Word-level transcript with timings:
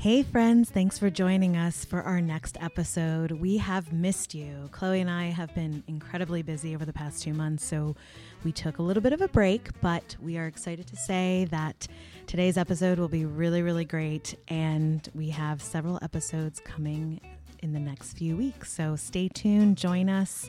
Hey, 0.00 0.22
friends, 0.22 0.70
thanks 0.70 0.96
for 0.96 1.10
joining 1.10 1.56
us 1.56 1.84
for 1.84 2.02
our 2.02 2.20
next 2.20 2.56
episode. 2.60 3.32
We 3.32 3.56
have 3.56 3.92
missed 3.92 4.32
you. 4.32 4.68
Chloe 4.70 5.00
and 5.00 5.10
I 5.10 5.24
have 5.24 5.52
been 5.56 5.82
incredibly 5.88 6.40
busy 6.40 6.72
over 6.76 6.84
the 6.84 6.92
past 6.92 7.24
two 7.24 7.34
months, 7.34 7.64
so 7.64 7.96
we 8.44 8.52
took 8.52 8.78
a 8.78 8.82
little 8.82 9.02
bit 9.02 9.12
of 9.12 9.20
a 9.22 9.26
break, 9.26 9.70
but 9.80 10.14
we 10.22 10.38
are 10.38 10.46
excited 10.46 10.86
to 10.86 10.96
say 10.96 11.48
that 11.50 11.88
today's 12.28 12.56
episode 12.56 13.00
will 13.00 13.08
be 13.08 13.24
really, 13.24 13.60
really 13.60 13.84
great, 13.84 14.36
and 14.46 15.08
we 15.16 15.30
have 15.30 15.60
several 15.60 15.98
episodes 16.00 16.60
coming 16.60 17.20
in 17.58 17.72
the 17.72 17.80
next 17.80 18.12
few 18.12 18.36
weeks. 18.36 18.72
So 18.72 18.94
stay 18.94 19.26
tuned, 19.26 19.78
join 19.78 20.08
us, 20.08 20.48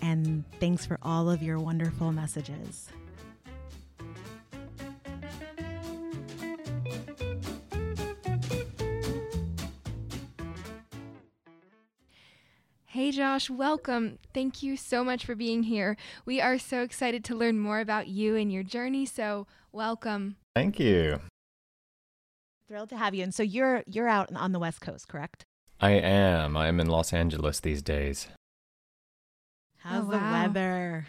and 0.00 0.44
thanks 0.60 0.84
for 0.84 0.98
all 1.00 1.30
of 1.30 1.42
your 1.42 1.58
wonderful 1.58 2.12
messages. 2.12 2.90
Hey 13.06 13.12
Josh, 13.12 13.48
welcome. 13.48 14.18
Thank 14.34 14.64
you 14.64 14.76
so 14.76 15.04
much 15.04 15.24
for 15.24 15.36
being 15.36 15.62
here. 15.62 15.96
We 16.24 16.40
are 16.40 16.58
so 16.58 16.82
excited 16.82 17.22
to 17.26 17.36
learn 17.36 17.56
more 17.56 17.78
about 17.78 18.08
you 18.08 18.34
and 18.34 18.52
your 18.52 18.64
journey, 18.64 19.06
so 19.06 19.46
welcome. 19.70 20.34
Thank 20.56 20.80
you. 20.80 21.20
Thrilled 22.66 22.88
to 22.88 22.96
have 22.96 23.14
you. 23.14 23.22
And 23.22 23.32
so 23.32 23.44
you're 23.44 23.84
you're 23.86 24.08
out 24.08 24.34
on 24.34 24.50
the 24.50 24.58
West 24.58 24.80
Coast, 24.80 25.06
correct? 25.06 25.44
I 25.80 25.90
am. 25.92 26.56
I'm 26.56 26.80
in 26.80 26.88
Los 26.88 27.12
Angeles 27.12 27.60
these 27.60 27.80
days. 27.80 28.26
How's 29.78 30.02
Oh, 30.08 30.10
the 30.10 30.16
wow. 30.16 30.42
weather? 30.42 31.06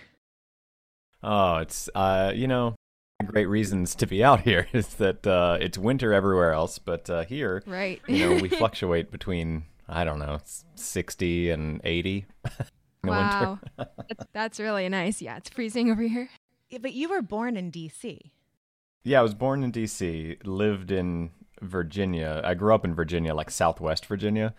Oh, 1.24 1.56
it's 1.58 1.90
uh, 1.96 2.32
you 2.36 2.48
know, 2.48 2.76
great 3.26 3.48
reasons 3.48 3.96
to 3.96 4.06
be 4.06 4.24
out 4.24 4.42
here 4.52 4.68
is 4.72 4.88
that 4.98 5.26
uh, 5.26 5.58
it's 5.60 5.80
winter 5.80 6.14
everywhere 6.14 6.52
else, 6.54 6.78
but 6.78 7.10
uh, 7.10 7.24
here, 7.24 7.64
Right. 7.66 8.00
you 8.08 8.20
know, 8.30 8.40
we 8.40 8.50
fluctuate 8.60 9.10
between 9.10 9.64
I 9.90 10.04
don't 10.04 10.20
know, 10.20 10.40
60 10.76 11.50
and 11.52 11.82
80 11.84 12.26
in 12.46 12.54
the 13.04 13.10
wow. 13.10 13.60
winter. 13.78 13.92
that's, 14.08 14.26
that's 14.34 14.60
really 14.60 14.90
nice. 14.90 15.22
Yeah, 15.22 15.38
it's 15.38 15.50
freezing 15.50 15.92
over 15.92 16.02
here. 16.02 16.30
Yeah, 16.70 16.80
but 16.82 16.94
you 16.94 17.10
were 17.10 17.22
born 17.22 17.56
in 17.56 17.72
DC. 17.72 18.32
Yeah, 19.04 19.20
I 19.20 19.24
was 19.24 19.34
born 19.34 19.64
in 19.64 19.72
D.C., 19.72 20.38
lived 20.44 20.92
in 20.92 21.30
Virginia. 21.62 22.42
I 22.44 22.56
grew 22.56 22.76
up 22.76 22.84
in 22.84 22.94
Virginia, 22.94 23.34
like 23.34 23.50
Southwest 23.50 24.06
Virginia. 24.06 24.54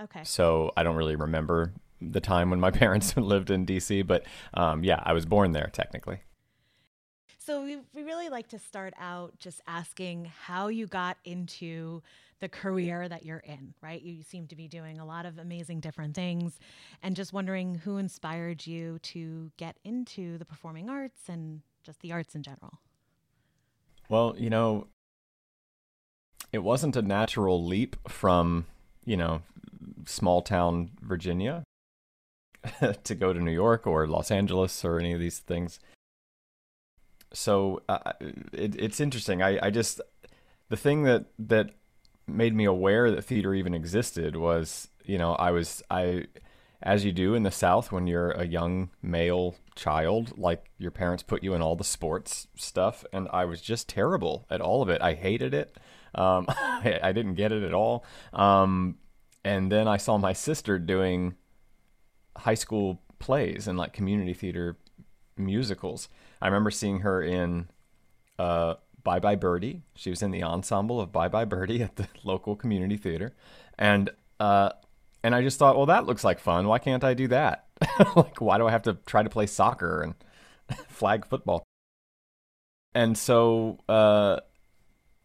Okay. 0.00 0.20
So 0.22 0.72
I 0.76 0.82
don't 0.82 0.96
really 0.96 1.16
remember 1.16 1.72
the 2.00 2.20
time 2.20 2.50
when 2.50 2.60
my 2.60 2.70
parents 2.82 3.16
lived 3.16 3.50
in 3.50 3.64
D.C., 3.64 4.02
but 4.02 4.24
um, 4.52 4.84
yeah, 4.84 5.00
I 5.02 5.14
was 5.14 5.24
born 5.24 5.52
there 5.52 5.70
technically. 5.72 6.20
So 7.46 7.62
we, 7.62 7.78
we 7.94 8.02
really 8.02 8.28
like 8.28 8.48
to 8.48 8.58
start 8.58 8.92
out 8.98 9.38
just 9.38 9.60
asking 9.68 10.32
how 10.46 10.66
you 10.66 10.88
got 10.88 11.16
into 11.24 12.02
the 12.40 12.48
career 12.48 13.08
that 13.08 13.24
you're 13.24 13.38
in, 13.38 13.72
right? 13.80 14.02
You 14.02 14.24
seem 14.24 14.48
to 14.48 14.56
be 14.56 14.66
doing 14.66 14.98
a 14.98 15.06
lot 15.06 15.26
of 15.26 15.38
amazing 15.38 15.78
different 15.78 16.16
things 16.16 16.58
and 17.04 17.14
just 17.14 17.32
wondering 17.32 17.76
who 17.76 17.98
inspired 17.98 18.66
you 18.66 18.98
to 19.04 19.52
get 19.58 19.76
into 19.84 20.38
the 20.38 20.44
performing 20.44 20.90
arts 20.90 21.28
and 21.28 21.60
just 21.84 22.00
the 22.00 22.10
arts 22.10 22.34
in 22.34 22.42
general. 22.42 22.80
Well, 24.08 24.34
you 24.36 24.50
know, 24.50 24.88
it 26.52 26.64
wasn't 26.64 26.96
a 26.96 27.02
natural 27.02 27.64
leap 27.64 27.94
from, 28.08 28.66
you 29.04 29.16
know, 29.16 29.42
small 30.04 30.42
town 30.42 30.90
Virginia 31.00 31.62
to 33.04 33.14
go 33.14 33.32
to 33.32 33.38
New 33.38 33.52
York 33.52 33.86
or 33.86 34.08
Los 34.08 34.32
Angeles 34.32 34.84
or 34.84 34.98
any 34.98 35.12
of 35.12 35.20
these 35.20 35.38
things. 35.38 35.78
So 37.32 37.82
uh, 37.88 38.12
it, 38.52 38.76
it's 38.76 39.00
interesting. 39.00 39.42
I, 39.42 39.58
I 39.66 39.70
just, 39.70 40.00
the 40.68 40.76
thing 40.76 41.04
that, 41.04 41.26
that 41.38 41.70
made 42.26 42.54
me 42.54 42.64
aware 42.64 43.10
that 43.10 43.22
theater 43.22 43.54
even 43.54 43.74
existed 43.74 44.36
was, 44.36 44.88
you 45.04 45.18
know, 45.18 45.34
I 45.34 45.50
was, 45.50 45.82
I, 45.90 46.26
as 46.82 47.04
you 47.04 47.12
do 47.12 47.34
in 47.34 47.42
the 47.42 47.50
South 47.50 47.90
when 47.90 48.06
you're 48.06 48.30
a 48.30 48.46
young 48.46 48.90
male 49.02 49.56
child, 49.74 50.38
like 50.38 50.70
your 50.78 50.90
parents 50.90 51.22
put 51.22 51.42
you 51.42 51.54
in 51.54 51.62
all 51.62 51.76
the 51.76 51.84
sports 51.84 52.48
stuff, 52.56 53.04
and 53.12 53.28
I 53.32 53.44
was 53.44 53.60
just 53.60 53.88
terrible 53.88 54.46
at 54.50 54.60
all 54.60 54.82
of 54.82 54.88
it. 54.88 55.00
I 55.02 55.14
hated 55.14 55.54
it. 55.54 55.76
Um, 56.14 56.46
I, 56.48 57.00
I 57.02 57.12
didn't 57.12 57.34
get 57.34 57.52
it 57.52 57.62
at 57.62 57.74
all. 57.74 58.04
Um, 58.32 58.96
and 59.44 59.70
then 59.70 59.86
I 59.88 59.96
saw 59.96 60.18
my 60.18 60.32
sister 60.32 60.78
doing 60.78 61.36
high 62.36 62.54
school 62.54 63.00
plays 63.18 63.66
and 63.66 63.78
like 63.78 63.92
community 63.92 64.34
theater 64.34 64.76
musicals. 65.36 66.08
I 66.40 66.46
remember 66.46 66.70
seeing 66.70 67.00
her 67.00 67.22
in 67.22 67.68
uh, 68.38 68.74
Bye 69.02 69.20
Bye 69.20 69.36
Birdie. 69.36 69.82
She 69.94 70.10
was 70.10 70.22
in 70.22 70.30
the 70.30 70.42
ensemble 70.42 71.00
of 71.00 71.12
Bye 71.12 71.28
Bye 71.28 71.44
Birdie 71.44 71.82
at 71.84 71.96
the 71.96 72.08
local 72.24 72.56
community 72.56 72.96
theater, 72.96 73.34
and 73.78 74.10
uh, 74.40 74.70
and 75.22 75.34
I 75.34 75.42
just 75.42 75.58
thought, 75.58 75.76
well, 75.76 75.86
that 75.86 76.06
looks 76.06 76.24
like 76.24 76.38
fun. 76.38 76.68
Why 76.68 76.78
can't 76.78 77.04
I 77.04 77.14
do 77.14 77.28
that? 77.28 77.66
like, 78.16 78.40
why 78.40 78.58
do 78.58 78.66
I 78.66 78.70
have 78.70 78.82
to 78.82 78.94
try 79.06 79.22
to 79.22 79.30
play 79.30 79.46
soccer 79.46 80.02
and 80.02 80.14
flag 80.88 81.26
football? 81.26 81.64
And 82.94 83.16
so, 83.18 83.78
uh, 83.88 84.40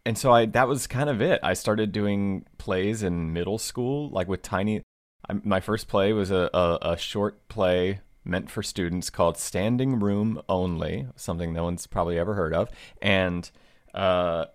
and 0.06 0.18
so 0.18 0.32
I 0.32 0.46
that 0.48 0.68
was 0.68 0.88
kind 0.88 1.10
of 1.10 1.22
it. 1.22 1.40
I 1.44 1.54
started 1.54 1.92
doing 1.92 2.46
plays 2.58 3.04
in 3.04 3.34
middle 3.34 3.58
school, 3.58 4.10
like 4.10 4.28
with 4.28 4.42
tiny. 4.42 4.82
I, 5.30 5.34
my 5.44 5.60
first 5.60 5.88
play 5.88 6.14
was 6.14 6.32
a, 6.32 6.50
a, 6.54 6.94
a 6.94 6.98
short 6.98 7.48
play 7.48 8.02
meant 8.24 8.50
for 8.50 8.62
students 8.62 9.10
called 9.10 9.38
Standing 9.38 10.00
Room 10.00 10.42
Only, 10.48 11.08
something 11.16 11.54
no 11.54 11.64
one's 11.64 11.88
probably 11.88 12.18
ever 12.20 12.36
heard 12.36 12.54
of, 12.54 12.70
and 13.02 13.50
uh, 13.94 14.46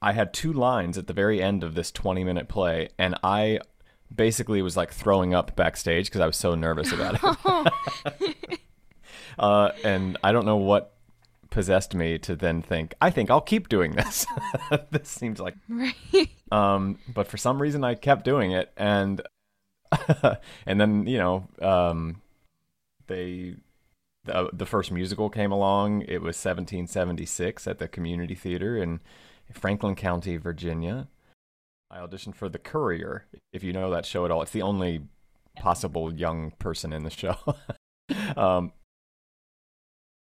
I 0.00 0.12
had 0.12 0.32
two 0.32 0.52
lines 0.52 0.98
at 0.98 1.06
the 1.06 1.12
very 1.12 1.42
end 1.42 1.62
of 1.64 1.74
this 1.74 1.90
20 1.90 2.24
minute 2.24 2.48
play, 2.48 2.88
and 2.98 3.16
I 3.22 3.60
basically 4.14 4.60
was 4.62 4.76
like 4.76 4.92
throwing 4.92 5.34
up 5.34 5.56
backstage 5.56 6.06
because 6.06 6.20
I 6.20 6.26
was 6.26 6.36
so 6.36 6.54
nervous 6.54 6.92
about 6.92 7.18
it. 7.22 8.60
uh, 9.38 9.70
and 9.84 10.18
I 10.22 10.32
don't 10.32 10.44
know 10.44 10.56
what 10.56 10.94
possessed 11.50 11.94
me 11.94 12.18
to 12.18 12.34
then 12.34 12.62
think, 12.62 12.94
I 13.00 13.10
think 13.10 13.30
I'll 13.30 13.40
keep 13.40 13.68
doing 13.68 13.92
this. 13.92 14.26
this 14.90 15.08
seems 15.08 15.38
like 15.38 15.54
Right. 15.68 16.28
um, 16.50 16.98
but 17.12 17.26
for 17.26 17.36
some 17.36 17.60
reason 17.60 17.84
I 17.84 17.94
kept 17.94 18.24
doing 18.24 18.52
it, 18.52 18.72
and 18.76 19.20
and 20.66 20.80
then 20.80 21.06
you 21.06 21.18
know 21.18 21.46
um, 21.60 22.21
they 23.12 23.56
the 24.24 24.50
the 24.52 24.66
first 24.66 24.90
musical 24.90 25.28
came 25.28 25.52
along. 25.52 26.02
It 26.02 26.22
was 26.22 26.36
1776 26.36 27.66
at 27.66 27.78
the 27.78 27.88
Community 27.88 28.34
Theater 28.34 28.76
in 28.76 29.00
Franklin 29.52 29.94
County, 29.94 30.36
Virginia. 30.36 31.08
I 31.90 31.98
auditioned 31.98 32.34
for 32.34 32.48
The 32.48 32.58
Courier. 32.58 33.26
If 33.52 33.62
you 33.62 33.72
know 33.72 33.90
that 33.90 34.06
show 34.06 34.24
at 34.24 34.30
all, 34.30 34.42
it's 34.42 34.52
the 34.52 34.62
only 34.62 35.02
possible 35.56 36.12
young 36.12 36.52
person 36.52 36.92
in 36.92 37.02
the 37.04 37.10
show. 37.10 37.36
um, 38.36 38.72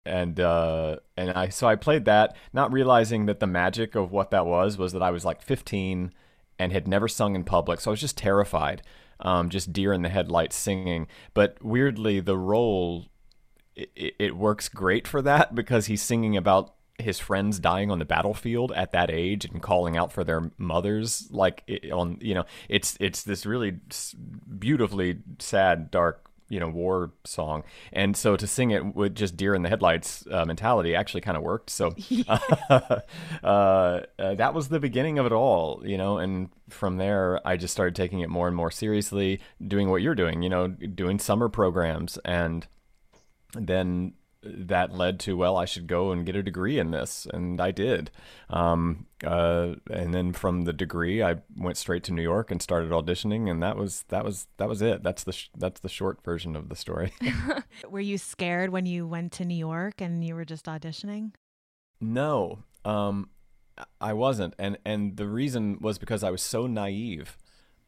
and 0.06 0.40
uh 0.40 0.96
and 1.16 1.30
I 1.32 1.50
so 1.50 1.66
I 1.66 1.76
played 1.76 2.06
that 2.06 2.34
not 2.52 2.72
realizing 2.72 3.26
that 3.26 3.40
the 3.40 3.46
magic 3.46 3.94
of 3.94 4.10
what 4.10 4.30
that 4.30 4.46
was 4.46 4.78
was 4.78 4.92
that 4.92 5.02
I 5.02 5.10
was 5.10 5.26
like 5.26 5.42
15 5.42 6.12
and 6.58 6.72
had 6.72 6.88
never 6.88 7.06
sung 7.06 7.34
in 7.34 7.44
public 7.44 7.80
so 7.80 7.90
I 7.90 7.92
was 7.92 8.00
just 8.00 8.16
terrified 8.16 8.82
um 9.22 9.48
just 9.50 9.72
deer 9.72 9.92
in 9.92 10.02
the 10.02 10.08
headlights 10.08 10.56
singing. 10.56 11.06
But 11.34 11.62
weirdly 11.62 12.20
the 12.20 12.36
role 12.38 13.06
it, 13.76 14.14
it 14.18 14.36
works 14.36 14.68
great 14.68 15.06
for 15.06 15.22
that 15.22 15.54
because 15.54 15.86
he's 15.86 16.02
singing 16.02 16.36
about 16.36 16.74
his 16.98 17.18
friends 17.18 17.58
dying 17.58 17.90
on 17.90 17.98
the 17.98 18.04
battlefield 18.04 18.72
at 18.72 18.92
that 18.92 19.10
age 19.10 19.44
and 19.44 19.62
calling 19.62 19.96
out 19.96 20.12
for 20.12 20.22
their 20.22 20.50
mothers 20.58 21.28
like 21.30 21.64
on 21.92 22.18
you 22.20 22.34
know 22.34 22.44
it's 22.68 22.96
it's 23.00 23.22
this 23.22 23.46
really 23.46 23.78
beautifully 24.58 25.18
sad 25.38 25.90
dark 25.90 26.29
you 26.50 26.60
know 26.60 26.68
war 26.68 27.12
song. 27.24 27.62
And 27.92 28.14
so 28.14 28.36
to 28.36 28.46
sing 28.46 28.70
it 28.72 28.94
with 28.94 29.14
just 29.14 29.36
deer 29.36 29.54
in 29.54 29.62
the 29.62 29.70
headlights 29.70 30.26
uh, 30.30 30.44
mentality 30.44 30.94
actually 30.94 31.22
kind 31.22 31.38
of 31.38 31.42
worked. 31.42 31.70
So 31.70 31.94
uh, 32.68 33.00
uh, 33.42 34.00
that 34.18 34.52
was 34.52 34.68
the 34.68 34.78
beginning 34.80 35.18
of 35.18 35.24
it 35.24 35.32
all 35.32 35.82
you 35.84 35.96
know 35.96 36.18
and 36.18 36.50
from 36.68 36.96
there 36.98 37.40
i 37.46 37.56
just 37.56 37.72
started 37.72 37.94
taking 37.94 38.20
it 38.20 38.28
more 38.28 38.46
and 38.46 38.56
more 38.56 38.70
seriously 38.70 39.40
doing 39.66 39.90
what 39.90 40.02
you're 40.02 40.14
doing 40.14 40.42
you 40.42 40.48
know 40.48 40.68
doing 40.68 41.18
summer 41.18 41.48
programs. 41.48 42.18
And 42.24 42.66
then 43.54 44.14
that 44.42 44.90
led 44.92 45.20
to 45.20 45.36
well 45.36 45.56
i 45.58 45.64
should 45.66 45.86
go 45.86 46.12
and 46.12 46.24
get 46.24 46.34
a 46.34 46.42
degree 46.42 46.78
in 46.78 46.90
this 46.92 47.26
and 47.32 47.60
i 47.60 47.70
did. 47.70 48.10
Um, 48.48 49.06
uh, 49.22 49.74
and 49.90 50.14
then 50.14 50.32
from 50.32 50.62
the 50.62 50.72
degree 50.72 51.22
i 51.22 51.36
went 51.56 51.76
straight 51.76 52.02
to 52.04 52.12
new 52.12 52.22
york 52.22 52.50
and 52.50 52.62
started 52.62 52.90
auditioning 52.90 53.50
and 53.50 53.62
that 53.62 53.76
was 53.76 54.04
that 54.08 54.24
was 54.24 54.46
that 54.56 54.68
was 54.68 54.80
it. 54.80 55.02
That's 55.02 55.24
the 55.24 55.32
sh- 55.32 55.50
that's 55.56 55.80
the 55.80 55.88
short 55.90 56.24
version 56.24 56.56
of 56.56 56.68
the 56.70 56.76
story. 56.76 57.12
Were 57.90 58.00
you 58.00 58.16
scared 58.16 58.70
when 58.70 58.86
you 58.86 59.06
went 59.06 59.32
to 59.32 59.44
New 59.44 59.56
York 59.56 60.00
and 60.00 60.24
you 60.24 60.34
were 60.34 60.44
just 60.46 60.64
auditioning? 60.66 61.32
no 62.00 62.60
um, 62.84 63.28
i 64.00 64.12
wasn't. 64.12 64.54
And 64.58 64.78
and 64.86 65.16
the 65.16 65.26
reason 65.26 65.78
was 65.80 65.98
because 65.98 66.22
i 66.24 66.30
was 66.30 66.42
so 66.42 66.66
naive. 66.66 67.36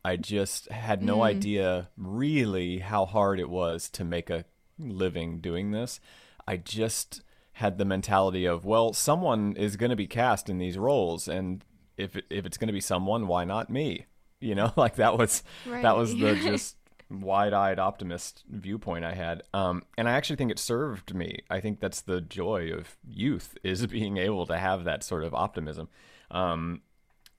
I 0.05 0.17
just 0.17 0.69
had 0.71 1.03
no 1.03 1.19
Mm. 1.19 1.25
idea 1.27 1.89
really 1.97 2.79
how 2.79 3.07
hard 3.07 3.39
it 3.41 3.49
was 3.49 3.89
to 3.91 4.05
make 4.05 4.29
a 4.31 4.45
living 4.79 5.39
doing 5.41 5.71
this 5.71 6.01
I 6.47 6.57
just 6.57 7.23
had 7.55 7.79
the 7.79 7.85
mentality 7.85 8.47
of, 8.47 8.65
well, 8.65 8.93
someone 8.93 9.55
is 9.57 9.77
going 9.77 9.91
to 9.91 9.97
be 9.97 10.07
cast 10.07 10.49
in 10.49 10.59
these 10.59 10.79
roles, 10.79 11.29
and 11.29 11.65
if 11.97 12.17
if 12.31 12.47
it's 12.47 12.57
going 12.57 12.69
to 12.69 12.73
be 12.73 12.81
someone, 12.81 13.27
why 13.27 13.45
not 13.45 13.71
me? 13.71 14.07
You 14.41 14.57
know, 14.57 14.73
like 14.77 14.97
that 14.97 15.17
was 15.17 15.45
Right. 15.65 15.83
that 15.83 15.97
was 15.97 16.17
the 16.17 16.35
just 16.43 16.77
wide-eyed 17.09 17.79
optimist 17.79 18.43
viewpoint 18.51 19.05
I 19.05 19.15
had. 19.15 19.45
Um, 19.55 19.85
and 19.97 20.09
I 20.09 20.13
actually 20.13 20.35
think 20.35 20.51
it 20.51 20.59
served 20.59 21.15
me. 21.15 21.39
I 21.49 21.61
think 21.61 21.79
that's 21.79 22.01
the 22.01 22.21
joy 22.21 22.73
of 22.73 22.97
youth 23.07 23.57
is 23.63 23.87
being 23.87 24.17
able 24.17 24.47
to 24.47 24.59
have 24.59 24.83
that 24.83 25.05
sort 25.05 25.23
of 25.23 25.33
optimism. 25.33 25.89
Um, 26.33 26.81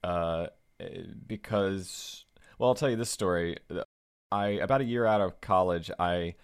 uh, 0.02 0.48
because, 1.28 2.26
well, 2.58 2.70
I'll 2.70 2.76
tell 2.76 2.90
you 2.90 2.96
this 2.96 3.10
story. 3.10 3.58
I 4.32 4.48
about 4.48 4.82
a 4.82 4.86
year 4.86 5.06
out 5.06 5.22
of 5.22 5.42
college, 5.42 5.92
I 6.00 6.36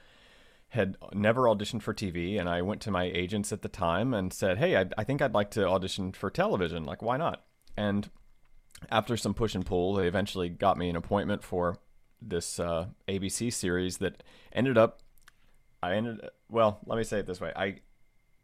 had 0.70 0.98
never 1.14 1.44
auditioned 1.44 1.82
for 1.82 1.94
TV, 1.94 2.40
and 2.40 2.48
I 2.48 2.62
went 2.62 2.82
to 2.82 2.92
my 2.92 3.06
agents 3.06 3.52
at 3.52 3.62
the 3.62 3.68
time 3.68 4.14
and 4.14 4.32
said, 4.32 4.58
"Hey, 4.58 4.78
I, 4.78 4.86
I 4.98 5.04
think 5.04 5.22
I'd 5.22 5.34
like 5.34 5.52
to 5.52 5.68
audition 5.68 6.12
for 6.12 6.30
television. 6.30 6.84
Like, 6.84 7.02
why 7.02 7.18
not?" 7.18 7.44
And 7.76 8.10
after 8.92 9.18
some 9.18 9.34
push 9.34 9.56
and 9.56 9.66
pull, 9.66 9.96
they 9.96 10.08
eventually 10.08 10.50
got 10.50 10.78
me 10.78 10.90
an 10.90 10.96
appointment 10.96 11.44
for 11.44 11.80
this 12.22 12.60
uh, 12.60 12.88
ABC 13.08 13.52
series 13.52 13.98
that 13.98 14.24
ended 14.54 14.78
up. 14.78 15.02
I 15.82 15.96
ended 15.96 16.22
well. 16.50 16.80
Let 16.86 16.98
me 16.98 17.04
say 17.04 17.20
it 17.20 17.26
this 17.26 17.42
way: 17.42 17.52
I 17.56 17.78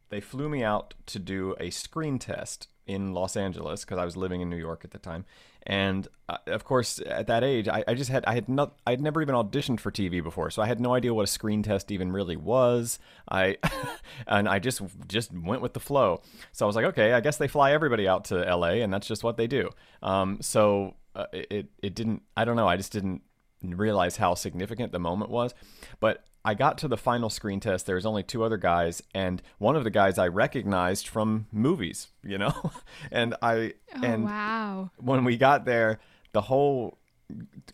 they 0.09 0.19
flew 0.19 0.49
me 0.49 0.63
out 0.63 0.95
to 1.07 1.19
do 1.19 1.55
a 1.59 1.69
screen 1.69 2.17
test 2.17 2.69
in 2.87 3.13
Los 3.13 3.35
Angeles 3.35 3.83
because 3.83 3.97
I 3.97 4.05
was 4.05 4.17
living 4.17 4.41
in 4.41 4.49
New 4.49 4.57
York 4.57 4.83
at 4.83 4.91
the 4.91 4.99
time, 4.99 5.25
and 5.65 6.07
uh, 6.29 6.37
of 6.47 6.63
course 6.63 7.01
at 7.05 7.27
that 7.27 7.43
age 7.43 7.67
I, 7.67 7.83
I 7.87 7.93
just 7.93 8.09
had 8.09 8.23
I 8.25 8.33
had 8.33 8.47
not 8.49 8.77
I 8.85 8.91
had 8.91 9.01
never 9.01 9.21
even 9.21 9.35
auditioned 9.35 9.79
for 9.79 9.91
TV 9.91 10.23
before, 10.23 10.49
so 10.49 10.61
I 10.61 10.67
had 10.67 10.79
no 10.79 10.93
idea 10.93 11.13
what 11.13 11.23
a 11.23 11.27
screen 11.27 11.63
test 11.63 11.91
even 11.91 12.11
really 12.11 12.35
was. 12.35 12.99
I 13.29 13.57
and 14.27 14.47
I 14.47 14.59
just 14.59 14.81
just 15.07 15.33
went 15.33 15.61
with 15.61 15.73
the 15.73 15.79
flow. 15.79 16.21
So 16.51 16.65
I 16.65 16.67
was 16.67 16.75
like, 16.75 16.85
okay, 16.85 17.13
I 17.13 17.21
guess 17.21 17.37
they 17.37 17.47
fly 17.47 17.71
everybody 17.71 18.07
out 18.07 18.25
to 18.25 18.47
L.A. 18.47 18.81
and 18.81 18.93
that's 18.93 19.07
just 19.07 19.23
what 19.23 19.37
they 19.37 19.47
do. 19.47 19.69
Um, 20.03 20.39
so 20.41 20.95
uh, 21.15 21.25
it 21.33 21.69
it 21.81 21.95
didn't 21.95 22.23
I 22.35 22.45
don't 22.45 22.55
know 22.55 22.67
I 22.67 22.77
just 22.77 22.91
didn't 22.91 23.21
realize 23.63 24.17
how 24.17 24.35
significant 24.35 24.91
the 24.91 24.99
moment 24.99 25.31
was, 25.31 25.53
but 25.99 26.23
I 26.45 26.53
got 26.53 26.77
to 26.79 26.87
the 26.87 26.95
final 26.97 27.29
screen 27.29 27.59
test. 27.59 27.85
There 27.85 27.95
was 27.95 28.05
only 28.05 28.23
two 28.23 28.43
other 28.43 28.57
guys, 28.57 29.01
and 29.13 29.41
one 29.57 29.75
of 29.75 29.83
the 29.83 29.89
guys 29.89 30.17
I 30.19 30.27
recognized 30.27 31.07
from 31.07 31.47
movies, 31.51 32.09
you 32.23 32.37
know, 32.37 32.71
and 33.11 33.35
I 33.41 33.73
Oh, 33.95 34.01
and 34.03 34.25
wow. 34.25 34.91
when 34.97 35.23
we 35.25 35.37
got 35.37 35.65
there, 35.65 35.99
the 36.33 36.41
whole 36.41 36.99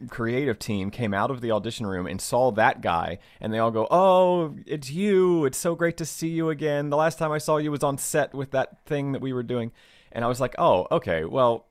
creative 0.09 0.57
team 0.57 0.89
came 0.89 1.13
out 1.13 1.29
of 1.29 1.41
the 1.41 1.51
audition 1.51 1.85
room 1.85 2.07
and 2.07 2.21
saw 2.21 2.51
that 2.51 2.79
guy 2.79 3.19
and 3.41 3.53
they 3.53 3.59
all 3.59 3.69
go 3.71 3.85
oh 3.91 4.55
it's 4.65 4.89
you. 4.89 5.43
It's 5.43 5.57
so 5.57 5.75
great 5.75 5.97
to 5.97 6.05
see 6.05 6.29
you 6.29 6.49
again. 6.49 6.89
The 6.89 6.95
last 6.95 7.19
time 7.19 7.33
i 7.33 7.37
saw 7.37 7.57
you 7.57 7.69
was 7.69 7.83
on 7.83 7.97
set 7.97 8.33
with 8.33 8.51
that 8.51 8.85
thing 8.85 9.11
that 9.11 9.21
we 9.21 9.33
were 9.33 9.43
doing. 9.43 9.73
And 10.13 10.23
i 10.23 10.27
was 10.29 10.39
like 10.39 10.55
oh 10.57 10.87
okay. 10.89 11.25
Well 11.25 11.65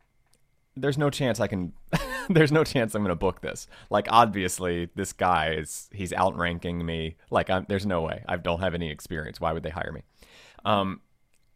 there's 0.76 0.98
no 0.98 1.10
chance 1.10 1.40
i 1.40 1.46
can 1.46 1.72
there's 2.28 2.52
no 2.52 2.64
chance 2.64 2.94
i'm 2.94 3.02
going 3.02 3.10
to 3.10 3.16
book 3.16 3.40
this 3.40 3.66
like 3.90 4.06
obviously 4.10 4.88
this 4.94 5.12
guy 5.12 5.50
is 5.50 5.88
he's 5.92 6.12
outranking 6.12 6.84
me 6.84 7.16
like 7.30 7.50
I'm, 7.50 7.66
there's 7.68 7.86
no 7.86 8.02
way 8.02 8.24
i 8.26 8.36
don't 8.36 8.60
have 8.60 8.74
any 8.74 8.90
experience 8.90 9.40
why 9.40 9.52
would 9.52 9.62
they 9.62 9.70
hire 9.70 9.92
me 9.92 10.02
um 10.64 11.00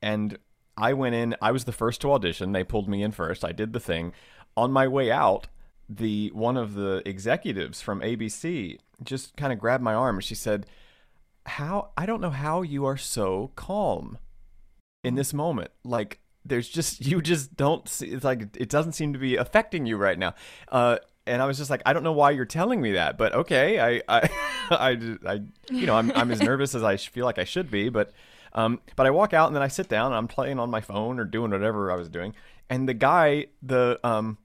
and 0.02 0.38
I 0.76 0.92
went 0.92 1.14
in. 1.14 1.36
I 1.40 1.52
was 1.52 1.64
the 1.64 1.72
first 1.72 2.00
to 2.00 2.12
audition. 2.12 2.52
They 2.52 2.64
pulled 2.64 2.88
me 2.88 3.02
in 3.02 3.12
first. 3.12 3.44
I 3.44 3.52
did 3.52 3.72
the 3.72 3.80
thing. 3.80 4.12
On 4.56 4.72
my 4.72 4.88
way 4.88 5.10
out, 5.10 5.48
the 5.88 6.30
one 6.34 6.56
of 6.56 6.74
the 6.74 7.02
executives 7.06 7.80
from 7.80 8.00
ABC 8.00 8.78
just 9.02 9.36
kind 9.36 9.52
of 9.52 9.58
grabbed 9.58 9.84
my 9.84 9.94
arm 9.94 10.16
and 10.16 10.24
she 10.24 10.34
said, 10.34 10.66
"How 11.46 11.90
I 11.96 12.06
don't 12.06 12.20
know 12.20 12.30
how 12.30 12.62
you 12.62 12.84
are 12.86 12.96
so 12.96 13.52
calm 13.54 14.18
in 15.02 15.14
this 15.14 15.34
moment. 15.34 15.70
Like 15.84 16.20
there's 16.44 16.68
just 16.68 17.04
you 17.06 17.22
just 17.22 17.56
don't 17.56 17.88
see. 17.88 18.08
It's 18.08 18.24
like 18.24 18.56
it 18.56 18.68
doesn't 18.68 18.92
seem 18.92 19.12
to 19.12 19.18
be 19.18 19.36
affecting 19.36 19.86
you 19.86 19.96
right 19.96 20.18
now." 20.18 20.34
Uh, 20.68 20.98
and 21.26 21.40
I 21.40 21.46
was 21.46 21.58
just 21.58 21.70
like, 21.70 21.82
I 21.86 21.92
don't 21.92 22.02
know 22.02 22.12
why 22.12 22.32
you're 22.32 22.44
telling 22.44 22.80
me 22.80 22.92
that, 22.92 23.16
but 23.16 23.34
okay, 23.34 23.80
I, 23.80 24.02
I, 24.08 24.28
I, 24.70 25.16
I 25.26 25.40
you 25.70 25.86
know, 25.86 25.96
I'm, 25.96 26.12
I'm 26.12 26.30
as 26.30 26.40
nervous 26.40 26.74
as 26.74 26.82
I 26.82 26.96
feel 26.96 27.24
like 27.24 27.38
I 27.38 27.44
should 27.44 27.70
be, 27.70 27.88
but, 27.88 28.12
um, 28.52 28.80
but 28.94 29.06
I 29.06 29.10
walk 29.10 29.32
out 29.32 29.46
and 29.46 29.56
then 29.56 29.62
I 29.62 29.68
sit 29.68 29.88
down 29.88 30.06
and 30.06 30.16
I'm 30.16 30.28
playing 30.28 30.58
on 30.58 30.70
my 30.70 30.80
phone 30.80 31.18
or 31.18 31.24
doing 31.24 31.50
whatever 31.50 31.90
I 31.90 31.96
was 31.96 32.08
doing, 32.08 32.34
and 32.68 32.88
the 32.88 32.94
guy, 32.94 33.46
the, 33.62 33.98
um, 34.04 34.38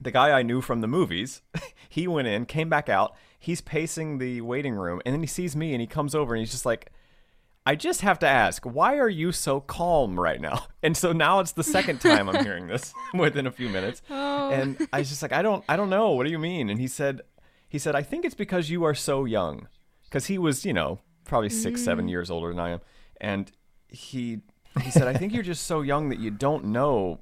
the 0.00 0.10
guy 0.10 0.30
I 0.30 0.42
knew 0.42 0.60
from 0.60 0.80
the 0.80 0.86
movies, 0.86 1.42
he 1.88 2.06
went 2.06 2.28
in, 2.28 2.46
came 2.46 2.68
back 2.68 2.88
out, 2.88 3.16
he's 3.38 3.60
pacing 3.60 4.18
the 4.18 4.40
waiting 4.42 4.74
room, 4.74 5.00
and 5.04 5.14
then 5.14 5.22
he 5.22 5.26
sees 5.26 5.56
me 5.56 5.72
and 5.72 5.80
he 5.80 5.86
comes 5.86 6.14
over 6.14 6.34
and 6.34 6.40
he's 6.40 6.50
just 6.50 6.66
like, 6.66 6.92
I 7.66 7.74
just 7.76 8.00
have 8.00 8.18
to 8.20 8.26
ask, 8.26 8.64
why 8.64 8.96
are 8.96 9.08
you 9.08 9.32
so 9.32 9.60
calm 9.60 10.18
right 10.18 10.40
now? 10.40 10.66
And 10.82 10.96
so 10.96 11.12
now 11.12 11.40
it's 11.40 11.52
the 11.52 11.62
second 11.62 12.00
time 12.00 12.26
I'm 12.30 12.42
hearing 12.42 12.66
this 12.66 12.94
within 13.14 13.46
a 13.46 13.50
few 13.50 13.68
minutes. 13.68 14.00
Oh. 14.08 14.48
And 14.50 14.88
I 14.94 15.00
was 15.00 15.10
just 15.10 15.20
like, 15.20 15.32
I 15.32 15.42
don't 15.42 15.62
I 15.68 15.76
don't 15.76 15.90
know. 15.90 16.12
What 16.12 16.24
do 16.24 16.30
you 16.30 16.38
mean? 16.38 16.70
And 16.70 16.80
he 16.80 16.88
said 16.88 17.20
he 17.68 17.78
said, 17.78 17.94
I 17.94 18.02
think 18.02 18.24
it's 18.24 18.34
because 18.34 18.70
you 18.70 18.82
are 18.84 18.94
so 18.94 19.26
young. 19.26 19.68
Because 20.04 20.26
he 20.26 20.38
was, 20.38 20.64
you 20.64 20.72
know, 20.72 21.00
probably 21.26 21.50
six, 21.50 21.82
seven 21.82 22.06
mm. 22.06 22.10
years 22.10 22.30
older 22.30 22.48
than 22.48 22.58
I 22.58 22.70
am. 22.70 22.80
And 23.20 23.52
he 23.88 24.40
he 24.82 24.90
said, 24.90 25.06
I 25.06 25.12
think 25.12 25.34
you're 25.34 25.42
just 25.42 25.66
so 25.66 25.82
young 25.82 26.08
that 26.08 26.18
you 26.18 26.30
don't 26.30 26.64
know 26.64 27.20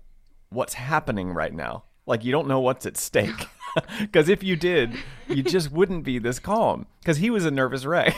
what's 0.51 0.75
happening 0.75 1.31
right 1.31 1.53
now. 1.53 1.83
Like 2.07 2.25
you 2.25 2.31
don't 2.31 2.47
know 2.47 2.61
what's 2.61 2.87
at 2.87 2.97
stake. 2.97 3.49
Because 4.01 4.29
if 4.29 4.43
you 4.43 4.57
did, 4.57 4.97
you 5.29 5.43
just 5.43 5.71
wouldn't 5.71 6.03
be 6.03 6.19
this 6.19 6.41
calm. 6.41 6.87
Because 7.01 7.19
he 7.19 7.31
was 7.31 7.45
a 7.45 7.51
nervous 7.51 7.85
wreck. 7.85 8.17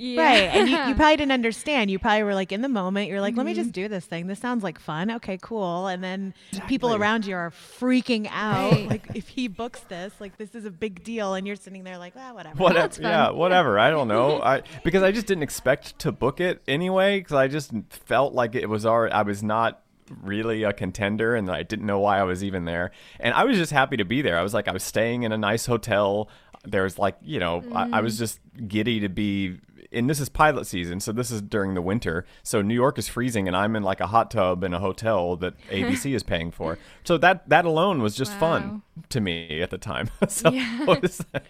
Yeah. 0.00 0.22
Right. 0.22 0.42
And 0.54 0.68
you, 0.68 0.76
you 0.76 0.94
probably 0.94 1.16
didn't 1.18 1.32
understand. 1.32 1.90
You 1.90 1.98
probably 1.98 2.22
were 2.22 2.34
like 2.34 2.52
in 2.52 2.62
the 2.62 2.68
moment, 2.68 3.08
you're 3.10 3.20
like, 3.20 3.36
let 3.36 3.44
me 3.44 3.52
Mm-hmm. 3.52 3.60
just 3.62 3.72
do 3.72 3.86
this 3.88 4.06
thing. 4.06 4.26
This 4.28 4.38
sounds 4.38 4.62
like 4.64 4.78
fun. 4.78 5.10
Okay, 5.10 5.38
cool. 5.42 5.86
And 5.88 6.02
then 6.02 6.32
people 6.68 6.94
around 6.94 7.26
you 7.26 7.34
are 7.36 7.50
freaking 7.50 8.26
out. 8.30 8.72
Right. 8.72 8.88
Like, 8.88 9.08
if 9.14 9.28
he 9.28 9.46
books 9.48 9.80
this, 9.80 10.12
like, 10.20 10.38
this 10.38 10.54
is 10.54 10.64
a 10.64 10.70
big 10.70 11.04
deal. 11.04 11.34
And 11.34 11.46
you're 11.46 11.56
sitting 11.56 11.84
there 11.84 11.98
like, 11.98 12.14
ah, 12.16 12.32
whatever. 12.32 12.56
whatever. 12.56 12.80
that's 12.80 12.96
fun. 12.96 13.04
Yeah, 13.06 13.30
whatever. 13.30 13.78
I 13.78 13.90
don't 13.90 14.08
know. 14.08 14.40
I 14.42 14.62
because 14.84 15.02
I 15.02 15.12
just 15.12 15.26
didn't 15.26 15.42
expect 15.42 15.98
to 16.00 16.12
book 16.12 16.40
it 16.40 16.62
anyway. 16.66 17.20
Because 17.20 17.34
I 17.36 17.48
just 17.48 17.72
felt 17.90 18.32
like 18.32 18.54
it 18.54 18.68
was 18.68 18.86
already. 18.86 19.12
I 19.12 19.22
was 19.22 19.42
not 19.42 19.82
really 20.22 20.62
a 20.64 20.72
contender, 20.72 21.34
and 21.36 21.50
I 21.50 21.62
didn't 21.62 21.86
know 21.86 22.00
why 22.00 22.18
I 22.18 22.22
was 22.24 22.42
even 22.42 22.64
there. 22.64 22.90
And 23.20 23.32
I 23.34 23.44
was 23.44 23.56
just 23.56 23.70
happy 23.72 23.96
to 23.98 24.04
be 24.04 24.22
there. 24.22 24.38
I 24.38 24.42
was 24.42 24.54
like, 24.54 24.66
I 24.66 24.72
was 24.72 24.82
staying 24.82 25.22
in 25.24 25.32
a 25.32 25.38
nice 25.38 25.66
hotel. 25.66 26.28
There 26.64 26.82
was 26.82 26.98
like, 26.98 27.16
you 27.22 27.38
know, 27.40 27.62
I, 27.74 27.98
I 27.98 28.00
was 28.00 28.18
just 28.18 28.40
giddy 28.66 29.00
to 29.00 29.08
be. 29.08 29.58
And 29.92 30.08
this 30.08 30.20
is 30.20 30.28
pilot 30.28 30.66
season, 30.66 31.00
so 31.00 31.10
this 31.10 31.30
is 31.32 31.42
during 31.42 31.74
the 31.74 31.82
winter. 31.82 32.24
So 32.44 32.62
New 32.62 32.74
York 32.74 32.96
is 32.98 33.08
freezing, 33.08 33.48
and 33.48 33.56
I'm 33.56 33.74
in 33.74 33.82
like 33.82 34.00
a 34.00 34.06
hot 34.06 34.30
tub 34.30 34.62
in 34.62 34.72
a 34.72 34.78
hotel 34.78 35.36
that 35.38 35.58
ABC 35.70 36.14
is 36.14 36.22
paying 36.22 36.50
for. 36.50 36.78
So 37.04 37.18
that 37.18 37.48
that 37.48 37.64
alone 37.64 38.00
was 38.00 38.14
just 38.14 38.32
fun 38.34 38.82
to 39.08 39.20
me 39.20 39.60
at 39.60 39.70
the 39.70 39.78
time. 39.78 40.10
so, 40.28 40.50
Yeah. 40.50 40.84
what 40.84 41.02
is 41.04 41.18
that? 41.32 41.44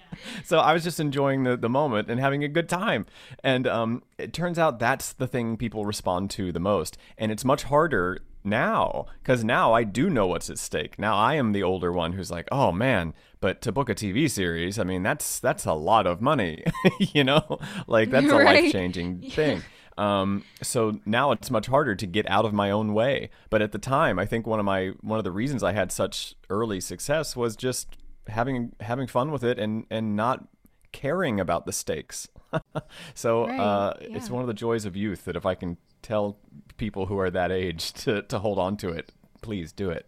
so 0.44 0.58
I 0.58 0.72
was 0.72 0.84
just 0.84 1.00
enjoying 1.00 1.42
the, 1.42 1.56
the 1.56 1.68
moment 1.68 2.10
and 2.10 2.18
having 2.20 2.42
a 2.42 2.48
good 2.48 2.68
time. 2.68 3.06
And 3.44 3.66
um, 3.66 4.02
it 4.18 4.32
turns 4.32 4.58
out 4.58 4.78
that's 4.78 5.12
the 5.12 5.26
thing 5.26 5.56
people 5.56 5.84
respond 5.84 6.30
to 6.30 6.50
the 6.52 6.60
most. 6.60 6.96
And 7.18 7.30
it's 7.30 7.44
much 7.44 7.64
harder 7.64 8.20
now 8.44 9.06
because 9.22 9.44
now 9.44 9.72
I 9.72 9.84
do 9.84 10.08
know 10.10 10.26
what's 10.26 10.50
at 10.50 10.58
stake. 10.58 10.98
Now 10.98 11.16
I 11.16 11.34
am 11.34 11.52
the 11.52 11.62
older 11.62 11.92
one 11.92 12.12
who's 12.12 12.30
like, 12.30 12.48
oh 12.50 12.72
man, 12.72 13.14
but 13.40 13.60
to 13.62 13.72
book 13.72 13.88
a 13.88 13.94
TV 13.94 14.30
series, 14.30 14.78
I 14.78 14.84
mean, 14.84 15.02
that's 15.02 15.40
that's 15.40 15.64
a 15.64 15.72
lot 15.74 16.06
of 16.06 16.20
money, 16.20 16.64
you 16.98 17.24
know, 17.24 17.58
like 17.86 18.10
that's 18.10 18.30
a 18.30 18.36
life 18.36 18.72
changing 18.72 19.30
thing. 19.30 19.62
Um, 19.98 20.44
so 20.62 20.98
now 21.04 21.32
it's 21.32 21.50
much 21.50 21.66
harder 21.66 21.94
to 21.94 22.06
get 22.06 22.28
out 22.30 22.44
of 22.46 22.54
my 22.54 22.70
own 22.70 22.94
way. 22.94 23.30
But 23.50 23.60
at 23.60 23.72
the 23.72 23.78
time, 23.78 24.18
I 24.18 24.24
think 24.24 24.46
one 24.46 24.58
of 24.58 24.64
my 24.64 24.92
one 25.00 25.18
of 25.18 25.24
the 25.24 25.32
reasons 25.32 25.62
I 25.62 25.72
had 25.72 25.92
such 25.92 26.34
early 26.48 26.80
success 26.80 27.36
was 27.36 27.56
just 27.56 27.96
having 28.26 28.72
having 28.80 29.06
fun 29.06 29.30
with 29.30 29.44
it 29.44 29.58
and 29.58 29.84
and 29.90 30.16
not 30.16 30.46
caring 30.92 31.38
about 31.38 31.66
the 31.66 31.72
stakes. 31.72 32.28
so 33.14 33.46
Right, 33.46 33.60
uh, 33.60 33.94
it's 34.00 34.30
one 34.30 34.42
of 34.42 34.48
the 34.48 34.54
joys 34.54 34.84
of 34.84 34.96
youth 34.96 35.24
that 35.26 35.36
if 35.36 35.44
I 35.46 35.54
can 35.54 35.76
tell 36.02 36.38
people 36.76 37.06
who 37.06 37.18
are 37.18 37.30
that 37.30 37.52
age 37.52 37.92
to 38.04 38.22
to 38.22 38.38
hold 38.38 38.58
on 38.58 38.76
to 38.78 38.88
it, 38.90 39.12
please 39.40 39.72
do 39.72 39.90
it. 39.90 40.06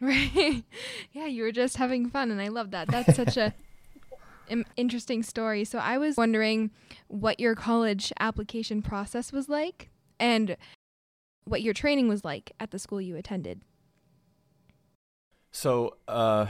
Right. 0.00 0.64
yeah, 1.12 1.26
you 1.26 1.42
were 1.42 1.52
just 1.52 1.76
having 1.76 2.08
fun, 2.08 2.30
and 2.30 2.40
I 2.40 2.48
love 2.48 2.70
that. 2.70 2.88
That's 2.88 3.16
such 3.16 3.36
a 3.36 3.54
interesting 4.76 5.22
story. 5.22 5.64
So 5.64 5.78
I 5.78 5.98
was 5.98 6.16
wondering 6.16 6.70
what 7.08 7.40
your 7.40 7.54
college 7.54 8.12
application 8.20 8.82
process 8.82 9.32
was 9.32 9.48
like, 9.48 9.90
and 10.20 10.56
what 11.44 11.62
your 11.62 11.74
training 11.74 12.08
was 12.08 12.24
like 12.24 12.52
at 12.60 12.70
the 12.70 12.78
school 12.78 13.00
you 13.00 13.16
attended. 13.16 13.62
So, 15.50 15.96
uh, 16.06 16.46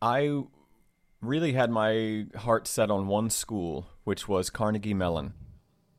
I 0.00 0.42
really 1.20 1.54
had 1.54 1.70
my 1.70 2.26
heart 2.36 2.68
set 2.68 2.90
on 2.90 3.08
one 3.08 3.30
school, 3.30 3.88
which 4.04 4.28
was 4.28 4.50
Carnegie 4.50 4.94
Mellon. 4.94 5.32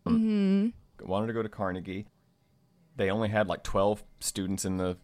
Mm-hmm. 0.05 0.67
Wanted 1.06 1.27
to 1.27 1.34
go 1.34 1.44
to 1.44 1.50
Carnegie. 1.50 2.08
They 2.96 3.10
only 3.10 3.29
had 3.29 3.48
like 3.48 3.63
12 3.63 4.03
students 4.20 4.65
in 4.65 4.77
the, 4.77 4.98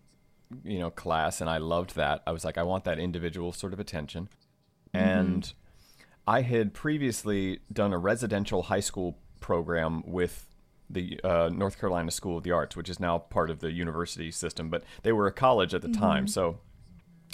you 0.64 0.80
know, 0.80 0.90
class, 0.90 1.42
and 1.42 1.50
I 1.50 1.58
loved 1.58 1.96
that. 1.96 2.24
I 2.28 2.32
was 2.32 2.44
like, 2.44 2.58
I 2.58 2.64
want 2.64 2.84
that 2.84 3.00
individual 3.00 3.54
sort 3.54 3.74
of 3.74 3.80
attention. 3.80 4.30
And 4.94 5.52
I 6.28 6.42
had 6.42 6.74
previously 6.74 7.60
done 7.72 7.94
a 7.94 7.98
residential 7.98 8.64
high 8.64 8.80
school 8.80 9.18
program 9.40 10.04
with 10.06 10.48
the 10.90 11.20
uh, 11.24 11.50
North 11.54 11.80
Carolina 11.80 12.12
School 12.12 12.38
of 12.38 12.44
the 12.44 12.52
Arts, 12.52 12.75
which 12.75 12.90
is 12.90 13.00
now 13.00 13.18
part 13.18 13.50
of 13.50 13.60
the 13.60 13.72
university 13.72 14.32
system, 14.32 14.70
but 14.70 14.84
they 15.04 15.12
were 15.12 15.28
a 15.28 15.32
college 15.32 15.74
at 15.74 15.82
the 15.82 15.90
time, 15.90 16.28
so 16.28 16.60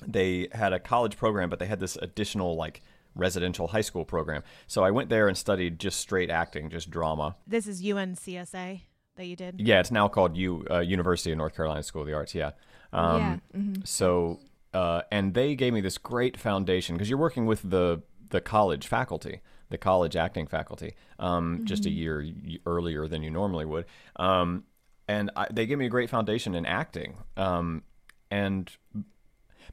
they 0.06 0.48
had 0.54 0.74
a 0.74 0.80
college 0.80 1.18
program, 1.18 1.50
but 1.50 1.60
they 1.60 1.66
had 1.66 1.80
this 1.80 1.98
additional 1.98 2.56
like 2.56 2.82
residential 3.16 3.68
high 3.68 3.82
school 3.82 4.06
program. 4.06 4.44
So 4.68 4.84
I 4.84 4.92
went 4.92 5.10
there 5.10 5.28
and 5.28 5.38
studied 5.38 5.80
just 5.80 6.00
straight 6.00 6.30
acting, 6.30 6.70
just 6.70 6.90
drama. 6.90 7.36
This 7.48 7.68
is 7.68 7.82
UNCSA 7.82 8.82
that 9.16 9.26
you 9.26 9.36
did. 9.36 9.60
Yeah, 9.60 9.80
it's 9.80 9.92
now 9.92 10.08
called 10.08 10.38
U 10.38 10.66
uh, 10.70 10.80
University 10.80 11.32
of 11.32 11.38
North 11.38 11.56
Carolina 11.56 11.84
School 11.84 12.02
of 12.02 12.08
the 12.08 12.14
Arts. 12.14 12.34
Yeah. 12.34 12.52
Um, 12.94 13.22
yeah. 13.22 13.60
mhm. 13.60 13.88
So, 13.88 14.40
uh, 14.74 15.02
and 15.12 15.34
they 15.34 15.56
gave 15.56 15.74
me 15.74 15.82
this 15.82 15.98
great 15.98 16.38
foundation 16.38 16.96
because 16.96 17.10
you're 17.10 17.20
working 17.20 17.46
with 17.46 17.70
the 17.70 18.02
the 18.30 18.42
college 18.42 18.88
faculty, 18.88 19.42
the 19.70 19.78
college 19.78 20.16
acting 20.16 20.48
faculty, 20.48 20.96
um, 21.20 21.62
just 21.66 21.86
a 21.86 21.90
year 21.90 22.26
earlier 22.66 23.08
than 23.08 23.24
you 23.24 23.30
normally 23.30 23.66
would. 23.66 23.86
Um, 24.16 24.64
and 25.08 25.30
I, 25.36 25.48
they 25.52 25.66
gave 25.66 25.78
me 25.78 25.86
a 25.88 25.90
great 25.90 26.10
foundation 26.10 26.56
in 26.56 26.66
acting. 26.66 27.18
Um, 27.36 27.84
and 28.30 28.72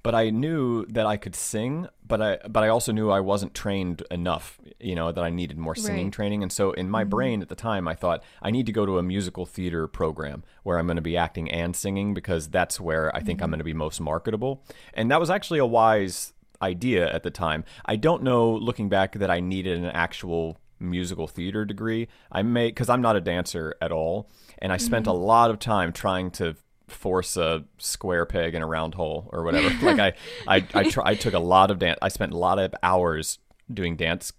but 0.03 0.15
I 0.15 0.31
knew 0.31 0.87
that 0.87 1.07
I 1.07 1.17
could 1.17 1.35
sing, 1.35 1.89
but 2.07 2.23
I 2.23 2.39
but 2.49 2.63
I 2.63 2.69
also 2.69 2.93
knew 2.93 3.11
I 3.11 3.21
wasn't 3.21 3.55
trained 3.55 4.03
enough, 4.11 4.59
you 4.81 4.95
know, 4.95 5.13
that 5.13 5.23
I 5.23 5.31
needed 5.31 5.59
more 5.59 5.75
singing 5.75 6.07
Right. 6.07 6.13
training. 6.13 6.43
And 6.43 6.53
so 6.53 6.73
in 6.73 6.89
my 6.89 7.03
mm-hmm. 7.03 7.11
brain 7.11 7.43
at 7.43 7.49
the 7.49 7.55
time, 7.55 7.89
I 7.89 7.95
thought 7.95 8.23
I 8.43 8.51
need 8.51 8.67
to 8.67 8.73
go 8.73 8.87
to 8.87 8.99
a 8.99 9.03
musical 9.03 9.47
theater 9.47 9.87
program 9.89 10.45
where 10.63 10.79
I'm 10.79 10.87
going 10.87 10.97
to 10.97 11.03
be 11.03 11.17
acting 11.17 11.51
and 11.51 11.75
singing 11.75 12.15
because 12.15 12.49
that's 12.49 12.81
where 12.81 13.15
I 13.15 13.21
think 13.21 13.41
I'm 13.41 13.47
mm-hmm. 13.47 13.53
going 13.53 13.59
to 13.59 13.65
be 13.65 13.75
most 13.75 14.01
marketable. 14.01 14.65
And 14.95 15.11
that 15.11 15.21
was 15.21 15.31
actually 15.31 15.59
a 15.59 15.67
wise 15.67 16.33
idea 16.63 17.13
at 17.13 17.23
the 17.23 17.31
time. 17.31 17.65
I 17.85 17.97
don't 17.97 18.23
know 18.23 18.51
looking 18.51 18.89
back 18.89 19.13
that 19.19 19.31
I 19.31 19.41
needed 19.41 19.79
an 19.79 19.87
actual 19.87 20.59
musical 20.81 21.27
theater 21.27 21.65
degree. 21.65 22.09
I 22.31 22.43
may 22.43 22.71
cuz 22.73 22.89
I'm 22.89 23.03
not 23.03 23.17
a 23.17 23.21
dancer 23.21 23.75
at 23.81 23.93
all, 23.93 24.31
and 24.59 24.73
I 24.73 24.77
spent 24.77 25.07
a 25.07 25.11
mm-hmm. 25.11 25.23
lot 25.23 25.51
of 25.51 25.59
time 25.59 25.93
trying 25.93 26.31
to 26.33 26.57
force 26.89 27.37
a 27.37 27.65
square 27.79 28.27
peg 28.27 28.55
in 28.55 28.63
a 28.63 28.67
round 28.67 28.95
hole 28.95 29.29
or 29.33 29.45
whatever. 29.45 29.69
like 29.87 29.99
I 29.99 30.13
I 30.47 30.67
I, 30.75 30.91
tr- 30.91 31.03
I 31.05 31.15
took 31.15 31.35
a 31.35 31.39
lot 31.39 31.71
of 31.71 31.79
dance 31.79 31.99
I 32.03 32.09
spent 32.09 32.33
a 32.33 32.39
lot 32.39 32.59
of 32.59 32.75
hours 32.83 33.39
doing 33.73 33.97
dance 33.97 34.33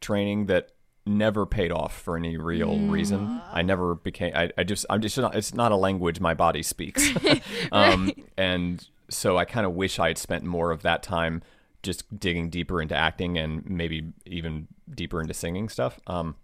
training 0.00 0.46
that 0.46 0.70
never 1.06 1.44
paid 1.46 1.70
off 1.70 1.98
for 2.00 2.16
any 2.16 2.36
real 2.36 2.78
reason. 2.78 3.40
I 3.52 3.62
never 3.62 3.94
became 3.94 4.32
I, 4.34 4.50
I 4.56 4.64
just 4.64 4.86
I'm 4.88 5.00
just 5.00 5.16
not 5.18 5.34
it's 5.34 5.54
not 5.54 5.72
a 5.72 5.76
language 5.76 6.20
my 6.20 6.34
body 6.34 6.62
speaks. 6.62 7.10
um 7.72 8.10
and 8.36 8.86
so 9.10 9.36
I 9.36 9.44
kind 9.44 9.66
of 9.66 9.72
wish 9.74 9.98
I 9.98 10.08
had 10.08 10.18
spent 10.18 10.44
more 10.44 10.70
of 10.70 10.82
that 10.82 11.02
time 11.02 11.42
just 11.82 12.18
digging 12.18 12.48
deeper 12.48 12.80
into 12.80 12.96
acting 12.96 13.36
and 13.36 13.68
maybe 13.68 14.12
even 14.24 14.68
deeper 14.92 15.20
into 15.20 15.34
singing 15.34 15.68
stuff. 15.68 16.00
Um 16.06 16.36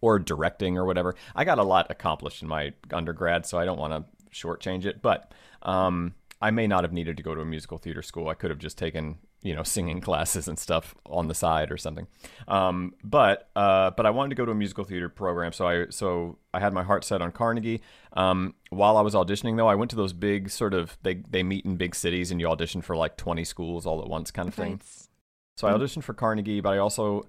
or 0.00 0.18
directing 0.18 0.78
or 0.78 0.84
whatever. 0.84 1.14
I 1.34 1.44
got 1.44 1.58
a 1.58 1.62
lot 1.62 1.90
accomplished 1.90 2.42
in 2.42 2.48
my 2.48 2.72
undergrad, 2.92 3.46
so 3.46 3.58
I 3.58 3.64
don't 3.64 3.78
want 3.78 3.92
to 3.92 4.04
shortchange 4.32 4.84
it. 4.84 5.02
But 5.02 5.32
um, 5.62 6.14
I 6.40 6.50
may 6.50 6.66
not 6.66 6.84
have 6.84 6.92
needed 6.92 7.16
to 7.16 7.22
go 7.22 7.34
to 7.34 7.40
a 7.40 7.44
musical 7.44 7.78
theater 7.78 8.02
school. 8.02 8.28
I 8.28 8.34
could 8.34 8.50
have 8.50 8.58
just 8.58 8.78
taken 8.78 9.18
you 9.42 9.54
know 9.54 9.62
singing 9.62 10.00
classes 10.08 10.48
and 10.48 10.58
stuff 10.58 10.94
on 11.06 11.28
the 11.28 11.34
side 11.34 11.70
or 11.70 11.76
something. 11.76 12.06
Um, 12.48 12.94
but 13.04 13.48
uh, 13.56 13.90
but 13.90 14.06
I 14.06 14.10
wanted 14.10 14.30
to 14.30 14.34
go 14.36 14.44
to 14.44 14.52
a 14.52 14.54
musical 14.54 14.84
theater 14.84 15.08
program, 15.08 15.52
so 15.52 15.66
I 15.66 15.86
so 15.90 16.38
I 16.52 16.60
had 16.60 16.72
my 16.72 16.82
heart 16.82 17.04
set 17.04 17.22
on 17.22 17.32
Carnegie. 17.32 17.82
Um, 18.14 18.54
while 18.70 18.96
I 18.96 19.02
was 19.02 19.14
auditioning, 19.14 19.56
though, 19.56 19.68
I 19.68 19.74
went 19.74 19.90
to 19.90 19.96
those 19.96 20.12
big 20.12 20.50
sort 20.50 20.74
of 20.74 20.98
they 21.02 21.14
they 21.28 21.42
meet 21.42 21.64
in 21.64 21.76
big 21.76 21.94
cities, 21.94 22.30
and 22.30 22.40
you 22.40 22.48
audition 22.48 22.82
for 22.82 22.96
like 22.96 23.16
twenty 23.16 23.44
schools 23.44 23.86
all 23.86 24.00
at 24.00 24.08
once, 24.08 24.30
kind 24.30 24.48
of 24.48 24.54
thing. 24.54 24.72
Right. 24.72 25.06
So 25.56 25.68
I 25.68 25.72
auditioned 25.72 26.04
for 26.04 26.14
Carnegie, 26.14 26.62
but 26.62 26.70
I 26.70 26.78
also, 26.78 27.28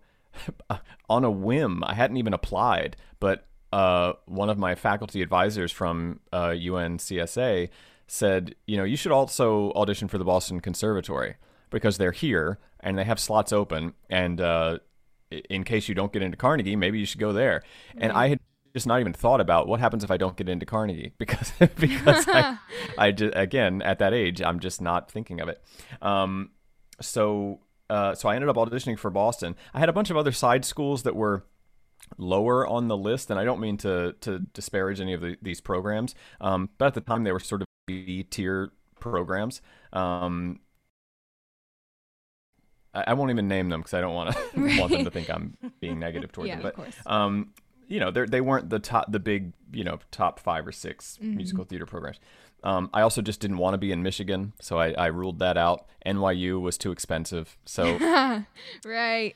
on 1.09 1.25
a 1.25 1.31
whim, 1.31 1.83
I 1.83 1.93
hadn't 1.93 2.15
even 2.15 2.33
applied, 2.33 2.95
but 3.19 3.45
uh, 3.71 4.13
one 4.25 4.49
of 4.49 4.57
my 4.57 4.75
faculty 4.75 5.21
advisors 5.21 5.71
from 5.71 6.19
uh, 6.33 6.49
UNCSA 6.49 7.69
said, 8.07 8.55
you 8.67 8.77
know, 8.77 8.83
you 8.83 8.97
should 8.97 9.11
also 9.11 9.71
audition 9.73 10.07
for 10.07 10.17
the 10.17 10.25
Boston 10.25 10.59
Conservatory 10.59 11.35
because 11.69 11.97
they're 11.97 12.11
here 12.11 12.59
and 12.81 12.97
they 12.97 13.05
have 13.05 13.19
slots 13.19 13.53
open. 13.53 13.93
And 14.09 14.41
uh, 14.41 14.79
in 15.49 15.63
case 15.63 15.87
you 15.87 15.95
don't 15.95 16.11
get 16.11 16.21
into 16.21 16.37
Carnegie, 16.37 16.75
maybe 16.75 16.99
you 16.99 17.05
should 17.05 17.21
go 17.21 17.31
there. 17.31 17.63
And 17.97 18.11
I 18.11 18.27
had 18.27 18.39
just 18.73 18.87
not 18.87 18.99
even 18.99 19.13
thought 19.13 19.41
about 19.41 19.67
what 19.67 19.79
happens 19.79 20.03
if 20.03 20.11
I 20.11 20.17
don't 20.17 20.35
get 20.35 20.49
into 20.49 20.65
Carnegie 20.65 21.13
because 21.17 21.51
because 21.77 22.25
I, 22.27 22.57
I 22.97 23.11
just, 23.11 23.33
again 23.35 23.81
at 23.81 23.99
that 23.99 24.13
age 24.13 24.41
I'm 24.41 24.61
just 24.61 24.81
not 24.81 25.11
thinking 25.11 25.41
of 25.41 25.49
it. 25.49 25.61
Um, 26.01 26.51
so 27.01 27.59
uh, 27.89 28.15
so 28.15 28.29
I 28.29 28.35
ended 28.35 28.49
up 28.49 28.55
auditioning 28.55 28.97
for 28.97 29.09
Boston. 29.09 29.55
I 29.73 29.79
had 29.79 29.89
a 29.89 29.93
bunch 29.93 30.09
of 30.09 30.15
other 30.15 30.31
side 30.31 30.63
schools 30.63 31.03
that 31.03 31.15
were 31.15 31.43
lower 32.17 32.67
on 32.67 32.87
the 32.87 32.97
list, 32.97 33.29
and 33.29 33.39
I 33.39 33.43
don't 33.45 33.59
mean 33.59 33.77
to 33.77 34.13
to 34.21 34.39
disparage 34.53 34.99
any 35.01 35.13
of 35.13 35.21
the, 35.21 35.37
these 35.41 35.61
programs, 35.61 36.15
um, 36.39 36.69
but 36.77 36.87
at 36.87 36.93
the 36.93 37.01
time 37.01 37.23
they 37.23 37.31
were 37.31 37.39
sort 37.39 37.61
of 37.61 37.67
B 37.87 38.23
tier 38.23 38.71
programs. 38.99 39.61
Um, 39.93 40.59
I, 42.93 43.03
I 43.07 43.13
won't 43.13 43.31
even 43.31 43.47
name 43.47 43.69
them 43.69 43.81
because 43.81 43.93
I 43.93 44.01
don't 44.01 44.13
want 44.13 44.35
to 44.53 44.79
want 44.79 44.91
them 44.91 45.03
to 45.05 45.11
think 45.11 45.29
I'm 45.29 45.57
being 45.79 45.99
negative 45.99 46.31
toward 46.31 46.47
Yeah, 46.49 46.57
them. 46.57 46.65
of 46.65 46.73
But 46.73 46.75
course. 46.75 46.95
um, 47.05 47.53
you 47.87 47.99
know, 47.99 48.11
they 48.11 48.25
they 48.25 48.41
weren't 48.41 48.69
the 48.69 48.79
top, 48.79 49.11
the 49.11 49.19
big, 49.19 49.53
you 49.73 49.83
know, 49.83 49.99
top 50.11 50.39
five 50.39 50.65
or 50.67 50.71
6 50.71 51.17
Mm-hmm. 51.21 51.35
musical 51.35 51.65
theater 51.65 51.85
programs. 51.85 52.19
Um, 52.63 52.89
I 52.93 53.01
also 53.01 53.23
just 53.23 53.39
didn't 53.39 53.57
want 53.57 53.73
to 53.73 53.79
be 53.79 53.91
in 53.91 54.03
Michigan, 54.03 54.53
so 54.61 54.77
I, 54.79 54.91
I 54.91 55.07
ruled 55.07 55.39
that 55.39 55.57
out. 55.57 55.87
NYU 56.05 56.61
was 56.61 56.77
too 56.77 56.91
expensive, 56.91 57.57
so 57.65 57.97
right. 58.85 59.33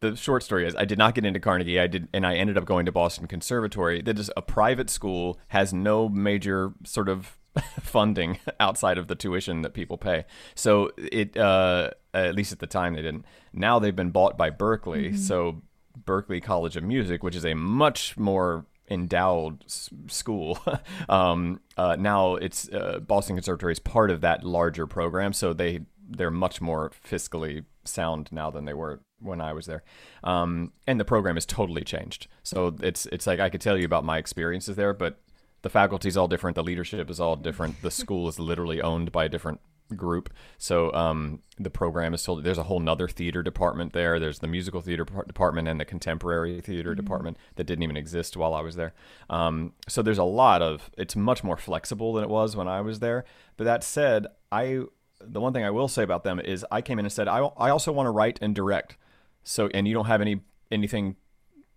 The 0.00 0.14
short 0.16 0.42
story 0.42 0.66
is 0.66 0.76
I 0.76 0.84
did 0.84 0.98
not 0.98 1.14
get 1.14 1.24
into 1.24 1.40
Carnegie. 1.40 1.80
I 1.80 1.86
did, 1.86 2.08
and 2.12 2.26
I 2.26 2.36
ended 2.36 2.56
up 2.56 2.64
going 2.64 2.86
to 2.86 2.92
Boston 2.92 3.26
Conservatory. 3.26 4.00
That 4.02 4.18
is 4.18 4.30
a 4.36 4.42
private 4.42 4.90
school, 4.90 5.38
has 5.48 5.72
no 5.72 6.08
major 6.08 6.72
sort 6.84 7.08
of 7.08 7.38
funding 7.80 8.38
outside 8.60 8.98
of 8.98 9.08
the 9.08 9.14
tuition 9.14 9.62
that 9.62 9.74
people 9.74 9.98
pay. 9.98 10.24
So 10.54 10.90
it, 10.96 11.36
uh, 11.36 11.90
at 12.14 12.34
least 12.34 12.52
at 12.52 12.60
the 12.60 12.66
time, 12.66 12.94
they 12.94 13.02
didn't. 13.02 13.24
Now 13.52 13.78
they've 13.78 13.94
been 13.94 14.10
bought 14.10 14.38
by 14.38 14.50
Berklee. 14.50 15.16
So 15.18 15.62
Berklee 16.04 16.42
College 16.42 16.76
of 16.76 16.84
Music, 16.84 17.22
which 17.22 17.36
is 17.36 17.44
a 17.44 17.54
much 17.54 18.16
more 18.16 18.66
endowed 18.90 19.64
s- 19.64 19.90
school. 20.06 20.58
um, 21.08 21.60
uh, 21.76 21.96
now 21.98 22.36
it's 22.36 22.68
uh, 22.68 23.00
Boston 23.00 23.36
Conservatory 23.36 23.72
is 23.72 23.78
part 23.78 24.10
of 24.10 24.20
that 24.22 24.44
larger 24.44 24.86
program, 24.86 25.32
so 25.32 25.52
they 25.52 25.80
they're 26.10 26.30
much 26.30 26.60
more 26.60 26.90
fiscally 27.06 27.64
sound 27.88 28.30
now 28.30 28.50
than 28.50 28.64
they 28.64 28.74
were 28.74 29.00
when 29.20 29.40
I 29.40 29.52
was 29.52 29.66
there. 29.66 29.82
Um, 30.22 30.72
and 30.86 31.00
the 31.00 31.04
program 31.04 31.36
has 31.36 31.46
totally 31.46 31.84
changed. 31.84 32.28
So 32.42 32.76
it's 32.80 33.06
it's 33.06 33.26
like 33.26 33.40
I 33.40 33.48
could 33.48 33.60
tell 33.60 33.78
you 33.78 33.84
about 33.84 34.04
my 34.04 34.18
experiences 34.18 34.76
there, 34.76 34.92
but 34.92 35.20
the 35.62 35.70
faculty 35.70 36.08
is 36.08 36.16
all 36.16 36.28
different, 36.28 36.54
the 36.54 36.62
leadership 36.62 37.10
is 37.10 37.18
all 37.18 37.36
different, 37.36 37.82
the 37.82 37.90
school 37.90 38.28
is 38.28 38.38
literally 38.38 38.80
owned 38.80 39.10
by 39.10 39.24
a 39.24 39.28
different 39.28 39.60
group. 39.96 40.30
So 40.58 40.92
um, 40.92 41.40
the 41.58 41.70
program 41.70 42.14
is 42.14 42.22
totally 42.22 42.42
there's 42.42 42.58
a 42.58 42.64
whole 42.64 42.80
nother 42.80 43.08
theater 43.08 43.42
department 43.42 43.92
there. 43.92 44.20
There's 44.20 44.40
the 44.40 44.46
musical 44.46 44.80
theater 44.80 45.04
par- 45.04 45.24
department 45.24 45.68
and 45.68 45.80
the 45.80 45.84
contemporary 45.84 46.60
theater 46.60 46.94
department 46.94 47.38
that 47.56 47.64
didn't 47.64 47.82
even 47.82 47.96
exist 47.96 48.36
while 48.36 48.54
I 48.54 48.60
was 48.60 48.76
there. 48.76 48.94
Um, 49.30 49.72
so 49.88 50.02
there's 50.02 50.18
a 50.18 50.24
lot 50.24 50.62
of 50.62 50.90
it's 50.98 51.16
much 51.16 51.42
more 51.42 51.56
flexible 51.56 52.12
than 52.12 52.24
it 52.24 52.30
was 52.30 52.56
when 52.56 52.68
I 52.68 52.80
was 52.80 53.00
there. 53.00 53.24
But 53.56 53.64
that 53.64 53.82
said, 53.82 54.26
I 54.52 54.82
the 55.20 55.40
one 55.40 55.52
thing 55.52 55.64
I 55.64 55.70
will 55.70 55.88
say 55.88 56.02
about 56.02 56.24
them 56.24 56.40
is 56.40 56.64
I 56.70 56.80
came 56.80 56.98
in 56.98 57.04
and 57.04 57.12
said 57.12 57.28
I, 57.28 57.38
I 57.38 57.70
also 57.70 57.92
want 57.92 58.06
to 58.06 58.10
write 58.10 58.38
and 58.40 58.54
direct. 58.54 58.96
So 59.42 59.68
and 59.74 59.86
you 59.88 59.94
don't 59.94 60.06
have 60.06 60.20
any 60.20 60.40
anything 60.70 61.16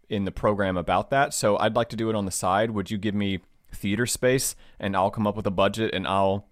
in 0.09 0.25
the 0.25 0.31
program 0.31 0.77
about 0.77 1.09
that. 1.09 1.33
So 1.33 1.57
I'd 1.57 1.75
like 1.75 1.89
to 1.89 1.95
do 1.95 2.09
it 2.09 2.15
on 2.15 2.25
the 2.25 2.31
side. 2.31 2.71
Would 2.71 2.91
you 2.91 2.97
give 2.97 3.15
me 3.15 3.39
theater 3.73 4.05
space 4.05 4.55
and 4.79 4.95
I'll 4.95 5.11
come 5.11 5.25
up 5.25 5.35
with 5.35 5.47
a 5.47 5.51
budget 5.51 5.93
and 5.93 6.05
I'll 6.05 6.47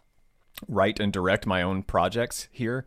write 0.68 1.00
and 1.00 1.12
direct 1.12 1.46
my 1.46 1.62
own 1.62 1.84
projects 1.84 2.48
here? 2.52 2.86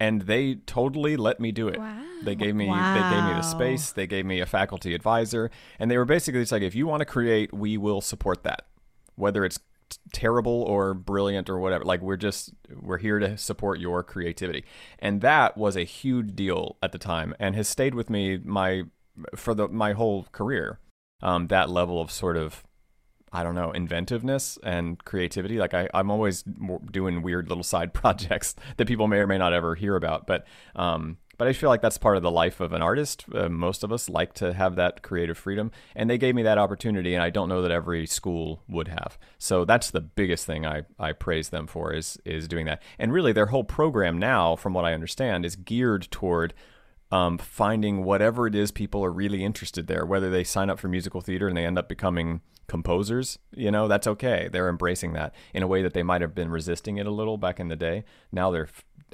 And 0.00 0.22
they 0.22 0.56
totally 0.56 1.16
let 1.16 1.38
me 1.38 1.52
do 1.52 1.68
it. 1.68 1.78
Wow. 1.78 2.02
They 2.22 2.34
gave 2.34 2.54
me 2.54 2.66
they 2.66 2.70
gave 2.70 3.24
me 3.24 3.34
the 3.34 3.42
space, 3.42 3.92
they 3.92 4.06
gave 4.06 4.26
me 4.26 4.40
a 4.40 4.46
faculty 4.46 4.94
advisor, 4.94 5.50
and 5.78 5.90
they 5.90 5.98
were 5.98 6.04
basically 6.04 6.40
just 6.40 6.52
like 6.52 6.62
if 6.62 6.74
you 6.74 6.86
want 6.86 7.00
to 7.00 7.06
create, 7.06 7.52
we 7.52 7.76
will 7.76 8.00
support 8.00 8.42
that. 8.42 8.66
Whether 9.14 9.44
it's 9.44 9.60
terrible 10.12 10.62
or 10.62 10.94
brilliant 10.94 11.48
or 11.48 11.58
whatever. 11.58 11.84
Like 11.84 12.00
we're 12.00 12.16
just 12.16 12.52
we're 12.80 12.98
here 12.98 13.18
to 13.18 13.36
support 13.36 13.80
your 13.80 14.02
creativity. 14.02 14.64
And 14.98 15.20
that 15.20 15.56
was 15.56 15.76
a 15.76 15.84
huge 15.84 16.34
deal 16.34 16.76
at 16.82 16.92
the 16.92 16.98
time 16.98 17.34
and 17.38 17.54
has 17.54 17.68
stayed 17.68 17.94
with 17.94 18.10
me 18.10 18.38
my 18.38 18.84
for 19.36 19.54
the 19.54 19.68
my 19.68 19.92
whole 19.92 20.24
career. 20.32 20.80
Um, 21.22 21.46
that 21.46 21.70
level 21.70 22.00
of 22.00 22.10
sort 22.10 22.36
of 22.36 22.64
I 23.34 23.42
don't 23.42 23.56
know, 23.56 23.72
inventiveness 23.72 24.60
and 24.62 25.04
creativity. 25.04 25.58
Like 25.58 25.74
I, 25.74 25.88
I'm 25.92 26.08
always 26.08 26.44
doing 26.92 27.20
weird 27.20 27.48
little 27.48 27.64
side 27.64 27.92
projects 27.94 28.54
that 28.76 28.86
people 28.86 29.08
may 29.08 29.18
or 29.18 29.26
may 29.26 29.38
not 29.38 29.52
ever 29.52 29.74
hear 29.74 29.96
about. 29.96 30.28
But, 30.28 30.46
um, 30.76 31.18
but 31.36 31.48
I 31.48 31.52
feel 31.52 31.68
like 31.68 31.82
that's 31.82 31.98
part 31.98 32.16
of 32.16 32.22
the 32.22 32.30
life 32.30 32.60
of 32.60 32.72
an 32.72 32.82
artist. 32.82 33.24
Uh, 33.34 33.48
most 33.48 33.84
of 33.84 33.92
us 33.92 34.08
like 34.08 34.34
to 34.34 34.52
have 34.52 34.76
that 34.76 35.02
creative 35.02 35.38
freedom, 35.38 35.70
and 35.94 36.08
they 36.08 36.18
gave 36.18 36.34
me 36.34 36.42
that 36.42 36.58
opportunity. 36.58 37.14
And 37.14 37.22
I 37.22 37.30
don't 37.30 37.48
know 37.48 37.62
that 37.62 37.70
every 37.70 38.06
school 38.06 38.62
would 38.68 38.88
have. 38.88 39.18
So 39.38 39.64
that's 39.64 39.90
the 39.90 40.00
biggest 40.00 40.46
thing 40.46 40.66
I, 40.66 40.82
I 40.98 41.12
praise 41.12 41.48
them 41.50 41.66
for 41.66 41.92
is 41.92 42.18
is 42.24 42.48
doing 42.48 42.66
that. 42.66 42.82
And 42.98 43.12
really, 43.12 43.32
their 43.32 43.46
whole 43.46 43.64
program 43.64 44.18
now, 44.18 44.56
from 44.56 44.74
what 44.74 44.84
I 44.84 44.94
understand, 44.94 45.44
is 45.44 45.56
geared 45.56 46.08
toward 46.10 46.54
um, 47.10 47.38
finding 47.38 48.02
whatever 48.04 48.46
it 48.46 48.54
is 48.54 48.70
people 48.72 49.04
are 49.04 49.12
really 49.12 49.44
interested 49.44 49.86
there, 49.86 50.04
whether 50.04 50.30
they 50.30 50.42
sign 50.42 50.68
up 50.68 50.80
for 50.80 50.88
musical 50.88 51.20
theater 51.20 51.46
and 51.46 51.56
they 51.56 51.64
end 51.64 51.78
up 51.78 51.88
becoming 51.88 52.40
composers, 52.66 53.38
you 53.54 53.70
know, 53.70 53.86
that's 53.88 54.06
okay. 54.06 54.48
They're 54.50 54.68
embracing 54.68 55.12
that 55.12 55.34
in 55.52 55.62
a 55.62 55.66
way 55.66 55.82
that 55.82 55.94
they 55.94 56.02
might 56.02 56.22
have 56.22 56.34
been 56.34 56.50
resisting 56.50 56.96
it 56.96 57.06
a 57.06 57.10
little 57.10 57.36
back 57.36 57.60
in 57.60 57.68
the 57.68 57.76
day. 57.76 58.04
Now 58.32 58.50
they're 58.50 58.68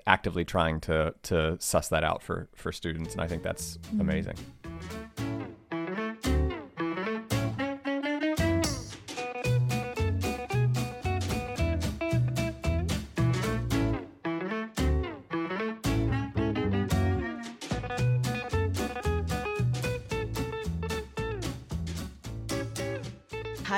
actively 0.07 0.45
trying 0.45 0.81
to 0.81 1.15
to 1.25 1.57
suss 1.61 1.89
that 1.89 2.05
out 2.05 2.23
for 2.23 2.49
for 2.55 2.73
students, 2.73 3.13
and 3.13 3.21
I 3.21 3.27
think 3.27 3.43
that's 3.43 3.77
mm-hmm. 3.79 4.01
amazing. 4.01 4.37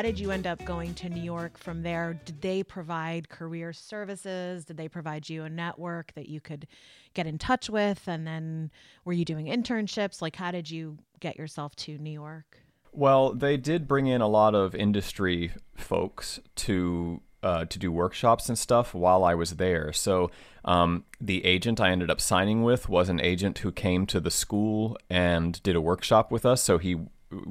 How 0.02 0.08
did 0.08 0.18
you 0.18 0.32
end 0.32 0.48
up 0.48 0.64
going 0.64 0.94
to 0.94 1.08
New 1.08 1.22
York 1.22 1.56
from 1.56 1.84
there? 1.84 2.20
Did 2.24 2.42
they 2.42 2.64
provide 2.64 3.28
career 3.28 3.72
services? 3.72 4.64
Did 4.64 4.76
they 4.76 4.88
provide 4.88 5.28
you 5.28 5.44
a 5.44 5.48
network 5.48 6.12
that 6.14 6.28
you 6.28 6.40
could 6.40 6.66
get 7.14 7.28
in 7.28 7.38
touch 7.38 7.70
with? 7.70 8.02
And 8.08 8.26
then 8.26 8.72
were 9.04 9.12
you 9.12 9.24
doing 9.24 9.46
internships? 9.46 10.20
Like, 10.20 10.34
how 10.34 10.50
did 10.50 10.68
you 10.68 10.98
get 11.20 11.36
yourself 11.36 11.76
to 11.76 11.98
New 11.98 12.10
York? 12.10 12.58
Well, 12.90 13.32
they 13.32 13.56
did 13.56 13.86
bring 13.86 14.08
in 14.08 14.20
a 14.20 14.26
lot 14.26 14.56
of 14.56 14.74
industry 14.74 15.52
folks 15.76 16.40
to 16.56 17.22
uh, 17.44 17.66
to 17.66 17.78
do 17.78 17.92
workshops 17.92 18.48
and 18.48 18.58
stuff 18.58 18.94
while 18.94 19.22
I 19.22 19.36
was 19.36 19.52
there. 19.56 19.92
So 19.92 20.32
um, 20.64 21.04
the 21.20 21.44
agent 21.44 21.80
I 21.80 21.90
ended 21.90 22.10
up 22.10 22.20
signing 22.20 22.64
with 22.64 22.88
was 22.88 23.08
an 23.08 23.20
agent 23.20 23.58
who 23.58 23.70
came 23.70 24.06
to 24.06 24.18
the 24.18 24.30
school 24.32 24.98
and 25.08 25.62
did 25.62 25.76
a 25.76 25.80
workshop 25.80 26.32
with 26.32 26.44
us. 26.44 26.60
So 26.60 26.78
he 26.78 26.96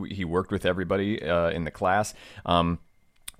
he 0.07 0.25
worked 0.25 0.51
with 0.51 0.65
everybody 0.65 1.21
uh, 1.23 1.49
in 1.49 1.63
the 1.63 1.71
class. 1.71 2.13
Um, 2.45 2.79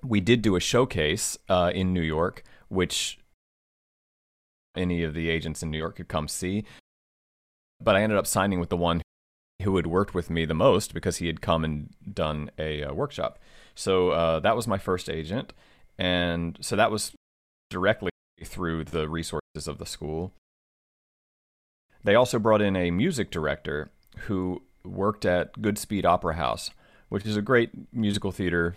we 0.04 0.20
did 0.20 0.42
do 0.42 0.56
a 0.56 0.60
showcase 0.60 1.38
uh, 1.50 1.72
in 1.74 1.94
New 1.94 2.02
York, 2.02 2.44
which 2.70 3.20
any 4.76 5.04
of 5.04 5.14
the 5.14 5.30
agents 5.30 5.62
in 5.62 5.70
New 5.70 5.78
York 5.78 5.98
could 5.98 6.08
come 6.08 6.28
see. 6.28 6.64
But 7.80 7.96
I 7.96 8.02
ended 8.02 8.18
up 8.18 8.28
signing 8.28 8.60
with 8.60 8.70
the 8.70 8.78
one 8.78 9.02
who 9.64 9.76
had 9.76 9.88
worked 9.88 10.14
with 10.14 10.30
me 10.30 10.46
the 10.46 10.54
most 10.54 10.94
because 10.94 11.18
he 11.18 11.28
had 11.28 11.42
come 11.42 11.64
and 11.64 11.94
done 12.14 12.52
a, 12.58 12.84
uh, 12.84 12.94
workshop. 12.94 13.40
So 13.76 14.10
uh, 14.10 14.40
that 14.40 14.56
was 14.56 14.68
my 14.68 14.78
first 14.78 15.10
agent. 15.10 15.54
And 15.98 16.58
so 16.62 16.76
that 16.76 16.92
was 16.92 17.12
directly 17.70 18.12
through 18.44 18.86
the 18.86 19.08
resources 19.08 19.68
of 19.68 19.78
the 19.78 19.86
school. 19.86 20.34
They 22.04 22.16
also 22.16 22.40
brought 22.40 22.62
in 22.62 22.76
a 22.76 22.90
music 22.90 23.30
director 23.30 23.92
who 24.22 24.64
worked 24.84 25.26
at 25.26 25.54
Goodspeed 25.54 26.06
Opera 26.06 26.36
House, 26.36 26.72
which 27.10 27.26
is 27.26 27.38
a 27.38 27.42
great 27.42 27.72
musical 27.94 28.32
theater 28.32 28.76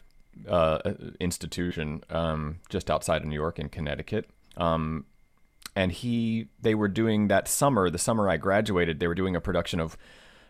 uh, 0.49 0.79
institution 1.21 2.03
um, 2.11 2.61
just 2.69 2.91
outside 2.91 3.23
of 3.23 3.29
New 3.29 3.35
York 3.35 3.59
in 3.59 3.69
Connecticut. 3.69 4.29
Um, 4.57 5.07
and 5.77 5.91
he, 5.91 6.49
they 6.61 6.75
were 6.75 6.89
doing 6.89 7.29
that 7.29 7.49
summer, 7.49 7.91
the 7.91 7.99
summer 7.99 8.29
I 8.29 8.37
graduated, 8.37 9.01
they 9.01 9.09
were 9.09 9.15
doing 9.15 9.35
a 9.35 9.41
production 9.41 9.81
of 9.81 9.97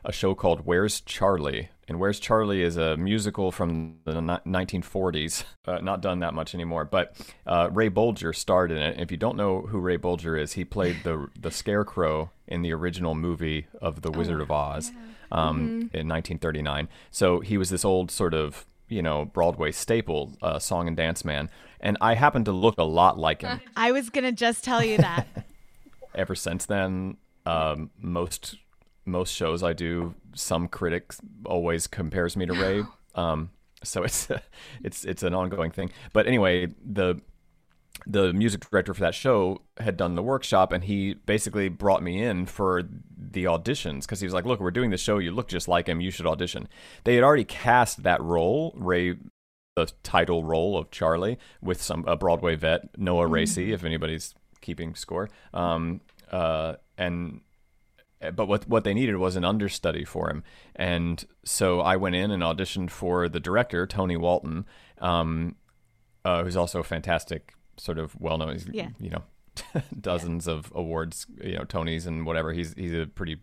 a 0.04 0.12
show 0.12 0.34
called 0.34 0.62
Where's 0.64 1.00
Charlie? 1.00 1.70
And 1.88 1.98
Where's 1.98 2.18
Charlie 2.18 2.62
is 2.62 2.76
a 2.76 2.96
musical 2.96 3.50
from 3.50 3.96
the 4.04 4.12
1940s, 4.12 5.44
uh, 5.66 5.78
not 5.78 6.02
done 6.02 6.20
that 6.20 6.34
much 6.34 6.54
anymore. 6.54 6.84
But 6.84 7.16
uh, 7.46 7.70
Ray 7.72 7.90
Bolger 7.90 8.34
starred 8.34 8.70
in 8.70 8.78
it. 8.78 9.00
If 9.00 9.10
you 9.10 9.16
don't 9.16 9.36
know 9.36 9.62
who 9.62 9.78
Ray 9.78 9.98
Bolger 9.98 10.40
is, 10.40 10.54
he 10.54 10.64
played 10.64 10.96
the 11.04 11.28
the 11.38 11.50
Scarecrow 11.50 12.30
in 12.46 12.62
the 12.62 12.72
original 12.72 13.14
movie 13.14 13.66
of 13.80 14.02
The 14.02 14.10
Wizard 14.10 14.40
of 14.40 14.50
Oz 14.50 14.92
um, 15.34 15.58
mm-hmm. 15.58 15.96
in 15.96 16.08
1939. 16.08 16.88
So 17.10 17.40
he 17.40 17.58
was 17.58 17.70
this 17.70 17.84
old 17.84 18.10
sort 18.10 18.34
of 18.34 18.66
you 18.88 19.02
know 19.02 19.24
Broadway 19.26 19.72
staple, 19.72 20.32
uh, 20.40 20.58
song 20.58 20.88
and 20.88 20.96
dance 20.96 21.24
man, 21.24 21.50
and 21.80 21.98
I 22.00 22.14
happen 22.14 22.44
to 22.44 22.52
look 22.52 22.78
a 22.78 22.84
lot 22.84 23.18
like 23.18 23.42
him. 23.42 23.60
I 23.76 23.92
was 23.92 24.10
gonna 24.10 24.32
just 24.32 24.64
tell 24.64 24.82
you 24.84 24.98
that. 24.98 25.26
Ever 26.14 26.34
since 26.34 26.66
then, 26.66 27.16
um, 27.44 27.90
most 27.98 28.56
most 29.04 29.34
shows 29.34 29.62
I 29.62 29.72
do, 29.72 30.14
some 30.34 30.68
critics 30.68 31.20
always 31.44 31.86
compares 31.86 32.36
me 32.36 32.46
to 32.46 32.52
Ray. 32.54 32.82
Um, 33.16 33.50
so 33.84 34.02
it's 34.02 34.28
it's 34.82 35.04
it's 35.04 35.22
an 35.22 35.34
ongoing 35.34 35.70
thing. 35.70 35.92
But 36.12 36.26
anyway, 36.26 36.66
the 36.84 37.20
the 38.06 38.32
music 38.32 38.68
director 38.68 38.92
for 38.92 39.00
that 39.00 39.14
show 39.14 39.62
had 39.78 39.96
done 39.96 40.14
the 40.14 40.22
workshop 40.22 40.72
and 40.72 40.84
he 40.84 41.14
basically 41.14 41.68
brought 41.68 42.02
me 42.02 42.22
in 42.22 42.44
for 42.46 42.82
the 43.16 43.44
auditions 43.44 44.02
because 44.02 44.20
he 44.20 44.26
was 44.26 44.34
like 44.34 44.44
look 44.44 44.60
we're 44.60 44.70
doing 44.70 44.90
the 44.90 44.98
show. 44.98 45.18
You 45.18 45.32
look 45.32 45.48
just 45.48 45.68
like 45.68 45.86
him. 45.88 46.00
You 46.00 46.10
should 46.10 46.26
audition. 46.26 46.68
They 47.04 47.14
had 47.14 47.24
already 47.24 47.44
cast 47.44 48.02
that 48.02 48.22
role 48.22 48.74
ray 48.76 49.16
the 49.76 49.90
title 50.04 50.44
role 50.44 50.78
of 50.78 50.90
charlie 50.92 51.36
with 51.60 51.82
some 51.82 52.04
a 52.06 52.16
broadway 52.16 52.54
vet 52.54 52.96
noah 52.98 53.24
mm-hmm. 53.24 53.32
Racey, 53.32 53.72
if 53.72 53.84
anybody's 53.84 54.34
keeping 54.60 54.94
score. 54.94 55.28
Um, 55.52 56.00
uh, 56.30 56.74
and 56.98 57.40
but 58.34 58.46
what 58.46 58.68
what 58.68 58.84
they 58.84 58.94
needed 58.94 59.16
was 59.16 59.36
an 59.36 59.44
understudy 59.44 60.04
for 60.04 60.30
him, 60.30 60.42
and 60.74 61.24
so 61.44 61.80
I 61.80 61.96
went 61.96 62.16
in 62.16 62.30
and 62.30 62.42
auditioned 62.42 62.90
for 62.90 63.28
the 63.28 63.40
director 63.40 63.86
Tony 63.86 64.16
Walton, 64.16 64.64
um, 64.98 65.56
uh, 66.24 66.42
who's 66.42 66.56
also 66.56 66.80
a 66.80 66.84
fantastic 66.84 67.54
sort 67.76 67.98
of 67.98 68.18
well 68.20 68.38
known. 68.38 68.58
Yeah. 68.70 68.88
you 68.98 69.10
know, 69.10 69.22
dozens 70.00 70.46
yeah. 70.46 70.54
of 70.54 70.72
awards, 70.74 71.26
you 71.42 71.56
know, 71.56 71.64
Tonys 71.64 72.06
and 72.06 72.26
whatever. 72.26 72.52
He's 72.52 72.74
he's 72.74 72.94
a 72.94 73.06
pretty 73.06 73.38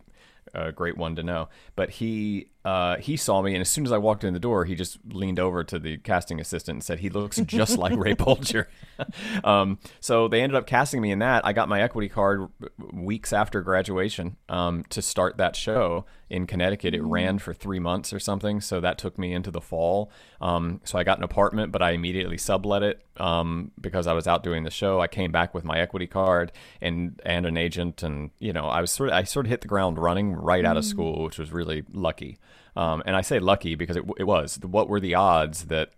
uh, 0.54 0.70
great 0.70 0.96
one 0.96 1.16
to 1.16 1.22
know. 1.22 1.48
But 1.76 1.90
he 1.90 2.50
uh, 2.64 2.96
he 2.96 3.16
saw 3.16 3.42
me, 3.42 3.54
and 3.54 3.60
as 3.60 3.68
soon 3.68 3.84
as 3.84 3.90
I 3.90 3.98
walked 3.98 4.22
in 4.22 4.34
the 4.34 4.40
door, 4.40 4.64
he 4.64 4.76
just 4.76 4.98
leaned 5.12 5.40
over 5.40 5.64
to 5.64 5.78
the 5.80 5.98
casting 5.98 6.40
assistant 6.40 6.76
and 6.76 6.84
said, 6.84 7.00
"He 7.00 7.10
looks 7.10 7.40
just 7.40 7.76
like 7.76 7.96
Ray 7.96 8.14
Bolger." 8.16 8.66
um, 9.44 9.78
so 9.98 10.28
they 10.28 10.42
ended 10.42 10.56
up 10.56 10.66
casting 10.66 11.00
me 11.00 11.10
in 11.10 11.18
that. 11.18 11.44
I 11.44 11.52
got 11.52 11.68
my 11.68 11.82
equity 11.82 12.08
card 12.08 12.48
weeks 12.92 13.32
after 13.32 13.62
graduation 13.62 14.36
um, 14.48 14.84
to 14.90 15.02
start 15.02 15.38
that 15.38 15.56
show 15.56 16.04
in 16.30 16.46
Connecticut. 16.46 16.94
It 16.94 17.02
ran 17.02 17.40
for 17.40 17.52
three 17.52 17.80
months 17.80 18.12
or 18.12 18.20
something, 18.20 18.60
so 18.60 18.80
that 18.80 18.96
took 18.96 19.18
me 19.18 19.32
into 19.32 19.50
the 19.50 19.60
fall. 19.60 20.12
Um, 20.40 20.80
so 20.84 20.98
I 20.98 21.04
got 21.04 21.18
an 21.18 21.24
apartment, 21.24 21.72
but 21.72 21.82
I 21.82 21.90
immediately 21.90 22.38
sublet 22.38 22.84
it 22.84 23.04
um, 23.16 23.72
because 23.80 24.06
I 24.06 24.12
was 24.12 24.28
out 24.28 24.44
doing 24.44 24.62
the 24.62 24.70
show. 24.70 25.00
I 25.00 25.08
came 25.08 25.32
back 25.32 25.52
with 25.52 25.64
my 25.64 25.80
equity 25.80 26.06
card 26.06 26.52
and 26.80 27.20
and 27.26 27.44
an 27.44 27.56
agent, 27.56 28.04
and 28.04 28.30
you 28.38 28.52
know 28.52 28.66
I 28.66 28.80
was 28.80 28.92
sort 28.92 29.08
of 29.08 29.16
I 29.16 29.24
sort 29.24 29.46
of 29.46 29.50
hit 29.50 29.62
the 29.62 29.68
ground 29.68 29.98
running 29.98 30.32
right 30.32 30.64
out 30.64 30.76
of 30.76 30.84
mm. 30.84 30.88
school, 30.88 31.24
which 31.24 31.38
was 31.38 31.50
really 31.50 31.82
lucky. 31.92 32.38
Um, 32.76 33.02
and 33.04 33.16
I 33.16 33.20
say 33.20 33.38
lucky 33.38 33.74
because 33.74 33.96
it, 33.96 34.04
it 34.18 34.24
was. 34.24 34.58
What 34.62 34.88
were 34.88 35.00
the 35.00 35.14
odds 35.14 35.66
that 35.66 35.90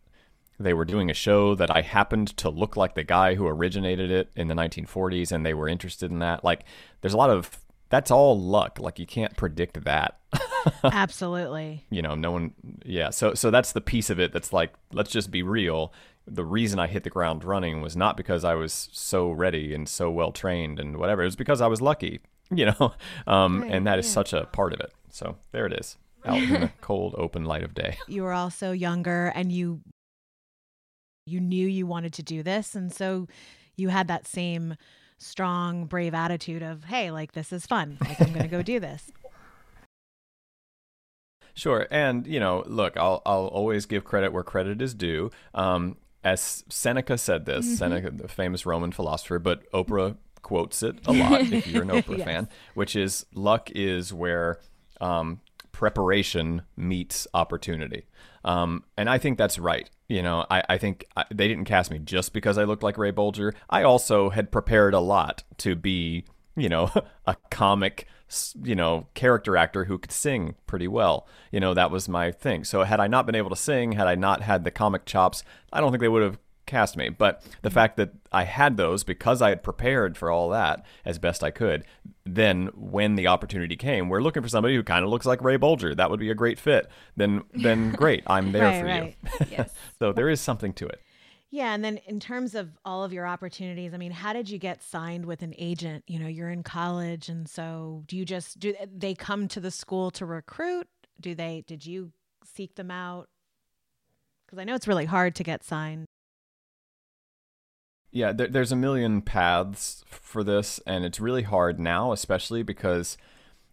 they 0.58 0.74
were 0.74 0.84
doing 0.84 1.10
a 1.10 1.14
show 1.14 1.54
that 1.54 1.74
I 1.74 1.82
happened 1.82 2.36
to 2.38 2.48
look 2.48 2.76
like 2.76 2.94
the 2.94 3.04
guy 3.04 3.34
who 3.34 3.46
originated 3.46 4.10
it 4.10 4.30
in 4.36 4.48
the 4.48 4.54
1940s 4.54 5.32
and 5.32 5.44
they 5.44 5.54
were 5.54 5.68
interested 5.68 6.10
in 6.10 6.18
that? 6.20 6.44
Like, 6.44 6.64
there's 7.00 7.14
a 7.14 7.18
lot 7.18 7.30
of 7.30 7.58
that's 7.90 8.10
all 8.10 8.38
luck. 8.40 8.80
Like, 8.80 8.98
you 8.98 9.06
can't 9.06 9.36
predict 9.36 9.84
that. 9.84 10.18
Absolutely. 10.84 11.84
You 11.90 12.02
know, 12.02 12.14
no 12.14 12.32
one, 12.32 12.54
yeah. 12.84 13.10
So, 13.10 13.34
so 13.34 13.50
that's 13.50 13.72
the 13.72 13.80
piece 13.80 14.10
of 14.10 14.18
it 14.18 14.32
that's 14.32 14.52
like, 14.52 14.72
let's 14.92 15.10
just 15.10 15.30
be 15.30 15.42
real. 15.42 15.92
The 16.26 16.44
reason 16.44 16.78
I 16.80 16.88
hit 16.88 17.04
the 17.04 17.10
ground 17.10 17.44
running 17.44 17.82
was 17.82 17.96
not 17.96 18.16
because 18.16 18.42
I 18.42 18.54
was 18.54 18.88
so 18.92 19.30
ready 19.30 19.74
and 19.74 19.88
so 19.88 20.10
well 20.10 20.32
trained 20.32 20.80
and 20.80 20.96
whatever. 20.96 21.22
It 21.22 21.26
was 21.26 21.36
because 21.36 21.60
I 21.60 21.68
was 21.68 21.80
lucky, 21.80 22.20
you 22.50 22.66
know, 22.66 22.94
um, 23.28 23.62
right, 23.62 23.70
and 23.70 23.86
that 23.86 24.00
is 24.00 24.06
yeah. 24.06 24.12
such 24.12 24.32
a 24.32 24.46
part 24.46 24.72
of 24.72 24.80
it. 24.80 24.92
So 25.10 25.36
there 25.52 25.66
it 25.66 25.74
is 25.74 25.96
out 26.24 26.38
in 26.38 26.60
the 26.60 26.70
cold, 26.80 27.14
open 27.18 27.44
light 27.44 27.62
of 27.62 27.74
day. 27.74 27.98
You 28.08 28.22
were 28.22 28.32
also 28.32 28.72
younger 28.72 29.32
and 29.34 29.52
you 29.52 29.80
you 31.26 31.40
knew 31.40 31.66
you 31.66 31.86
wanted 31.86 32.12
to 32.14 32.22
do 32.22 32.42
this 32.42 32.74
and 32.74 32.92
so 32.92 33.26
you 33.76 33.88
had 33.88 34.08
that 34.08 34.26
same 34.26 34.76
strong, 35.18 35.86
brave 35.86 36.14
attitude 36.14 36.62
of, 36.62 36.84
"Hey, 36.84 37.10
like 37.10 37.32
this 37.32 37.52
is 37.52 37.66
fun. 37.66 37.96
Like 38.00 38.20
I'm 38.20 38.28
going 38.28 38.42
to 38.42 38.48
go 38.48 38.62
do 38.62 38.80
this." 38.80 39.10
Sure, 41.56 41.86
and 41.88 42.26
you 42.26 42.40
know, 42.40 42.64
look, 42.66 42.96
I'll 42.96 43.22
I'll 43.24 43.46
always 43.46 43.86
give 43.86 44.02
credit 44.02 44.32
where 44.32 44.42
credit 44.42 44.82
is 44.82 44.92
due. 44.92 45.30
Um, 45.54 45.96
as 46.24 46.64
Seneca 46.68 47.16
said 47.16 47.46
this, 47.46 47.64
mm-hmm. 47.64 47.74
Seneca, 47.76 48.10
the 48.10 48.26
famous 48.26 48.66
Roman 48.66 48.90
philosopher, 48.90 49.38
but 49.38 49.70
Oprah 49.70 50.16
quotes 50.42 50.82
it 50.82 50.96
a 51.06 51.12
lot 51.12 51.42
if 51.42 51.68
you're 51.68 51.82
an 51.82 51.90
Oprah 51.90 52.18
yes. 52.18 52.24
fan, 52.24 52.48
which 52.74 52.96
is 52.96 53.24
luck 53.34 53.70
is 53.70 54.12
where 54.12 54.58
um, 55.00 55.40
preparation 55.74 56.62
meets 56.76 57.26
opportunity. 57.34 58.06
Um, 58.44 58.84
and 58.96 59.10
I 59.10 59.18
think 59.18 59.36
that's 59.36 59.58
right. 59.58 59.90
You 60.08 60.22
know, 60.22 60.46
I, 60.50 60.62
I 60.68 60.78
think 60.78 61.04
I, 61.16 61.24
they 61.34 61.48
didn't 61.48 61.64
cast 61.64 61.90
me 61.90 61.98
just 61.98 62.32
because 62.32 62.56
I 62.56 62.64
looked 62.64 62.82
like 62.82 62.96
Ray 62.96 63.12
Bolger. 63.12 63.52
I 63.68 63.82
also 63.82 64.30
had 64.30 64.52
prepared 64.52 64.94
a 64.94 65.00
lot 65.00 65.42
to 65.58 65.74
be, 65.74 66.24
you 66.56 66.68
know, 66.68 66.90
a 67.26 67.36
comic, 67.50 68.06
you 68.62 68.74
know, 68.74 69.08
character 69.14 69.56
actor 69.56 69.84
who 69.84 69.98
could 69.98 70.12
sing 70.12 70.54
pretty 70.66 70.88
well. 70.88 71.26
You 71.50 71.60
know, 71.60 71.74
that 71.74 71.90
was 71.90 72.08
my 72.08 72.30
thing. 72.30 72.64
So 72.64 72.84
had 72.84 73.00
I 73.00 73.08
not 73.08 73.26
been 73.26 73.34
able 73.34 73.50
to 73.50 73.56
sing, 73.56 73.92
had 73.92 74.06
I 74.06 74.14
not 74.14 74.42
had 74.42 74.64
the 74.64 74.70
comic 74.70 75.06
chops, 75.06 75.42
I 75.72 75.80
don't 75.80 75.90
think 75.90 76.00
they 76.00 76.08
would 76.08 76.22
have 76.22 76.38
cast 76.66 76.96
me. 76.96 77.08
But 77.08 77.42
the 77.42 77.68
mm-hmm. 77.68 77.74
fact 77.74 77.96
that 77.96 78.12
I 78.32 78.44
had 78.44 78.76
those 78.76 79.04
because 79.04 79.42
I 79.42 79.50
had 79.50 79.62
prepared 79.62 80.16
for 80.16 80.30
all 80.30 80.48
that 80.50 80.84
as 81.04 81.18
best 81.18 81.44
I 81.44 81.50
could, 81.50 81.84
then 82.24 82.70
when 82.74 83.16
the 83.16 83.26
opportunity 83.26 83.76
came, 83.76 84.08
we're 84.08 84.22
looking 84.22 84.42
for 84.42 84.48
somebody 84.48 84.74
who 84.74 84.82
kind 84.82 85.04
of 85.04 85.10
looks 85.10 85.26
like 85.26 85.42
Ray 85.42 85.58
Bolger. 85.58 85.96
That 85.96 86.10
would 86.10 86.20
be 86.20 86.30
a 86.30 86.34
great 86.34 86.58
fit. 86.58 86.88
Then, 87.16 87.42
then 87.52 87.90
great, 87.96 88.22
I'm 88.26 88.52
there 88.52 88.64
Right, 88.64 88.80
for 88.80 88.86
right. 88.86 89.16
you. 89.40 89.46
Yes. 89.50 89.74
so 89.98 90.12
there 90.12 90.28
is 90.28 90.40
something 90.40 90.72
to 90.74 90.86
it. 90.86 91.00
Yeah, 91.54 91.72
and 91.72 91.84
then 91.84 91.98
in 92.08 92.18
terms 92.18 92.56
of 92.56 92.70
all 92.84 93.04
of 93.04 93.12
your 93.12 93.28
opportunities, 93.28 93.94
I 93.94 93.96
mean, 93.96 94.10
how 94.10 94.32
did 94.32 94.50
you 94.50 94.58
get 94.58 94.82
signed 94.82 95.24
with 95.24 95.40
an 95.42 95.54
agent? 95.56 96.02
You 96.08 96.18
know, 96.18 96.26
you're 96.26 96.50
in 96.50 96.64
college, 96.64 97.28
and 97.28 97.48
so 97.48 98.02
do 98.08 98.16
you 98.16 98.24
just 98.24 98.58
do 98.58 98.74
they 98.92 99.14
come 99.14 99.46
to 99.46 99.60
the 99.60 99.70
school 99.70 100.10
to 100.12 100.26
recruit? 100.26 100.88
Do 101.20 101.36
they 101.36 101.62
did 101.64 101.86
you 101.86 102.10
seek 102.44 102.74
them 102.74 102.90
out? 102.90 103.28
Because 104.44 104.58
I 104.58 104.64
know 104.64 104.74
it's 104.74 104.88
really 104.88 105.04
hard 105.04 105.36
to 105.36 105.44
get 105.44 105.62
signed. 105.62 106.06
Yeah, 108.14 108.32
there, 108.32 108.46
there's 108.46 108.70
a 108.70 108.76
million 108.76 109.22
paths 109.22 110.04
for 110.08 110.44
this, 110.44 110.78
and 110.86 111.04
it's 111.04 111.18
really 111.18 111.42
hard 111.42 111.80
now, 111.80 112.12
especially 112.12 112.62
because 112.62 113.18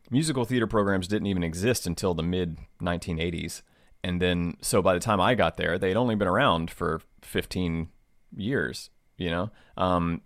musical 0.10 0.46
theater 0.46 0.66
programs 0.66 1.08
didn't 1.08 1.28
even 1.28 1.44
exist 1.44 1.86
until 1.86 2.16
the 2.16 2.24
mid 2.24 2.58
1980s. 2.82 3.62
And 4.04 4.20
then, 4.20 4.58
so 4.60 4.82
by 4.82 4.96
the 4.96 5.00
time 5.00 5.22
I 5.22 5.36
got 5.36 5.58
there, 5.58 5.78
they'd 5.78 5.96
only 5.96 6.16
been 6.16 6.28
around 6.28 6.72
for 6.72 7.02
15 7.22 7.90
years, 8.36 8.90
you 9.16 9.30
know? 9.30 9.52
Um, 9.78 10.22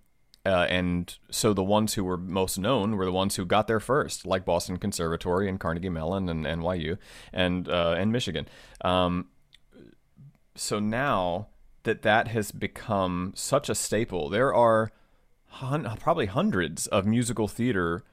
uh, 0.46 0.66
and 0.70 1.18
so 1.30 1.54
the 1.54 1.62
ones 1.62 1.96
who 1.96 2.06
were 2.06 2.16
most 2.16 2.58
known 2.58 2.96
were 2.96 3.04
the 3.04 3.12
ones 3.12 3.36
who 3.36 3.46
got 3.46 3.68
there 3.68 3.82
first, 3.82 4.26
like 4.26 4.46
Boston 4.46 4.78
Conservatory 4.78 5.50
and 5.50 5.60
Carnegie 5.60 5.90
Mellon 5.90 6.30
and 6.30 6.46
NYU 6.46 6.98
and 7.34 7.68
uh, 7.68 7.96
and 7.98 8.14
Michigan. 8.14 8.48
Um, 8.80 9.28
so 10.56 10.80
now 10.80 11.48
that 11.86 12.02
that 12.04 12.28
has 12.28 12.52
become 12.52 13.32
such 13.36 13.70
a 13.70 13.76
staple, 13.76 14.30
there 14.30 14.54
are 14.54 14.92
hun- 15.48 15.90
probably 16.00 16.26
hundreds 16.26 16.88
of 16.88 17.06
musical 17.06 17.48
theater, 17.48 18.04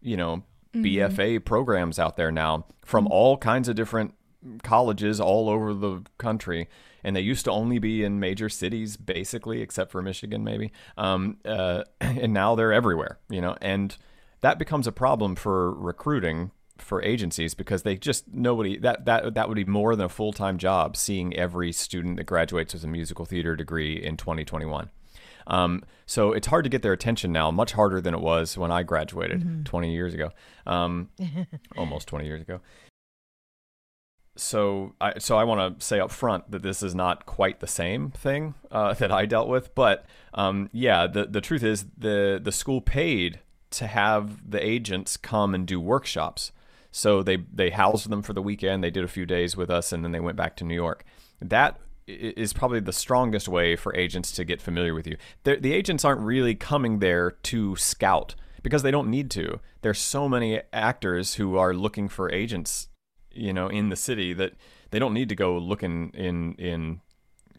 you 0.00 0.16
know, 0.16 0.42
BFA 0.74 1.44
programs 1.44 1.98
out 1.98 2.16
there 2.16 2.30
now 2.30 2.66
from 2.84 3.06
all 3.06 3.36
kinds 3.38 3.68
of 3.68 3.76
different 3.76 4.14
colleges 4.62 5.20
all 5.20 5.48
over 5.48 5.72
the 5.72 6.02
country. 6.18 6.68
And 7.04 7.14
they 7.14 7.20
used 7.20 7.44
to 7.44 7.52
only 7.52 7.78
be 7.78 8.02
in 8.02 8.20
major 8.20 8.48
cities, 8.48 8.96
basically, 8.96 9.62
except 9.62 9.92
for 9.92 10.02
Michigan, 10.02 10.42
maybe. 10.44 10.72
Um, 10.96 11.38
uh, 11.44 11.84
and 12.00 12.34
now 12.34 12.54
they're 12.54 12.72
everywhere, 12.72 13.18
you 13.30 13.40
know. 13.40 13.56
And 13.60 13.96
that 14.40 14.58
becomes 14.58 14.86
a 14.86 14.92
problem 14.92 15.36
for 15.36 15.72
recruiting 15.72 16.50
for 16.80 17.02
agencies 17.02 17.54
because 17.54 17.82
they 17.82 17.96
just 17.96 18.32
nobody 18.32 18.78
that 18.78 19.04
that 19.04 19.34
that 19.34 19.48
would 19.48 19.56
be 19.56 19.64
more 19.64 19.96
than 19.96 20.06
a 20.06 20.08
full-time 20.08 20.58
job 20.58 20.96
seeing 20.96 21.36
every 21.36 21.72
student 21.72 22.16
that 22.16 22.24
graduates 22.24 22.74
with 22.74 22.84
a 22.84 22.88
musical 22.88 23.24
theater 23.24 23.56
degree 23.56 24.02
in 24.02 24.16
2021 24.16 24.90
um, 25.46 25.82
so 26.04 26.32
it's 26.32 26.46
hard 26.46 26.64
to 26.64 26.70
get 26.70 26.82
their 26.82 26.92
attention 26.92 27.32
now 27.32 27.50
much 27.50 27.72
harder 27.72 28.00
than 28.00 28.14
it 28.14 28.20
was 28.20 28.58
when 28.58 28.70
i 28.70 28.82
graduated 28.82 29.64
20 29.64 29.92
years 29.92 30.14
ago. 30.14 30.30
Um, 30.66 31.08
almost 31.76 32.08
20 32.08 32.26
years 32.26 32.42
ago. 32.42 32.60
So 34.36 34.94
I 35.00 35.18
so 35.18 35.36
I 35.36 35.44
want 35.44 35.80
to 35.80 35.84
say 35.84 35.98
up 35.98 36.12
front 36.12 36.50
that 36.52 36.62
this 36.62 36.82
is 36.82 36.94
not 36.94 37.26
quite 37.26 37.58
the 37.58 37.66
same 37.66 38.12
thing 38.12 38.54
uh, 38.70 38.94
that 38.94 39.10
I 39.10 39.26
dealt 39.26 39.48
with, 39.48 39.74
but 39.74 40.06
um, 40.32 40.70
yeah, 40.72 41.08
the 41.08 41.24
the 41.26 41.40
truth 41.40 41.64
is 41.64 41.86
the 41.96 42.40
the 42.42 42.52
school 42.52 42.80
paid 42.80 43.40
to 43.70 43.88
have 43.88 44.48
the 44.48 44.64
agents 44.64 45.16
come 45.16 45.54
and 45.54 45.66
do 45.66 45.80
workshops. 45.80 46.52
So 46.90 47.22
they 47.22 47.36
they 47.36 47.70
housed 47.70 48.08
them 48.08 48.22
for 48.22 48.32
the 48.32 48.42
weekend. 48.42 48.82
They 48.82 48.90
did 48.90 49.04
a 49.04 49.08
few 49.08 49.26
days 49.26 49.56
with 49.56 49.70
us, 49.70 49.92
and 49.92 50.04
then 50.04 50.12
they 50.12 50.20
went 50.20 50.36
back 50.36 50.56
to 50.56 50.64
New 50.64 50.74
York. 50.74 51.04
That 51.40 51.78
is 52.06 52.52
probably 52.52 52.80
the 52.80 52.92
strongest 52.92 53.48
way 53.48 53.76
for 53.76 53.94
agents 53.94 54.32
to 54.32 54.44
get 54.44 54.62
familiar 54.62 54.94
with 54.94 55.06
you. 55.06 55.16
The, 55.44 55.56
the 55.56 55.74
agents 55.74 56.06
aren't 56.06 56.22
really 56.22 56.54
coming 56.54 57.00
there 57.00 57.32
to 57.32 57.76
scout 57.76 58.34
because 58.62 58.82
they 58.82 58.90
don't 58.90 59.10
need 59.10 59.30
to. 59.32 59.60
There's 59.82 59.98
so 59.98 60.26
many 60.26 60.62
actors 60.72 61.34
who 61.34 61.58
are 61.58 61.74
looking 61.74 62.08
for 62.08 62.32
agents 62.32 62.88
you 63.38 63.52
know 63.52 63.68
in 63.68 63.88
the 63.88 63.96
city 63.96 64.32
that 64.34 64.52
they 64.90 64.98
don't 64.98 65.14
need 65.14 65.28
to 65.28 65.34
go 65.34 65.56
looking 65.58 66.10
in 66.14 66.54
in 66.54 67.00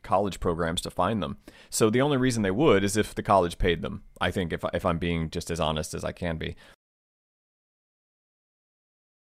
college 0.02 0.40
programs 0.40 0.82
to 0.82 0.90
find 0.90 1.22
them. 1.22 1.38
So 1.70 1.90
the 1.90 2.02
only 2.02 2.18
reason 2.18 2.42
they 2.42 2.52
would 2.52 2.84
is 2.84 2.96
if 2.96 3.14
the 3.14 3.24
college 3.24 3.58
paid 3.58 3.82
them. 3.82 4.04
I 4.22 4.32
think 4.32 4.54
if 4.54 4.64
if 4.74 4.86
I'm 4.86 4.98
being 4.98 5.30
just 5.30 5.52
as 5.52 5.60
honest 5.60 5.94
as 5.94 6.04
I 6.04 6.12
can 6.12 6.38
be. 6.38 6.56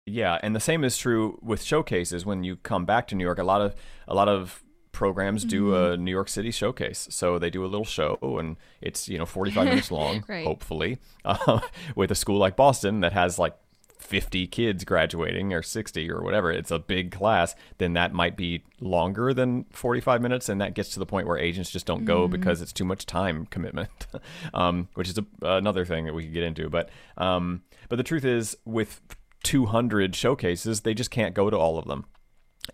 Yeah, 0.07 0.38
and 0.43 0.55
the 0.55 0.61
same 0.61 0.83
is 0.85 0.99
true 0.99 1.38
with 1.43 1.62
showcases 1.62 2.27
when 2.27 2.43
you 2.43 2.57
come 2.57 2.85
back 2.85 3.07
to 3.09 3.15
New 3.15 3.25
York. 3.25 3.38
A 3.38 3.45
lot 3.45 3.61
of 3.61 3.75
a 4.09 4.15
lot 4.15 4.29
of 4.29 4.62
programs 4.91 5.45
do 5.45 5.75
a 5.75 5.97
New 5.97 6.11
York 6.11 6.29
City 6.29 6.51
showcase. 6.51 7.09
So 7.11 7.38
they 7.38 7.51
do 7.51 7.65
a 7.65 7.67
little 7.67 7.85
show 7.85 8.19
and 8.38 8.57
it's, 8.81 9.09
you 9.09 9.17
know, 9.17 9.25
45 9.27 9.65
minutes 9.65 9.91
long, 9.91 10.23
Right. 10.29 10.45
hopefully, 10.47 10.99
uh, 11.25 11.61
with 11.97 12.11
a 12.11 12.15
school 12.15 12.38
like 12.38 12.57
Boston 12.57 13.01
that 13.01 13.12
has 13.15 13.38
like 13.38 13.57
50 13.99 14.47
kids 14.49 14.85
graduating 14.85 15.55
or 15.55 15.62
60 15.62 16.11
or 16.11 16.21
whatever, 16.23 16.53
it's 16.53 16.71
a 16.71 16.79
big 16.79 17.11
class, 17.11 17.55
then 17.79 17.95
that 17.95 18.12
might 18.12 18.37
be 18.37 18.65
longer 18.81 19.33
than 19.33 19.65
45 19.71 20.21
minutes. 20.21 20.49
And 20.51 20.61
that 20.61 20.75
gets 20.75 20.91
to 20.91 20.99
the 20.99 21.07
point 21.07 21.27
where 21.27 21.38
agents 21.38 21.71
just 21.71 21.87
don't 21.87 22.05
go 22.05 22.29
because 22.29 22.61
it's 22.61 22.73
too 22.73 22.85
much 22.85 23.07
time 23.07 23.47
commitment, 23.47 24.07
um, 24.55 24.88
which 24.95 25.09
is 25.09 25.17
a, 25.19 25.25
another 25.41 25.87
thing 25.87 26.05
that 26.05 26.12
we 26.15 26.25
could 26.25 26.35
get 26.35 26.43
into. 26.43 26.69
But, 26.69 26.91
um, 27.17 27.62
but 27.88 27.97
the 27.97 28.03
truth 28.05 28.25
is, 28.27 28.57
with 28.67 29.01
200 29.42 30.14
showcases, 30.14 30.81
they 30.81 30.94
just 30.94 31.11
can't 31.11 31.35
go 31.35 31.50
to 31.50 31.57
all 31.57 31.78
of 31.78 31.87
them 31.87 32.07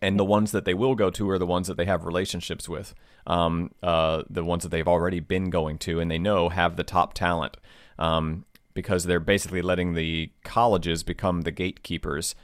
and 0.01 0.19
the 0.19 0.25
ones 0.25 0.53
that 0.53 0.65
they 0.65 0.75
will 0.75 0.95
go 0.95 1.11
to 1.11 1.29
are 1.31 1.39
the 1.39 1.47
ones 1.47 1.67
that 1.67 1.77
they 1.77 1.87
have 1.87 2.05
relationships 2.05 2.69
with, 2.69 2.95
um, 3.27 3.71
uh, 3.83 4.23
the 4.29 4.45
ones 4.45 4.63
that 4.63 4.69
they've 4.69 4.89
already 4.89 5.21
been 5.21 5.51
going 5.51 5.79
to, 5.79 5.99
and 5.99 6.11
they 6.11 6.19
know 6.19 6.51
have 6.51 6.77
the 6.77 6.85
top 6.85 7.15
talent, 7.15 7.57
um, 7.99 8.45
because 8.75 9.05
they're 9.05 9.21
basically 9.21 9.63
letting 9.63 9.95
the 9.95 10.31
colleges 10.45 11.03
become 11.03 11.43
the 11.43 11.51
gatekeepers 11.51 12.35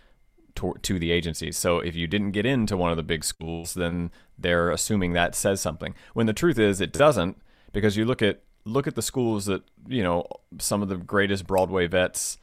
to, 0.55 0.75
to 0.83 0.99
the 0.99 1.13
agencies. 1.13 1.57
So 1.57 1.79
if 1.79 1.95
you 1.95 2.07
didn't 2.07 2.31
get 2.31 2.47
into 2.47 2.77
one 2.77 2.91
of 2.91 2.97
the 2.97 3.03
big 3.03 3.25
schools, 3.25 3.75
then 3.75 4.11
they're 4.39 4.71
assuming 4.71 5.13
that 5.13 5.35
says 5.35 5.61
something. 5.61 5.95
When 6.15 6.27
the 6.27 6.33
truth 6.33 6.59
is, 6.59 6.81
it 6.81 6.93
doesn't, 6.93 7.37
because 7.73 7.97
you 7.97 8.05
look 8.05 8.23
at 8.23 8.41
look 8.67 8.87
at 8.87 8.95
the 8.95 9.03
schools 9.03 9.45
that 9.45 9.63
you 9.87 10.03
know 10.03 10.27
some 10.59 10.81
of 10.81 10.89
the 10.89 10.97
greatest 10.97 11.47
Broadway 11.47 11.87
vets 11.87 12.39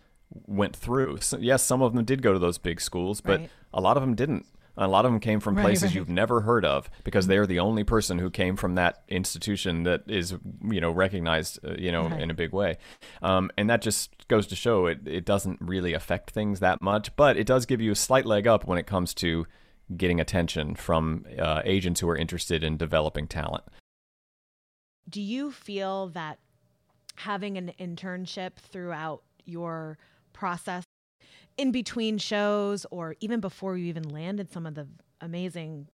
went 0.47 0.75
through. 0.75 1.17
So, 1.21 1.37
yes, 1.37 1.63
some 1.63 1.81
of 1.81 1.93
them 1.93 2.05
did 2.05 2.21
go 2.21 2.33
to 2.33 2.39
those 2.39 2.57
big 2.57 2.79
schools, 2.81 3.21
but 3.21 3.41
Right. 3.41 3.49
a 3.73 3.81
lot 3.81 3.97
of 3.97 4.03
them 4.03 4.15
didn't. 4.15 4.45
A 4.77 4.87
lot 4.87 5.05
of 5.05 5.11
them 5.11 5.19
came 5.19 5.41
from 5.41 5.55
Right, 5.55 5.63
places 5.63 5.83
right. 5.89 5.95
you've 5.95 6.09
never 6.09 6.41
heard 6.41 6.63
of 6.63 6.89
because 7.03 7.27
they're 7.27 7.45
the 7.45 7.59
only 7.59 7.83
person 7.83 8.19
who 8.19 8.29
came 8.29 8.55
from 8.55 8.75
that 8.75 9.03
institution 9.09 9.83
that 9.83 10.03
is, 10.07 10.33
you 10.63 10.79
know, 10.79 10.89
recognized, 10.91 11.59
uh, 11.65 11.75
you 11.77 11.91
know, 11.91 12.07
in 12.07 12.31
a 12.31 12.33
big 12.33 12.53
way. 12.53 12.77
Um, 13.21 13.51
and 13.57 13.69
that 13.69 13.81
just 13.81 14.27
goes 14.29 14.47
to 14.47 14.55
show 14.55 14.85
it, 14.85 15.05
it 15.05 15.25
doesn't 15.25 15.59
really 15.61 15.93
affect 15.93 16.31
things 16.31 16.61
that 16.61 16.81
much, 16.81 17.13
but 17.17 17.35
it 17.35 17.45
does 17.45 17.65
give 17.65 17.81
you 17.81 17.91
a 17.91 17.95
slight 17.95 18.25
leg 18.25 18.47
up 18.47 18.65
when 18.65 18.77
it 18.77 18.87
comes 18.87 19.13
to 19.15 19.45
getting 19.97 20.21
attention 20.21 20.73
from 20.75 21.25
uh, 21.37 21.61
agents 21.65 21.99
who 21.99 22.07
are 22.07 22.15
interested 22.15 22.63
in 22.63 22.77
developing 22.77 23.27
talent. 23.27 23.65
Do 25.09 25.21
you 25.21 25.51
feel 25.51 26.07
that 26.09 26.39
having 27.15 27.57
an 27.57 27.73
internship 27.77 28.55
throughout 28.55 29.23
your 29.43 29.97
process 30.33 30.83
in 31.57 31.71
between 31.71 32.17
shows 32.17 32.85
or 32.91 33.15
even 33.19 33.39
before 33.39 33.77
you 33.77 33.85
even 33.85 34.09
landed 34.09 34.51
some 34.51 34.65
of 34.65 34.75
the 34.75 34.87
amazing 35.19 35.87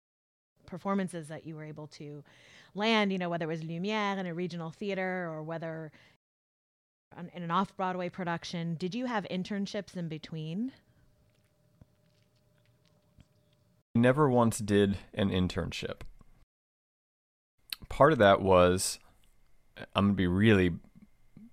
performances 0.67 1.29
that 1.29 1.47
you 1.47 1.55
were 1.57 1.65
able 1.65 1.87
to 1.87 2.23
land, 2.75 3.13
you 3.13 3.19
know, 3.19 3.29
whether 3.29 3.45
it 3.45 3.49
was 3.49 3.63
Lumiere 3.63 4.19
in 4.19 4.27
a 4.27 4.35
regional 4.35 4.71
theater 4.71 5.29
or 5.31 5.43
whether 5.43 5.93
in 7.33 7.43
an 7.43 7.51
off 7.51 7.77
Broadway 7.77 8.09
production, 8.09 8.75
did 8.75 8.95
you 8.95 9.07
have 9.07 9.25
internships 9.31 9.97
in 9.97 10.09
between? 10.09 10.73
never 13.95 14.29
once 14.29 14.59
did 14.59 14.99
an 15.15 15.31
internship. 15.31 16.01
Part 17.89 18.13
of 18.13 18.19
that 18.19 18.43
was, 18.43 18.99
I'm 19.95 20.07
going 20.07 20.15
to 20.15 20.17
be 20.17 20.27
really 20.27 20.73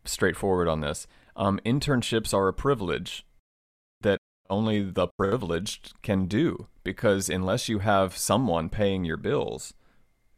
straightforward 0.05 0.67
on 0.67 0.81
this. 0.81 1.07
Um, 1.35 1.59
internships 1.65 2.33
are 2.33 2.47
a 2.47 2.53
privilege 2.53 3.25
that 4.01 4.19
only 4.49 4.81
the 4.81 5.07
privileged 5.17 5.93
can 6.01 6.25
do 6.25 6.67
because 6.83 7.29
unless 7.29 7.69
you 7.69 7.79
have 7.79 8.17
someone 8.17 8.69
paying 8.69 9.05
your 9.05 9.17
bills, 9.17 9.73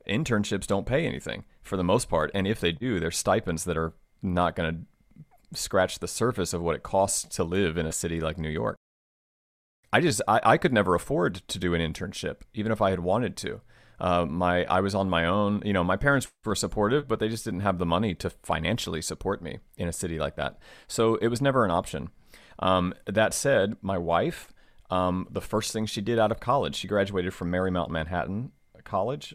internships 0.08 0.68
don't 0.68 0.86
pay 0.86 1.06
anything 1.06 1.46
for 1.62 1.78
the 1.78 1.84
most 1.84 2.10
part. 2.10 2.30
And 2.34 2.48
if 2.48 2.60
they 2.60 2.72
do, 2.72 3.00
they're 3.00 3.12
stipends 3.12 3.64
that 3.64 3.78
are 3.78 3.94
not 4.22 4.56
going 4.56 4.74
to 4.74 5.58
scratch 5.58 6.00
the 6.00 6.08
surface 6.08 6.54
of 6.54 6.62
what 6.62 6.76
it 6.76 6.84
costs 6.84 7.36
to 7.36 7.44
live 7.44 7.78
in 7.78 7.86
a 7.86 7.92
city 7.92 8.20
like 8.20 8.38
New 8.38 8.50
York. 8.50 8.76
I 9.92 10.02
just 10.02 10.22
I, 10.28 10.42
I 10.44 10.58
could 10.58 10.74
never 10.74 10.96
afford 10.96 11.48
to 11.48 11.60
do 11.60 11.74
an 11.74 11.82
internship, 11.82 12.38
even 12.54 12.72
if 12.72 12.82
I 12.82 12.90
had 12.90 13.02
wanted 13.02 13.38
to. 13.38 13.62
Uh, 14.00 14.26
my 14.26 14.66
I 14.66 14.82
was 14.82 14.96
on 14.96 15.10
my 15.10 15.26
own. 15.26 15.62
You 15.66 15.74
know, 15.74 15.84
my 15.84 15.98
parents 15.98 16.28
were 16.44 16.56
supportive, 16.56 17.08
but 17.08 17.20
they 17.20 17.30
just 17.30 17.46
didn't 17.46 17.62
have 17.62 17.78
the 17.78 17.86
money 17.86 18.14
to 18.16 18.30
financially 18.30 19.02
support 19.02 19.42
me 19.42 19.60
in 19.78 19.88
a 19.88 19.94
city 19.94 20.20
like 20.20 20.36
that. 20.36 20.58
So 20.88 21.16
it 21.16 21.28
was 21.28 21.42
never 21.42 21.64
an 21.66 21.72
option. 21.72 22.10
Um, 22.60 22.94
that 23.06 23.34
said, 23.34 23.78
my 23.82 23.98
wife, 23.98 24.54
um, 24.90 25.28
the 25.30 25.42
first 25.42 25.74
thing 25.74 25.86
she 25.86 26.02
did 26.02 26.20
out 26.20 26.32
of 26.32 26.40
college, 26.40 26.76
she 26.76 26.88
graduated 26.88 27.34
from 27.34 27.52
Marymount 27.52 27.90
Manhattan 27.90 28.52
College, 28.84 29.34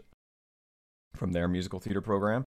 from 1.14 1.32
their 1.32 1.48
musical 1.48 1.80
theater 1.80 2.00
program. 2.00 2.44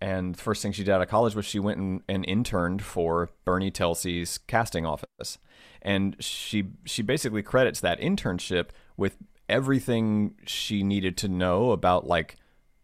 And 0.00 0.34
the 0.34 0.42
first 0.42 0.62
thing 0.62 0.72
she 0.72 0.82
did 0.82 0.90
out 0.90 1.00
of 1.00 1.08
college 1.08 1.36
was 1.36 1.44
she 1.44 1.60
went 1.60 1.78
and, 1.78 2.02
and 2.08 2.24
interned 2.26 2.82
for 2.82 3.30
Bernie 3.44 3.70
Telsey's 3.70 4.38
casting 4.38 4.84
office. 4.84 5.38
And 5.80 6.16
she 6.18 6.70
she 6.84 7.02
basically 7.02 7.42
credits 7.42 7.80
that 7.80 8.00
internship 8.00 8.70
with 8.96 9.16
everything 9.52 10.34
she 10.46 10.82
needed 10.82 11.16
to 11.18 11.28
know 11.28 11.70
about 11.70 12.06
like 12.06 12.36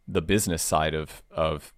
the 0.07 0.23
business 0.23 0.63
side 0.63 0.95
of 0.95 1.23
of 1.31 1.73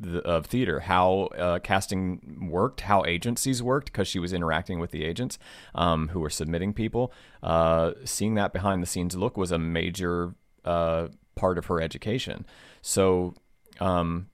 the, 0.00 0.20
of 0.20 0.46
theater, 0.46 0.80
how 0.80 1.28
uh, 1.36 1.58
casting 1.58 2.48
worked, 2.50 2.82
how 2.82 3.04
agencies 3.04 3.62
worked, 3.62 3.86
because 3.86 4.08
she 4.08 4.18
was 4.18 4.32
interacting 4.32 4.80
with 4.80 4.92
the 4.92 5.04
agents 5.04 5.38
um, 5.74 6.08
who 6.08 6.20
were 6.20 6.30
submitting 6.30 6.72
people. 6.72 7.12
Uh, 7.42 7.92
seeing 8.04 8.34
that 8.34 8.52
behind 8.52 8.82
the 8.82 8.86
scenes 8.86 9.14
look 9.14 9.36
was 9.36 9.52
a 9.52 9.58
major 9.58 10.34
uh, 10.64 11.08
part 11.34 11.58
of 11.58 11.66
her 11.66 11.80
education. 11.80 12.46
So, 12.80 13.34
um, 13.78 14.28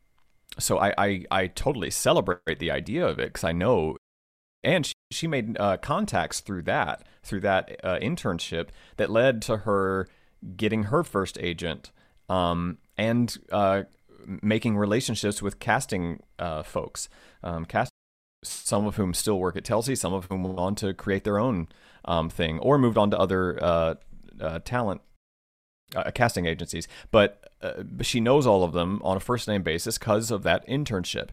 so 0.59 0.79
I, 0.79 0.95
I, 0.97 1.25
I 1.31 1.47
totally 1.49 1.91
celebrate 1.91 2.59
the 2.59 2.71
idea 2.71 3.05
of 3.07 3.19
it 3.19 3.29
because 3.29 3.45
I 3.45 3.53
know, 3.53 3.97
and 4.67 4.85
she, 4.85 4.93
she 5.13 5.27
made 5.27 5.57
uh, 5.59 5.77
contacts 5.79 6.41
through 6.41 6.63
that 6.63 7.07
through 7.23 7.41
that 7.41 7.81
uh, 7.83 7.99
internship 8.01 8.69
that 8.97 9.11
led 9.11 9.41
to 9.43 9.59
her 9.59 10.09
getting 10.57 10.85
her 10.85 11.03
first 11.03 11.39
agent. 11.41 11.91
Um, 12.29 12.79
and 12.99 13.37
uh, 13.53 13.85
making 14.43 14.77
relationships 14.77 15.41
with 15.41 15.61
casting 15.61 16.21
uh, 16.41 16.65
folks, 16.65 17.09
um, 17.45 17.65
cast 17.65 17.91
some 18.43 18.87
of 18.87 18.97
whom 18.97 19.15
still 19.15 19.39
work 19.39 19.57
at 19.57 19.65
Telsey, 19.65 19.97
some 19.97 20.13
of 20.13 20.25
whom 20.27 20.43
went 20.43 20.59
on 20.59 20.75
to 20.77 20.93
create 20.93 21.23
their 21.23 21.39
own 21.39 21.69
um, 22.05 22.29
thing 22.29 22.59
or 22.59 22.79
moved 22.79 22.99
on 22.99 23.11
to 23.11 23.19
other 23.19 23.63
uh, 23.63 23.95
uh, 24.41 24.59
talent 24.61 25.03
casting 26.15 26.47
agencies. 26.47 26.89
But 27.13 27.49
she 28.01 28.19
knows 28.19 28.47
all 28.47 28.65
of 28.65 28.73
them 28.73 29.01
on 29.05 29.17
a 29.17 29.21
first 29.21 29.47
name 29.47 29.63
basis 29.63 29.99
because 29.99 30.33
of 30.33 30.43
that 30.43 30.67
internship. 30.67 31.29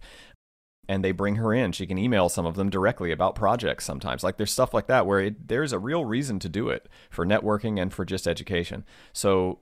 And 0.89 1.03
they 1.03 1.13
bring 1.13 1.35
her 1.35 1.53
in. 1.53 1.71
She 1.71 1.87
can 1.87 1.97
email 1.97 2.27
some 2.27 2.45
of 2.45 2.55
them 2.55 2.69
directly 2.69 3.11
about 3.11 3.35
projects 3.35 3.85
sometimes. 3.85 4.23
Like 4.23 4.35
there's 4.35 4.51
stuff 4.51 4.73
like 4.73 4.87
that 4.87 5.05
where 5.05 5.21
it, 5.21 5.47
there's 5.47 5.71
a 5.71 5.79
real 5.79 6.03
reason 6.03 6.39
to 6.39 6.49
do 6.49 6.67
it 6.69 6.89
for 7.09 7.25
networking 7.25 7.81
and 7.81 7.93
for 7.93 8.03
just 8.03 8.27
education. 8.27 8.83
So 9.13 9.59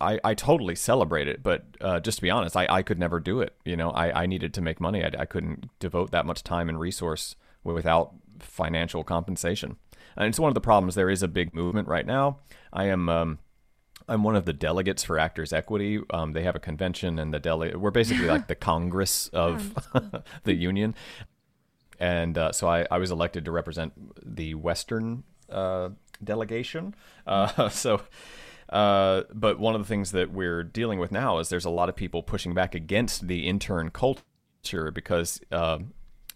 I, 0.00 0.18
I 0.24 0.34
totally 0.34 0.74
celebrate 0.74 1.28
it, 1.28 1.42
but 1.42 1.66
uh, 1.80 2.00
just 2.00 2.18
to 2.18 2.22
be 2.22 2.30
honest, 2.30 2.56
I, 2.56 2.66
I 2.68 2.82
could 2.82 2.98
never 2.98 3.20
do 3.20 3.40
it. 3.40 3.54
You 3.64 3.76
know, 3.76 3.90
I, 3.90 4.22
I 4.22 4.26
needed 4.26 4.52
to 4.54 4.60
make 4.60 4.80
money. 4.80 5.04
I, 5.04 5.10
I 5.20 5.24
couldn't 5.24 5.70
devote 5.78 6.10
that 6.10 6.26
much 6.26 6.42
time 6.42 6.68
and 6.68 6.80
resource 6.80 7.36
without 7.62 8.12
financial 8.40 9.04
compensation. 9.04 9.76
And 10.16 10.26
it's 10.26 10.38
one 10.38 10.48
of 10.48 10.54
the 10.54 10.60
problems. 10.60 10.94
There 10.94 11.10
is 11.10 11.22
a 11.22 11.28
big 11.28 11.54
movement 11.54 11.88
right 11.88 12.06
now. 12.06 12.40
I 12.72 12.84
am 12.86 13.08
um, 13.08 13.38
I'm 14.08 14.22
one 14.22 14.36
of 14.36 14.44
the 14.44 14.52
delegates 14.52 15.02
for 15.02 15.18
Actors 15.18 15.52
Equity. 15.52 16.00
Um, 16.10 16.32
they 16.32 16.42
have 16.42 16.56
a 16.56 16.60
convention, 16.60 17.18
and 17.18 17.32
the 17.32 17.38
dele- 17.40 17.74
we're 17.74 17.90
basically 17.90 18.26
like 18.26 18.48
the 18.48 18.54
Congress 18.72 19.28
of 19.28 19.74
the 20.44 20.54
union. 20.54 20.94
And 21.98 22.36
uh, 22.36 22.52
so 22.52 22.68
I, 22.68 22.86
I 22.90 22.98
was 22.98 23.10
elected 23.10 23.44
to 23.46 23.50
represent 23.50 23.92
the 24.24 24.54
Western 24.54 25.24
uh, 25.48 25.90
delegation. 26.22 26.94
Uh, 27.26 27.68
so 27.68 28.02
uh, 28.68 29.22
but 29.32 29.58
one 29.58 29.74
of 29.74 29.80
the 29.80 29.86
things 29.86 30.12
that 30.12 30.32
we're 30.32 30.62
dealing 30.62 30.98
with 30.98 31.12
now 31.12 31.38
is 31.38 31.48
there's 31.48 31.64
a 31.64 31.70
lot 31.70 31.88
of 31.88 31.96
people 31.96 32.22
pushing 32.22 32.54
back 32.54 32.74
against 32.74 33.28
the 33.28 33.46
intern 33.46 33.90
culture 33.90 34.90
because 34.92 35.40
uh, 35.52 35.78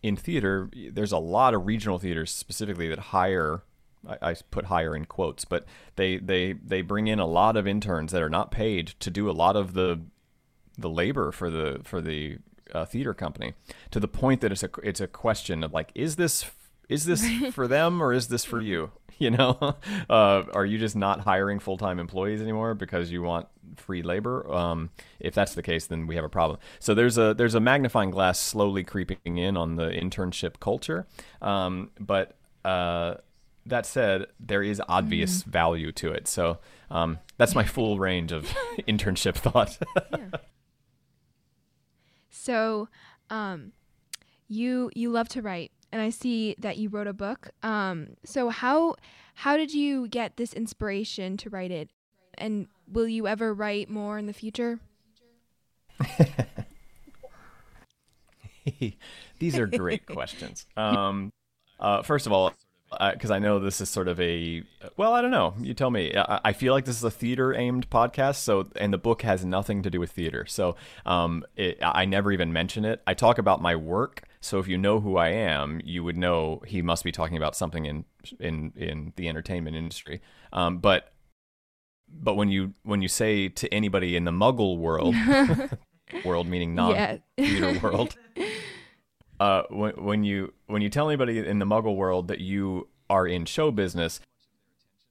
in 0.03 0.17
theater, 0.17 0.71
there's 0.93 1.13
a 1.13 1.19
lot 1.19 1.55
of 1.55 1.67
regional 1.67 1.99
theaters 1.99 2.31
specifically 2.31 2.89
that 2.89 2.99
hire. 2.99 3.63
I, 4.07 4.31
I 4.31 4.37
put 4.51 4.67
higher 4.67 4.95
in 4.95 5.05
quotes, 5.07 5.45
but 5.45 5.65
they, 5.97 6.19
they 6.19 6.53
they 6.53 6.83
bring 6.83 7.07
in 7.07 7.19
a 7.19 7.27
lot 7.27 7.57
of 7.57 7.67
interns 7.67 8.13
that 8.13 8.23
are 8.23 8.31
not 8.31 8.51
paid 8.51 8.89
to 9.01 9.11
do 9.11 9.31
a 9.31 9.33
lot 9.33 9.57
of 9.57 9.75
the 9.75 10.01
the 10.77 10.89
labor 10.89 11.33
for 11.33 11.51
the 11.51 11.81
for 11.83 12.01
the 12.01 12.39
uh, 12.73 12.85
theater 12.85 13.15
company 13.15 13.55
to 13.91 13.99
the 13.99 14.09
point 14.09 14.41
that 14.41 14.53
it's 14.53 14.63
a 14.63 14.71
it's 14.83 15.01
a 15.01 15.09
question 15.09 15.65
of 15.65 15.73
like 15.73 15.91
is 15.95 16.17
this 16.17 16.51
is 16.89 17.05
this 17.05 17.27
for 17.53 17.67
them 17.67 18.03
or 18.03 18.13
is 18.13 18.29
this 18.29 18.45
for 18.45 18.61
you? 18.61 18.93
You 19.21 19.33
know 19.33 19.59
uh, 20.09 20.45
are 20.53 20.65
you 20.65 20.79
just 20.79 20.95
not 20.95 21.23
hiring 21.23 21.59
full-time 21.59 21.99
employees 21.99 22.41
anymore 22.41 22.75
because 22.77 23.11
you 23.11 23.21
want 23.21 23.49
free 23.75 24.01
labor? 24.01 24.49
Um, 24.49 24.91
if 25.19 25.35
that's 25.35 25.57
the 25.57 25.63
case 25.65 25.89
then 25.89 26.07
we 26.07 26.15
have 26.15 26.25
a 26.25 26.29
problem. 26.29 26.61
So 26.79 26.95
there's 26.95 27.19
a 27.19 27.35
there's 27.35 27.57
a 27.57 27.61
magnifying 27.61 28.13
glass 28.13 28.39
slowly 28.39 28.85
creeping 28.85 29.39
in 29.39 29.57
on 29.57 29.75
the 29.75 29.89
internship 29.89 30.61
culture. 30.61 31.09
Um, 31.43 31.91
but 31.99 32.37
uh, 32.65 33.15
that 33.69 33.87
said 33.87 34.27
there 34.41 34.63
is 34.63 34.83
obvious 34.89 35.43
mm-hmm. 35.43 35.51
value 35.51 35.93
to 35.93 36.13
it 36.13 36.27
so 36.27 36.59
um, 36.91 37.19
that's 37.37 37.55
my 37.55 37.65
full 37.65 37.99
range 38.09 38.33
of 38.33 38.45
internship 38.89 39.35
thought 39.35 39.79
yeah. 40.13 40.39
so 42.31 42.89
um, 43.31 43.73
you 44.49 44.91
you 44.95 45.11
love 45.11 45.29
to 45.29 45.43
write 45.43 45.71
and 45.93 46.03
I 46.03 46.11
see 46.11 46.55
that 46.59 46.77
you 46.77 46.91
wrote 46.91 47.07
a 47.07 47.13
book. 47.13 47.51
Um, 47.63 48.09
so 48.25 48.49
how 48.51 48.97
how 49.35 49.57
did 49.57 49.73
you 49.73 50.09
get 50.09 50.37
this 50.37 50.53
inspiration 50.53 51.37
to 51.39 51.51
write 51.51 51.71
it? 51.71 51.91
And 52.35 52.67
will 52.87 53.09
you 53.09 53.27
ever 53.27 53.55
write 53.55 53.89
more 53.89 54.19
in 54.19 54.27
the 54.27 54.33
future? 54.33 54.81
These 59.39 59.59
are 59.59 59.67
great 59.67 60.07
questions. 60.07 60.67
Um, 60.77 61.33
uh, 61.81 62.03
first 62.03 62.27
of 62.27 62.33
all, 62.33 62.53
because 62.91 63.31
uh, 63.31 63.35
I 63.35 63.39
know 63.39 63.59
this 63.59 63.81
is 63.81 63.91
sort 63.91 64.09
of 64.09 64.19
a 64.21 64.63
well, 64.97 65.13
I 65.13 65.21
don't 65.21 65.31
know. 65.31 65.55
You 65.61 65.75
tell 65.75 65.91
me. 65.91 66.15
I, 66.17 66.41
I, 66.47 66.53
feel 66.53 66.73
like 66.73 66.87
this 66.87 66.97
is 66.97 67.05
a 67.05 67.11
theater 67.11 67.55
aimed 67.55 67.91
podcast, 67.91 68.37
so 68.37 68.69
and 68.77 68.93
the 68.93 68.99
book 68.99 69.23
has 69.23 69.45
nothing 69.45 69.83
to 69.83 69.91
do 69.91 70.01
with 70.01 70.11
theater, 70.11 70.47
so 70.47 70.77
um, 71.05 71.45
it, 71.57 71.79
I 71.83 72.07
never 72.07 72.33
even 72.33 72.53
mention 72.53 72.85
it. 72.85 73.03
I 73.07 73.15
talk 73.15 73.39
about 73.39 73.61
my 73.61 73.77
work, 73.77 74.23
so 74.41 74.59
if 74.59 74.69
you 74.69 74.79
know 74.79 75.01
who 75.01 75.17
I 75.17 75.29
am, 75.29 75.81
you 75.85 76.03
would 76.05 76.17
know 76.17 76.63
he 76.67 76.81
must 76.81 77.05
be 77.05 77.13
talking 77.13 77.37
about 77.37 77.57
something 77.57 77.85
in 77.85 78.05
in 78.41 78.73
in 78.77 79.13
the 79.17 79.29
entertainment 79.29 79.77
industry. 79.77 80.23
Um, 80.53 80.79
but 80.79 81.13
but 82.09 82.35
when 82.35 82.49
you 82.49 82.75
when 82.85 83.03
you 83.03 83.09
say 83.09 83.49
to 83.49 83.73
anybody 83.73 84.17
in 84.17 84.25
the 84.25 84.31
Muggle 84.31 84.79
world, 84.79 85.15
world 86.25 86.47
meaning 86.47 86.75
non 86.75 87.21
theater 87.37 87.79
world, 87.81 88.17
uh, 89.41 89.63
when 89.71 89.93
when 89.93 90.25
you 90.25 90.53
when 90.67 90.83
you 90.83 90.89
tell 90.89 91.09
anybody 91.09 91.39
in 91.39 91.59
the 91.59 91.67
Muggle 91.67 91.97
world 91.97 92.29
that 92.29 92.41
you 92.41 92.89
are 93.09 93.27
in 93.27 93.45
show 93.45 93.71
business, 93.71 94.21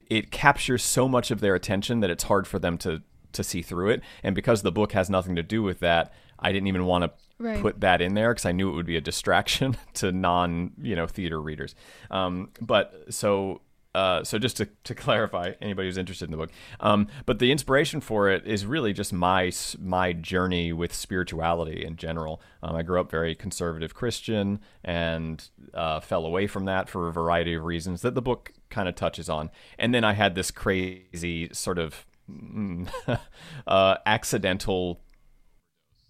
it 0.06 0.30
captures 0.30 0.82
so 0.82 1.08
much 1.08 1.30
of 1.30 1.40
their 1.40 1.54
attention 1.54 2.00
that 2.00 2.10
it's 2.10 2.24
hard 2.24 2.46
for 2.46 2.58
them 2.58 2.78
to 2.78 3.02
to 3.32 3.44
see 3.44 3.62
through 3.62 3.90
it. 3.90 4.02
And 4.22 4.34
because 4.34 4.62
the 4.62 4.72
book 4.72 4.92
has 4.92 5.10
nothing 5.10 5.36
to 5.36 5.42
do 5.42 5.62
with 5.62 5.80
that, 5.80 6.12
I 6.38 6.52
didn't 6.52 6.68
even 6.68 6.86
want 6.86 7.04
to 7.04 7.10
right. 7.38 7.60
put 7.60 7.80
that 7.80 8.00
in 8.00 8.14
there 8.14 8.32
because 8.32 8.46
I 8.46 8.52
knew 8.52 8.70
it 8.70 8.74
would 8.74 8.86
be 8.86 8.96
a 8.96 9.00
distraction 9.00 9.76
to 9.94 10.12
non 10.12 10.72
you 10.80 10.96
know 10.96 11.06
theater 11.06 11.40
readers. 11.40 11.74
Um, 12.10 12.50
but 12.60 12.94
so 13.10 13.62
uh, 13.98 14.22
so 14.22 14.38
just 14.38 14.56
to, 14.58 14.68
to 14.84 14.94
clarify, 15.06 15.52
anybody 15.60 15.88
who's 15.88 15.98
interested 15.98 16.26
in 16.26 16.30
the 16.30 16.36
book, 16.36 16.50
um, 16.78 17.08
but 17.26 17.40
the 17.40 17.50
inspiration 17.50 18.00
for 18.00 18.28
it 18.28 18.46
is 18.46 18.64
really 18.64 18.92
just 18.92 19.12
my 19.12 19.50
my 19.80 20.12
journey 20.12 20.72
with 20.72 20.94
spirituality 20.94 21.84
in 21.84 21.96
general. 21.96 22.40
Um, 22.62 22.76
I 22.76 22.82
grew 22.82 23.00
up 23.00 23.10
very 23.10 23.34
conservative 23.34 23.94
Christian 23.94 24.60
and 24.84 25.48
uh, 25.74 25.98
fell 25.98 26.24
away 26.24 26.46
from 26.46 26.64
that 26.66 26.88
for 26.88 27.08
a 27.08 27.12
variety 27.12 27.54
of 27.54 27.64
reasons 27.64 28.02
that 28.02 28.14
the 28.14 28.22
book 28.22 28.52
kind 28.70 28.88
of 28.88 28.94
touches 28.94 29.28
on. 29.28 29.50
And 29.80 29.92
then 29.92 30.04
I 30.04 30.12
had 30.12 30.36
this 30.36 30.52
crazy 30.52 31.48
sort 31.52 31.78
of 31.78 32.06
mm, 32.30 32.88
uh, 33.66 33.96
accidental 34.06 35.00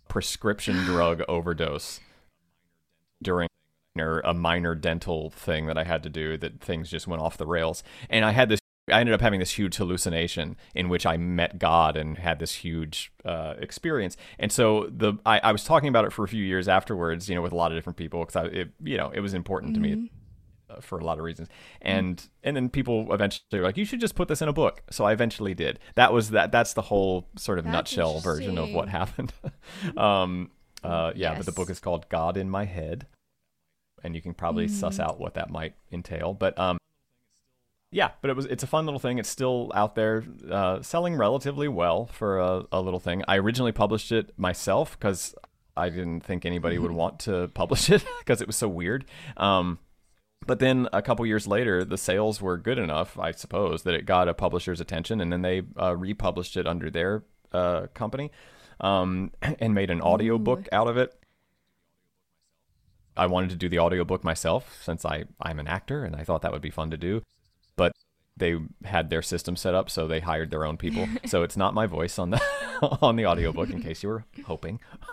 prescription 0.08 0.76
drug 0.84 1.22
overdose 1.26 2.00
during 3.22 3.48
a 4.00 4.34
minor 4.34 4.74
dental 4.74 5.30
thing 5.30 5.66
that 5.66 5.78
I 5.78 5.84
had 5.84 6.02
to 6.04 6.08
do 6.08 6.36
that 6.38 6.60
things 6.60 6.90
just 6.90 7.06
went 7.06 7.22
off 7.22 7.36
the 7.36 7.46
rails. 7.46 7.82
And 8.08 8.24
I 8.24 8.32
had 8.32 8.48
this 8.48 8.60
I 8.92 9.00
ended 9.00 9.14
up 9.14 9.20
having 9.20 9.40
this 9.40 9.52
huge 9.52 9.76
hallucination 9.76 10.56
in 10.74 10.88
which 10.88 11.06
I 11.06 11.16
met 11.16 11.58
God 11.58 11.96
and 11.96 12.18
had 12.18 12.38
this 12.38 12.54
huge 12.54 13.12
uh, 13.24 13.54
experience. 13.58 14.16
And 14.38 14.50
so 14.50 14.88
the 14.90 15.14
I, 15.26 15.40
I, 15.40 15.52
was 15.52 15.64
talking 15.64 15.88
about 15.88 16.04
it 16.04 16.12
for 16.12 16.24
a 16.24 16.28
few 16.28 16.42
years 16.42 16.68
afterwards, 16.68 17.28
you 17.28 17.34
know, 17.34 17.42
with 17.42 17.52
a 17.52 17.56
lot 17.56 17.72
of 17.72 17.76
different 17.76 17.96
people 17.96 18.24
because 18.24 18.50
it 18.52 18.70
you 18.82 18.96
know 18.96 19.10
it 19.10 19.20
was 19.20 19.34
important 19.34 19.74
mm-hmm. 19.74 19.82
to 19.82 19.88
me 19.88 19.94
mm-hmm. 19.96 20.78
uh, 20.78 20.80
for 20.80 20.98
a 20.98 21.04
lot 21.04 21.18
of 21.18 21.24
reasons. 21.24 21.48
And 21.82 22.16
mm-hmm. 22.16 22.28
and 22.44 22.56
then 22.56 22.68
people 22.68 23.12
eventually 23.12 23.60
were 23.60 23.62
like, 23.62 23.76
you 23.76 23.84
should 23.84 24.00
just 24.00 24.14
put 24.14 24.28
this 24.28 24.42
in 24.42 24.48
a 24.48 24.52
book. 24.52 24.82
So 24.90 25.04
I 25.04 25.12
eventually 25.12 25.54
did. 25.54 25.78
That 25.94 26.12
was 26.12 26.30
that. 26.30 26.52
That's 26.52 26.74
the 26.74 26.82
whole 26.82 27.28
sort 27.36 27.58
of 27.58 27.64
that's 27.64 27.72
nutshell 27.72 28.20
version 28.20 28.58
of 28.58 28.72
what 28.72 28.88
happened. 28.88 29.32
um, 29.96 30.50
uh, 30.82 31.12
yeah, 31.14 31.30
yes. 31.30 31.38
but 31.38 31.46
the 31.46 31.52
book 31.52 31.70
is 31.70 31.80
called 31.80 32.08
God 32.08 32.36
in 32.36 32.48
My 32.48 32.64
Head 32.64 33.06
and 34.04 34.14
you 34.14 34.22
can 34.22 34.34
probably 34.34 34.66
mm. 34.66 34.70
suss 34.70 34.98
out 34.98 35.18
what 35.20 35.34
that 35.34 35.50
might 35.50 35.74
entail. 35.92 36.34
But 36.34 36.58
um, 36.58 36.78
yeah, 37.90 38.10
but 38.20 38.30
it 38.30 38.36
was 38.36 38.46
it's 38.46 38.62
a 38.62 38.66
fun 38.66 38.84
little 38.84 39.00
thing. 39.00 39.18
It's 39.18 39.28
still 39.28 39.72
out 39.74 39.94
there, 39.94 40.24
uh, 40.50 40.82
selling 40.82 41.16
relatively 41.16 41.68
well 41.68 42.06
for 42.06 42.38
a, 42.38 42.64
a 42.70 42.80
little 42.80 43.00
thing. 43.00 43.22
I 43.26 43.38
originally 43.38 43.72
published 43.72 44.12
it 44.12 44.32
myself 44.36 44.98
because 44.98 45.34
I 45.76 45.88
didn't 45.88 46.20
think 46.20 46.44
anybody 46.44 46.78
would 46.78 46.90
want 46.90 47.20
to 47.20 47.48
publish 47.54 47.88
it 47.88 48.04
because 48.18 48.40
it 48.40 48.46
was 48.46 48.56
so 48.56 48.68
weird. 48.68 49.06
Um, 49.36 49.78
but 50.46 50.58
then 50.58 50.88
a 50.92 51.02
couple 51.02 51.24
years 51.26 51.46
later, 51.46 51.84
the 51.84 51.98
sales 51.98 52.40
were 52.40 52.56
good 52.56 52.78
enough, 52.78 53.18
I 53.18 53.32
suppose, 53.32 53.82
that 53.82 53.94
it 53.94 54.06
got 54.06 54.28
a 54.28 54.34
publisher's 54.34 54.80
attention, 54.80 55.20
and 55.20 55.32
then 55.32 55.42
they 55.42 55.62
uh, 55.80 55.96
republished 55.96 56.56
it 56.56 56.66
under 56.66 56.90
their 56.90 57.24
uh, 57.52 57.86
company, 57.94 58.30
um, 58.80 59.32
and 59.42 59.74
made 59.74 59.90
an 59.90 60.00
audiobook 60.00 60.60
Ooh. 60.60 60.76
out 60.76 60.88
of 60.88 60.96
it. 60.96 61.17
I 63.18 63.26
wanted 63.26 63.50
to 63.50 63.56
do 63.56 63.68
the 63.68 63.78
audiobook 63.78 64.24
myself 64.24 64.78
since 64.82 65.04
I, 65.04 65.24
I'm 65.40 65.58
an 65.58 65.66
actor 65.66 66.04
and 66.04 66.16
I 66.16 66.24
thought 66.24 66.42
that 66.42 66.52
would 66.52 66.62
be 66.62 66.70
fun 66.70 66.90
to 66.90 66.96
do. 66.96 67.22
But 67.76 67.92
they 68.36 68.56
had 68.84 69.10
their 69.10 69.22
system 69.22 69.56
set 69.56 69.74
up 69.74 69.90
so 69.90 70.06
they 70.06 70.20
hired 70.20 70.50
their 70.50 70.64
own 70.64 70.76
people. 70.76 71.06
so 71.26 71.42
it's 71.42 71.56
not 71.56 71.74
my 71.74 71.86
voice 71.86 72.18
on 72.18 72.30
the 72.30 72.40
on 73.02 73.16
the 73.16 73.26
audiobook 73.26 73.70
in 73.70 73.82
case 73.82 74.02
you 74.02 74.08
were 74.08 74.24
hoping. 74.46 74.80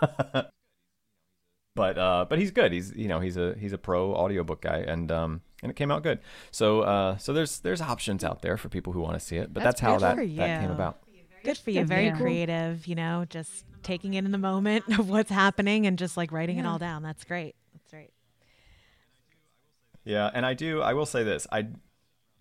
but 1.74 1.98
uh, 1.98 2.26
but 2.28 2.38
he's 2.38 2.50
good. 2.50 2.72
He's 2.72 2.94
you 2.94 3.08
know 3.08 3.20
he's 3.20 3.36
a 3.36 3.54
he's 3.58 3.72
a 3.72 3.78
pro 3.78 4.14
audiobook 4.14 4.62
guy 4.62 4.78
and 4.78 5.10
um 5.10 5.42
and 5.62 5.70
it 5.70 5.74
came 5.74 5.90
out 5.90 6.02
good. 6.02 6.20
So 6.50 6.82
uh 6.82 7.16
so 7.18 7.32
there's 7.32 7.58
there's 7.60 7.80
options 7.80 8.24
out 8.24 8.42
there 8.42 8.56
for 8.56 8.68
people 8.68 8.92
who 8.92 9.00
want 9.00 9.14
to 9.14 9.20
see 9.20 9.36
it. 9.36 9.52
But 9.52 9.64
That's 9.64 9.80
that's, 9.80 10.02
how 10.02 10.14
that 10.14 10.16
that 10.16 10.60
came 10.60 10.70
about. 10.70 10.98
Good 11.44 11.58
for 11.58 11.70
you. 11.70 11.80
Good, 11.80 11.88
Very 11.88 12.06
yeah. 12.06 12.16
creative, 12.16 12.86
you 12.88 12.96
know, 12.96 13.24
just 13.28 13.64
taking 13.84 14.14
it 14.14 14.24
in 14.24 14.32
the 14.32 14.38
moment 14.38 14.84
of 14.98 15.08
what's 15.08 15.30
happening 15.30 15.86
and 15.86 15.96
just 15.96 16.16
like 16.16 16.32
writing 16.32 16.58
it 16.58 16.66
all 16.66 16.78
down. 16.78 17.04
That's 17.04 17.22
great. 17.22 17.54
Yeah, 20.06 20.30
and 20.32 20.46
I 20.46 20.54
do. 20.54 20.80
I 20.80 20.94
will 20.94 21.04
say 21.04 21.24
this: 21.24 21.48
I, 21.50 21.66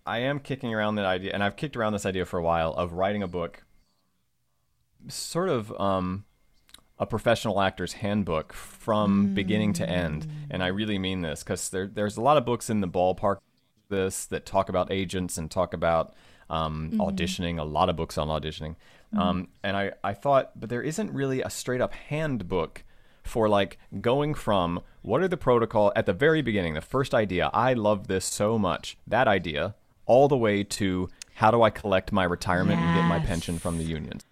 I 0.05 0.19
am 0.19 0.39
kicking 0.39 0.73
around 0.73 0.95
that 0.95 1.05
idea, 1.05 1.31
and 1.33 1.43
I've 1.43 1.55
kicked 1.55 1.75
around 1.75 1.93
this 1.93 2.05
idea 2.05 2.23
for 2.23 2.37
a 2.37 2.43
while 2.43 2.71
of 2.73 2.93
writing 2.93 3.23
a 3.23 3.27
book, 3.27 3.63
sort 5.07 5.49
of 5.49 5.73
um, 5.81 6.25
a 6.99 7.07
professional 7.07 7.59
actor's 7.59 7.93
handbook 7.93 8.53
from 8.53 9.33
beginning 9.33 9.73
to 9.73 9.89
end. 9.89 10.27
And 10.51 10.63
I 10.63 10.67
really 10.67 10.99
mean 10.99 11.21
this 11.21 11.43
because 11.43 11.69
there, 11.69 11.87
there's 11.87 12.17
a 12.17 12.21
lot 12.21 12.37
of 12.37 12.45
books 12.45 12.69
in 12.69 12.81
the 12.81 12.87
ballpark 12.87 13.39
this 13.89 14.25
that 14.27 14.45
talk 14.45 14.69
about 14.69 14.91
agents 14.91 15.37
and 15.37 15.49
talk 15.49 15.73
about 15.73 16.13
um, 16.51 16.91
auditioning. 16.97 17.59
A 17.59 17.63
lot 17.63 17.89
of 17.89 17.95
books 17.95 18.15
on 18.19 18.27
auditioning, 18.27 18.75
um, 19.17 19.47
and 19.63 19.75
I, 19.75 19.93
I 20.03 20.13
thought, 20.13 20.51
but 20.59 20.69
there 20.69 20.83
isn't 20.83 21.11
really 21.11 21.41
a 21.41 21.49
straight 21.49 21.81
up 21.81 21.93
handbook 21.93 22.83
for 23.25 23.49
like 23.49 23.77
going 24.01 24.33
from 24.33 24.81
what 25.01 25.21
are 25.21 25.27
the 25.27 25.37
protocol 25.37 25.91
at 25.95 26.05
the 26.05 26.13
very 26.13 26.41
beginning, 26.41 26.75
the 26.75 26.81
first 26.81 27.13
idea. 27.13 27.49
I 27.53 27.73
love 27.73 28.07
this 28.07 28.25
so 28.25 28.57
much, 28.57 28.97
that 29.07 29.27
idea, 29.27 29.75
all 30.05 30.27
the 30.27 30.37
way 30.37 30.63
to 30.63 31.09
how 31.35 31.51
do 31.51 31.61
I 31.61 31.69
collect 31.69 32.11
my 32.11 32.23
retirement 32.23 32.79
and 32.79 32.95
get 32.95 33.07
my 33.07 33.19
pension 33.19 33.59
from 33.59 33.77
the 33.77 33.83
unions. 33.83 34.23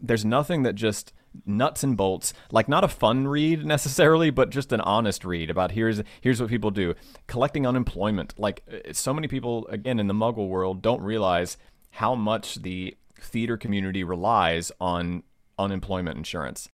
There's 0.00 0.24
nothing 0.24 0.62
that 0.62 0.74
just 0.74 1.12
nuts 1.46 1.84
and 1.84 1.96
bolts, 1.96 2.32
like 2.50 2.68
not 2.68 2.82
a 2.82 2.88
fun 2.88 3.28
read 3.28 3.64
necessarily, 3.64 4.30
but 4.30 4.50
just 4.50 4.72
an 4.72 4.80
honest 4.80 5.24
read 5.24 5.50
about 5.50 5.72
here's 5.72 6.02
here's 6.20 6.40
what 6.40 6.50
people 6.50 6.70
do. 6.70 6.94
Collecting 7.26 7.66
unemployment. 7.66 8.38
Like 8.38 8.62
so 8.92 9.12
many 9.12 9.28
people 9.28 9.66
again 9.68 10.00
in 10.00 10.06
the 10.06 10.14
muggle 10.14 10.48
world 10.48 10.82
don't 10.82 11.02
realize 11.02 11.56
how 11.90 12.14
much 12.14 12.62
the 12.62 12.96
theater 13.20 13.56
community 13.56 14.02
relies 14.02 14.72
on 14.80 15.22
unemployment 15.58 16.16
insurance 16.16 16.68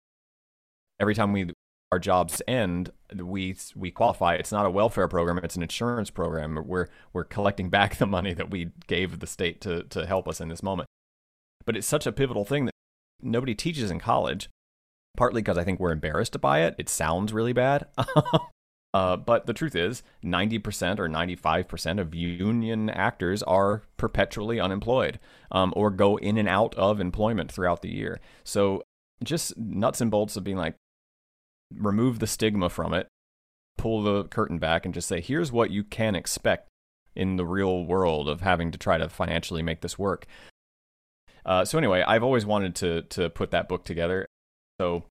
every 1.01 1.15
time 1.15 1.33
we 1.33 1.53
our 1.93 1.99
jobs 1.99 2.41
end, 2.49 2.91
we 3.15 3.55
we 3.77 3.91
qualify. 3.91 4.35
It's 4.35 4.51
not 4.51 4.67
a 4.67 4.71
welfare 4.71 5.09
program; 5.09 5.39
it's 5.45 5.57
an 5.57 5.63
insurance 5.63 6.11
program. 6.11 6.59
We're 6.67 6.89
we're 7.13 7.25
collecting 7.25 7.69
back 7.69 7.97
the 7.97 8.07
money 8.07 8.33
that 8.35 8.51
we 8.51 8.71
gave 8.87 9.21
the 9.21 9.27
state 9.27 9.61
to 9.63 9.85
to 9.85 10.07
help 10.07 10.27
us 10.27 10.41
in 10.41 10.49
this 10.49 10.63
moment. 10.63 10.89
But 11.65 11.77
it's 11.77 11.87
such 11.87 12.07
a 12.07 12.13
pivotal 12.13 12.45
thing 12.45 12.65
that 12.65 12.75
nobody 13.21 13.55
teaches 13.55 13.91
in 13.91 13.99
college. 13.99 14.49
Partly 15.15 15.43
because 15.43 15.59
I 15.59 15.65
think 15.65 15.79
we're 15.79 15.93
embarrassed 15.93 16.41
by 16.41 16.61
it. 16.61 16.75
It 16.79 16.89
sounds 16.89 17.35
really 17.35 17.53
bad. 17.53 17.87
Uh, 18.95 19.17
but 19.17 19.47
the 19.47 19.55
truth 19.55 19.75
is, 19.75 20.03
90% 20.23 20.99
or 20.99 21.09
95% 21.09 21.99
of 21.99 22.15
union 22.15 22.91
actors 22.91 23.43
are 23.45 23.83
perpetually 23.97 24.61
unemployed 24.61 25.19
um, 25.51 25.73
or 25.75 25.91
go 25.91 26.19
in 26.19 26.37
and 26.37 26.49
out 26.49 26.75
of 26.75 27.01
employment 27.01 27.51
throughout 27.51 27.81
the 27.81 27.91
year. 27.91 28.21
So 28.45 28.83
just 29.25 29.57
nuts 29.57 30.01
and 30.03 30.11
bolts 30.11 30.37
of 30.37 30.45
being 30.45 30.59
like, 30.59 30.75
remove 31.79 32.19
the 32.19 32.27
stigma 32.27 32.69
from 32.69 32.95
it, 32.95 33.09
pull 33.79 34.03
the 34.03 34.25
curtain 34.25 34.59
back, 34.59 34.85
and 34.85 34.95
just 34.95 35.09
say, 35.09 35.21
here's 35.21 35.53
what 35.53 35.71
you 35.71 35.85
can 35.85 36.15
expect 36.15 36.69
in 37.15 37.37
the 37.37 37.45
real 37.45 37.85
world 37.85 38.29
of 38.29 38.41
having 38.41 38.71
to 38.71 38.79
try 38.79 38.99
to 38.99 39.09
financially 39.09 39.63
make 39.63 39.81
this 39.81 39.99
work. 39.99 40.27
Uh, 41.45 41.65
so 41.65 41.79
anyway, 41.79 42.03
I've 42.07 42.23
always 42.23 42.47
wanted 42.47 42.75
to 42.77 43.03
to 43.03 43.31
put 43.31 43.51
that 43.51 43.69
book 43.69 43.85
together. 43.85 44.27
So 44.81 45.05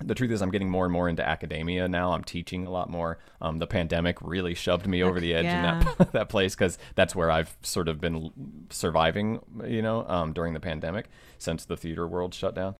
the 0.00 0.14
truth 0.14 0.30
is, 0.30 0.42
I'm 0.42 0.50
getting 0.50 0.70
more 0.70 0.84
and 0.84 0.92
more 0.92 1.08
into 1.08 1.26
academia 1.26 1.88
now. 1.88 2.12
I'm 2.12 2.24
teaching 2.24 2.66
a 2.66 2.70
lot 2.70 2.90
more. 2.90 3.18
Um, 3.40 3.58
the 3.58 3.66
pandemic 3.66 4.18
really 4.20 4.54
shoved 4.54 4.86
me 4.86 5.02
over 5.02 5.20
the 5.20 5.34
edge 5.34 5.46
in 5.46 5.62
that 5.62 6.12
that 6.12 6.28
place 6.28 6.54
because 6.54 6.78
that's 6.94 7.14
where 7.14 7.30
I've 7.30 7.56
sort 7.62 7.88
of 7.88 8.00
been 8.00 8.30
surviving, 8.70 9.40
you 9.66 9.82
know, 9.82 10.06
um, 10.08 10.32
during 10.32 10.54
the 10.54 10.60
pandemic 10.60 11.08
since 11.38 11.64
the 11.64 11.76
theater 11.76 12.06
world 12.06 12.34
shut 12.34 12.54
down. 12.54 12.76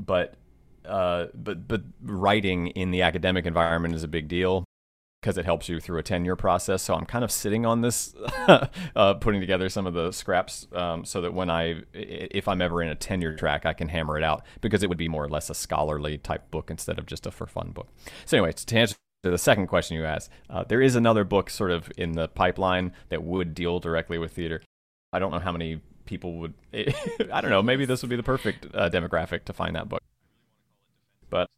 But 0.00 0.34
uh, 0.84 1.26
but 1.34 1.68
but 1.68 1.82
writing 2.02 2.68
in 2.68 2.90
the 2.90 3.02
academic 3.02 3.46
environment 3.46 3.94
is 3.94 4.02
a 4.02 4.08
big 4.08 4.28
deal 4.28 4.64
because 5.20 5.36
it 5.36 5.44
helps 5.44 5.68
you 5.68 5.80
through 5.80 5.98
a 5.98 6.02
tenure 6.02 6.36
process. 6.36 6.82
So 6.82 6.94
I'm 6.94 7.04
kind 7.04 7.24
of 7.24 7.32
sitting 7.32 7.66
on 7.66 7.80
this, 7.80 8.14
uh, 8.96 9.14
putting 9.14 9.40
together 9.40 9.68
some 9.68 9.86
of 9.86 9.94
the 9.94 10.12
scraps 10.12 10.68
um, 10.72 11.04
so 11.04 11.20
that 11.20 11.34
when 11.34 11.50
I, 11.50 11.82
if 11.92 12.46
I'm 12.46 12.62
ever 12.62 12.82
in 12.82 12.88
a 12.88 12.94
tenure 12.94 13.34
track, 13.34 13.66
I 13.66 13.72
can 13.72 13.88
hammer 13.88 14.16
it 14.16 14.22
out 14.22 14.44
because 14.60 14.82
it 14.82 14.88
would 14.88 14.98
be 14.98 15.08
more 15.08 15.24
or 15.24 15.28
less 15.28 15.50
a 15.50 15.54
scholarly 15.54 16.18
type 16.18 16.50
book 16.50 16.70
instead 16.70 16.98
of 16.98 17.06
just 17.06 17.26
a 17.26 17.30
for 17.30 17.46
fun 17.46 17.72
book. 17.72 17.88
So 18.26 18.36
anyway, 18.36 18.52
to 18.52 18.76
answer 18.76 18.96
the 19.24 19.38
second 19.38 19.66
question 19.66 19.96
you 19.96 20.04
asked, 20.04 20.30
uh, 20.48 20.62
there 20.64 20.80
is 20.80 20.94
another 20.94 21.24
book 21.24 21.50
sort 21.50 21.72
of 21.72 21.90
in 21.96 22.12
the 22.12 22.28
pipeline 22.28 22.92
that 23.08 23.24
would 23.24 23.54
deal 23.54 23.80
directly 23.80 24.18
with 24.18 24.32
theater. 24.32 24.62
I 25.12 25.18
don't 25.18 25.32
know 25.32 25.40
how 25.40 25.52
many 25.52 25.80
people 26.04 26.38
would. 26.38 26.54
I 26.72 27.40
don't 27.40 27.50
know. 27.50 27.62
Maybe 27.62 27.86
this 27.86 28.02
would 28.02 28.08
be 28.08 28.16
the 28.16 28.22
perfect 28.22 28.66
uh, 28.72 28.88
demographic 28.88 29.44
to 29.46 29.52
find 29.52 29.74
that 29.74 29.88
book. 29.88 30.00
But 31.30 31.48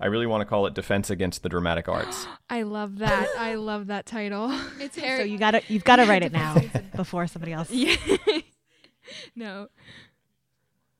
I 0.00 0.06
really 0.06 0.26
want 0.26 0.42
to 0.42 0.44
call 0.44 0.66
it 0.66 0.74
Defense 0.74 1.08
Against 1.10 1.42
the 1.42 1.48
Dramatic 1.48 1.88
Arts. 1.88 2.26
I 2.50 2.62
love 2.62 2.98
that. 2.98 3.28
I 3.38 3.54
love 3.54 3.86
that 3.88 4.06
title. 4.06 4.52
It's 4.80 4.96
Harry. 4.96 5.18
So 5.20 5.24
you 5.24 5.38
got 5.38 5.52
to 5.52 5.62
you've 5.68 5.84
got 5.84 5.96
to 5.96 6.04
write 6.06 6.22
it 6.22 6.32
now 6.32 6.56
before 6.96 7.26
somebody 7.26 7.52
else. 7.52 7.70
yeah. 7.70 7.96
no. 9.36 9.68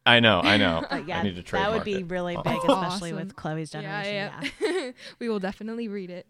I 0.05 0.21
know, 0.21 0.41
I 0.41 0.57
know. 0.57 0.85
But 0.89 1.09
yeah, 1.09 1.19
I 1.19 1.23
need 1.25 1.45
to 1.45 1.53
that 1.53 1.73
would 1.73 1.83
be 1.85 1.95
it. 1.95 2.07
really 2.11 2.37
Oh. 2.37 2.43
big, 2.43 2.53
That's 2.55 2.65
especially 2.69 3.11
awesome. 3.13 3.27
with 3.27 3.37
Chloe's 3.37 3.71
generation. 3.71 4.15
Yeah, 4.15 4.41
yeah. 4.61 4.71
yeah. 4.85 4.91
we 5.19 5.29
will 5.29 5.41
definitely 5.41 5.89
read 5.89 6.11
it. 6.11 6.27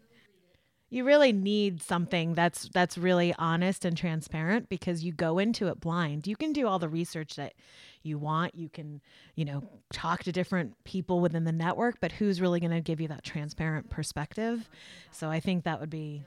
you 0.89 1.03
really 1.03 1.31
need 1.31 1.83
something 1.83 2.33
that's 2.33 2.69
that's 2.73 2.97
really 2.97 3.35
honest 3.37 3.85
and 3.85 3.95
transparent 3.95 4.67
because 4.67 5.03
you 5.03 5.11
go 5.11 5.37
into 5.37 5.67
it 5.67 5.79
blind. 5.79 6.25
You 6.25 6.35
can 6.35 6.53
do 6.53 6.65
all 6.67 6.79
the 6.79 6.89
research 6.89 7.35
that 7.35 7.53
you 8.03 8.17
want. 8.17 8.55
You 8.55 8.69
can, 8.69 9.01
you 9.35 9.45
know, 9.45 9.63
talk 9.91 10.23
to 10.23 10.31
different 10.31 10.83
people 10.83 11.19
within 11.19 11.43
the 11.43 11.51
network, 11.51 11.99
but 11.99 12.11
who's 12.11 12.41
really 12.41 12.59
going 12.59 12.71
to 12.71 12.81
give 12.81 13.01
you 13.01 13.07
that 13.09 13.23
transparent 13.23 13.89
perspective? 13.89 14.69
So 15.11 15.29
I 15.29 15.39
think 15.39 15.63
that 15.63 15.79
would 15.79 15.89
be 15.89 16.23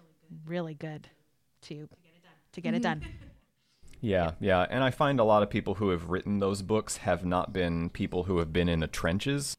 really 0.46 0.74
good 0.74 1.08
to 1.62 1.88
to 2.52 2.60
get 2.60 2.74
it 2.74 2.82
done. 2.82 3.04
Yeah, 4.02 4.30
yeah. 4.40 4.66
And 4.70 4.82
I 4.82 4.90
find 4.90 5.20
a 5.20 5.24
lot 5.24 5.42
of 5.42 5.50
people 5.50 5.74
who 5.74 5.90
have 5.90 6.08
written 6.08 6.38
those 6.38 6.62
books 6.62 6.96
have 6.98 7.22
not 7.22 7.52
been 7.52 7.90
people 7.90 8.22
who 8.24 8.38
have 8.38 8.50
been 8.50 8.66
in 8.66 8.80
the 8.80 8.86
trenches 8.86 9.58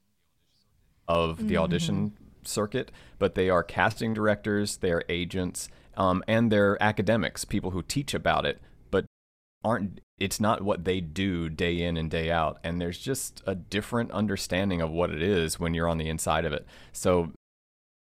of 1.07 1.47
the 1.47 1.57
audition 1.57 2.13
circuit, 2.43 2.91
but 3.19 3.35
they 3.35 3.49
are 3.49 3.63
casting 3.63 4.13
directors, 4.13 4.77
they 4.77 4.91
are 4.91 5.03
agents, 5.09 5.69
um, 5.95 6.23
and 6.27 6.51
they're 6.51 6.81
academics, 6.81 7.45
people 7.45 7.71
who 7.71 7.83
teach 7.83 8.13
about 8.13 8.45
it, 8.45 8.59
but 8.70 8.70
aren't. 9.63 10.01
It's 10.19 10.39
not 10.39 10.61
what 10.61 10.83
they 10.85 11.01
do 11.01 11.49
day 11.49 11.81
in 11.81 11.97
and 11.97 12.09
day 12.09 12.29
out, 12.29 12.59
and 12.63 12.79
there's 12.79 12.97
just 12.99 13.41
a 13.47 13.55
different 13.55 14.11
understanding 14.11 14.81
of 14.81 14.91
what 14.91 15.09
it 15.09 15.21
is 15.21 15.59
when 15.59 15.73
you're 15.73 15.87
on 15.89 15.97
the 15.97 16.07
inside 16.09 16.45
of 16.45 16.53
it. 16.53 16.65
So 16.91 17.31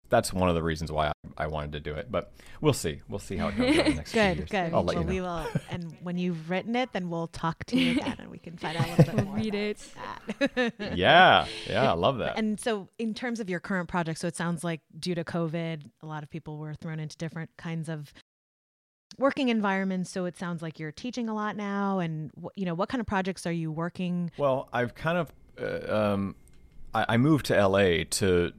that's 0.10 0.34
one 0.34 0.50
of 0.50 0.56
the 0.56 0.64
reasons 0.64 0.92
why 0.92 1.10
I, 1.38 1.44
I 1.44 1.46
wanted 1.48 1.72
to 1.74 1.80
do 1.80 1.94
it. 1.94 2.12
But 2.12 2.32
we'll 2.62 2.74
see. 2.74 3.02
We'll 3.08 3.20
see 3.20 3.38
how 3.38 3.50
it 3.50 3.58
goes 3.58 3.78
over 3.78 3.90
the 3.90 3.96
next 3.96 4.12
few 4.12 4.22
Good, 4.24 4.38
years. 4.38 4.50
good. 4.50 4.74
I'll 4.74 4.84
let 4.84 4.96
well, 4.96 5.04
you 5.04 5.04
know. 5.04 5.14
we 5.14 5.22
will. 5.22 5.48
And 5.70 5.96
when 6.02 6.18
you've 6.18 6.50
written 6.50 6.76
it, 6.76 6.90
then 6.94 7.12
we'll 7.12 7.28
talk 7.28 7.64
to 7.66 7.78
you 7.78 7.92
again, 7.92 8.16
and 8.18 8.32
we 8.32 8.40
can 8.40 8.58
find 8.58 8.76
out 8.76 8.88
a 8.88 8.96
little 8.98 9.16
bit 9.18 9.26
more. 9.26 9.36
read 9.36 9.54
it. 9.54 9.88
that. 10.40 10.98
Yeah, 10.98 11.46
yeah, 11.70 11.92
I 11.92 11.94
love 11.94 12.18
that. 12.18 12.40
And 12.40 12.60
so, 12.60 12.90
in 12.98 13.14
terms 13.14 13.40
of 13.40 13.52
your 13.52 13.60
current 13.60 13.88
project, 13.88 14.18
so 14.20 14.28
it 14.28 14.36
sounds 14.36 14.64
like 14.64 14.82
due 15.00 15.14
to 15.14 15.24
COVID, 15.24 15.84
a 16.02 16.06
lot 16.08 16.24
of 16.24 16.30
people 16.32 16.58
were 16.58 16.74
thrown 16.74 17.00
into 17.00 17.16
different 17.18 17.52
kinds 17.58 17.88
of 17.88 18.12
working 19.20 19.50
environments. 19.50 20.10
So 20.10 20.26
it 20.26 20.38
sounds 20.38 20.62
like 20.62 20.80
you're 20.80 20.92
teaching 20.92 21.30
a 21.30 21.34
lot 21.34 21.56
now. 21.56 22.00
And 22.00 22.32
you 22.56 22.66
know, 22.66 22.74
what 22.74 22.90
kind 22.90 23.02
of 23.02 23.08
projects 23.08 23.46
are 23.46 23.52
you 23.52 23.72
working? 23.72 24.32
Well, 24.38 24.70
I've 24.74 24.96
kind 24.96 25.18
of 25.18 25.32
uh, 25.62 25.96
um, 25.96 26.36
I, 26.94 27.06
I 27.10 27.18
moved 27.18 27.46
to 27.48 27.68
LA 27.68 28.04
to 28.10 28.54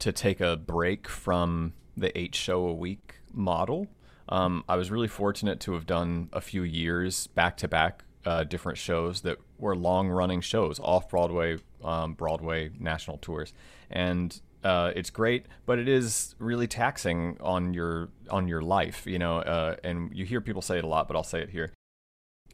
to 0.00 0.12
take 0.12 0.40
a 0.40 0.56
break 0.56 1.08
from 1.08 1.74
the 1.96 2.16
eight 2.18 2.34
show 2.34 2.66
a 2.66 2.72
week 2.72 3.16
model. 3.32 3.86
Um, 4.28 4.64
I 4.68 4.76
was 4.76 4.90
really 4.90 5.08
fortunate 5.08 5.60
to 5.60 5.74
have 5.74 5.86
done 5.86 6.30
a 6.32 6.40
few 6.40 6.62
years 6.62 7.26
back 7.28 7.56
to 7.58 7.68
back 7.68 8.04
uh, 8.24 8.44
different 8.44 8.78
shows 8.78 9.20
that 9.20 9.38
were 9.58 9.76
long 9.76 10.08
running 10.08 10.40
shows, 10.40 10.80
off 10.80 11.08
Broadway, 11.08 11.58
um, 11.82 12.14
Broadway 12.14 12.70
national 12.78 13.18
tours, 13.18 13.52
and 13.90 14.40
uh, 14.64 14.92
it's 14.96 15.10
great, 15.10 15.46
but 15.66 15.78
it 15.78 15.88
is 15.88 16.34
really 16.38 16.66
taxing 16.66 17.36
on 17.40 17.74
your 17.74 18.08
on 18.30 18.48
your 18.48 18.62
life, 18.62 19.06
you 19.06 19.18
know. 19.18 19.38
Uh, 19.38 19.76
and 19.84 20.10
you 20.14 20.24
hear 20.24 20.40
people 20.40 20.62
say 20.62 20.78
it 20.78 20.84
a 20.84 20.88
lot, 20.88 21.06
but 21.06 21.16
I'll 21.16 21.22
say 21.22 21.40
it 21.40 21.50
here 21.50 21.72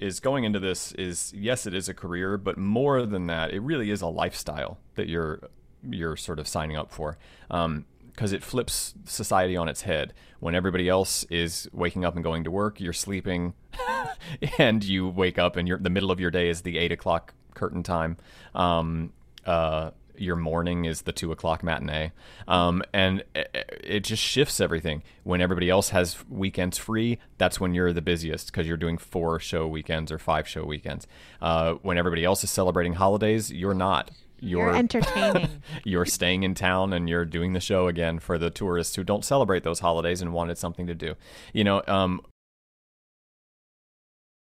is 0.01 0.19
going 0.19 0.45
into 0.45 0.59
this 0.59 0.93
is 0.93 1.33
yes, 1.37 1.67
it 1.67 1.75
is 1.75 1.89
a 1.89 1.95
career, 1.95 2.39
but 2.39 2.57
more 2.57 3.05
than 3.05 3.27
that, 3.27 3.53
it 3.53 3.61
really 3.61 3.91
is 3.91 4.01
a 4.01 4.07
lifestyle 4.07 4.79
that 4.95 5.09
you're 5.09 5.41
you're 5.89 6.17
sort 6.17 6.39
of 6.39 6.49
signing 6.49 6.77
up 6.77 6.91
for. 6.91 7.19
Um, 7.51 7.85
because 8.11 8.33
it 8.33 8.43
flips 8.43 8.93
society 9.07 9.57
on 9.57 9.69
its 9.69 9.83
head. 9.83 10.13
When 10.41 10.55
everybody 10.55 10.89
else 10.89 11.25
is 11.31 11.71
waking 11.73 12.05
up 12.05 12.17
and 12.17 12.25
going 12.25 12.45
to 12.45 12.51
work, 12.51 12.79
you're 12.79 12.93
sleeping, 12.93 13.55
and 14.59 14.85
you 14.85 15.09
wake 15.09 15.39
up 15.39 15.57
and 15.57 15.67
you're 15.67 15.79
the 15.79 15.89
middle 15.89 16.11
of 16.11 16.21
your 16.21 16.31
day 16.31 16.51
is 16.51 16.61
the 16.63 16.77
eight 16.77 16.93
o'clock 16.93 17.33
curtain 17.55 17.83
time. 17.83 18.19
Um, 18.55 19.13
uh, 19.47 19.93
your 20.21 20.37
morning 20.37 20.85
is 20.85 21.03
the 21.03 21.13
two 21.13 21.33
o'clock 21.33 21.63
matinee, 21.63 22.13
um, 22.47 22.83
and 22.93 23.25
it, 23.35 23.81
it 23.83 24.01
just 24.05 24.23
shifts 24.23 24.61
everything. 24.61 25.03
When 25.25 25.41
everybody 25.41 25.71
else 25.71 25.91
has 25.91 26.17
weekends 26.29 26.79
free, 26.79 27.19
that's 27.39 27.59
when 27.61 27.75
you're 27.75 27.93
the 27.93 28.03
busiest 28.03 28.47
because 28.47 28.67
you're 28.67 28.77
doing 28.77 28.99
four 28.99 29.41
show 29.41 29.67
weekends 29.67 30.13
or 30.13 30.19
five 30.19 30.47
show 30.47 30.65
weekends. 30.65 31.07
Uh, 31.41 31.75
when 31.83 31.99
everybody 31.99 32.25
else 32.25 32.45
is 32.45 32.51
celebrating 32.51 32.95
holidays, 32.95 33.51
you're 33.51 33.75
not. 33.75 34.11
You're, 34.43 34.69
you're 34.69 34.77
entertaining. 34.77 35.63
you're 35.85 36.07
staying 36.07 36.43
in 36.43 36.55
town 36.55 36.93
and 36.93 37.09
you're 37.09 37.27
doing 37.27 37.53
the 37.53 37.61
show 37.61 37.89
again 37.89 38.19
for 38.19 38.39
the 38.39 38.51
tourists 38.51 38.97
who 38.97 39.05
don't 39.05 39.25
celebrate 39.25 39.65
those 39.65 39.81
holidays 39.81 40.23
and 40.23 40.33
wanted 40.33 40.57
something 40.59 40.87
to 40.87 40.95
do. 40.95 41.15
You 41.53 41.65
know, 41.65 41.83
um, 41.87 42.23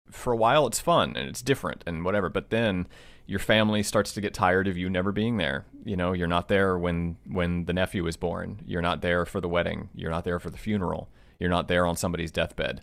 for 0.10 0.34
a 0.34 0.38
while 0.38 0.66
it's 0.68 0.80
fun 0.80 1.16
and 1.16 1.30
it's 1.30 1.42
different 1.42 1.84
and 1.86 2.04
whatever, 2.04 2.30
but 2.30 2.50
then 2.50 2.88
your 3.30 3.40
family 3.40 3.84
starts 3.84 4.12
to 4.14 4.22
get 4.22 4.34
tired 4.34 4.68
of 4.68 4.76
you 4.76 4.90
never 4.90 5.12
being 5.12 5.38
there. 5.38 5.64
You 5.86 5.96
know, 5.96 6.14
you're 6.14 6.28
not 6.28 6.48
there 6.48 6.80
when 6.80 7.18
when 7.28 7.66
the 7.66 7.74
nephew 7.74 8.08
is 8.08 8.18
born. 8.18 8.62
You're 8.66 8.82
not 8.82 9.02
there 9.02 9.24
for 9.24 9.40
the 9.40 9.48
wedding. 9.48 9.90
You're 9.94 10.10
not 10.10 10.24
there 10.24 10.40
for 10.40 10.50
the 10.50 10.58
funeral. 10.58 11.10
You're 11.40 11.52
not 11.52 11.68
there 11.68 11.86
on 11.86 11.96
somebody's 11.96 12.32
deathbed. 12.32 12.82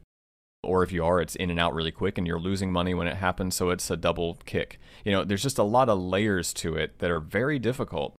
Or 0.63 0.85
if 0.85 0.93
you 0.93 1.05
are, 1.05 1.21
it's 1.21 1.35
in 1.35 1.51
and 1.51 1.59
out 1.59 1.75
really 1.75 1.91
quick 1.91 2.17
and 2.17 2.29
you're 2.29 2.39
losing 2.39 2.71
money 2.73 2.95
when 2.95 3.09
it 3.09 3.17
happens, 3.17 3.57
so 3.57 3.71
it's 3.71 3.91
a 3.91 3.97
double 3.97 4.39
kick. 4.45 4.79
You 5.05 5.11
know, 5.11 5.25
there's 5.25 5.43
just 5.43 5.59
a 5.59 5.65
lot 5.65 5.89
of 5.89 5.99
layers 5.99 6.55
to 6.55 6.77
it 6.77 7.01
that 7.01 7.11
are 7.11 7.21
very 7.21 7.59
difficult. 7.59 8.15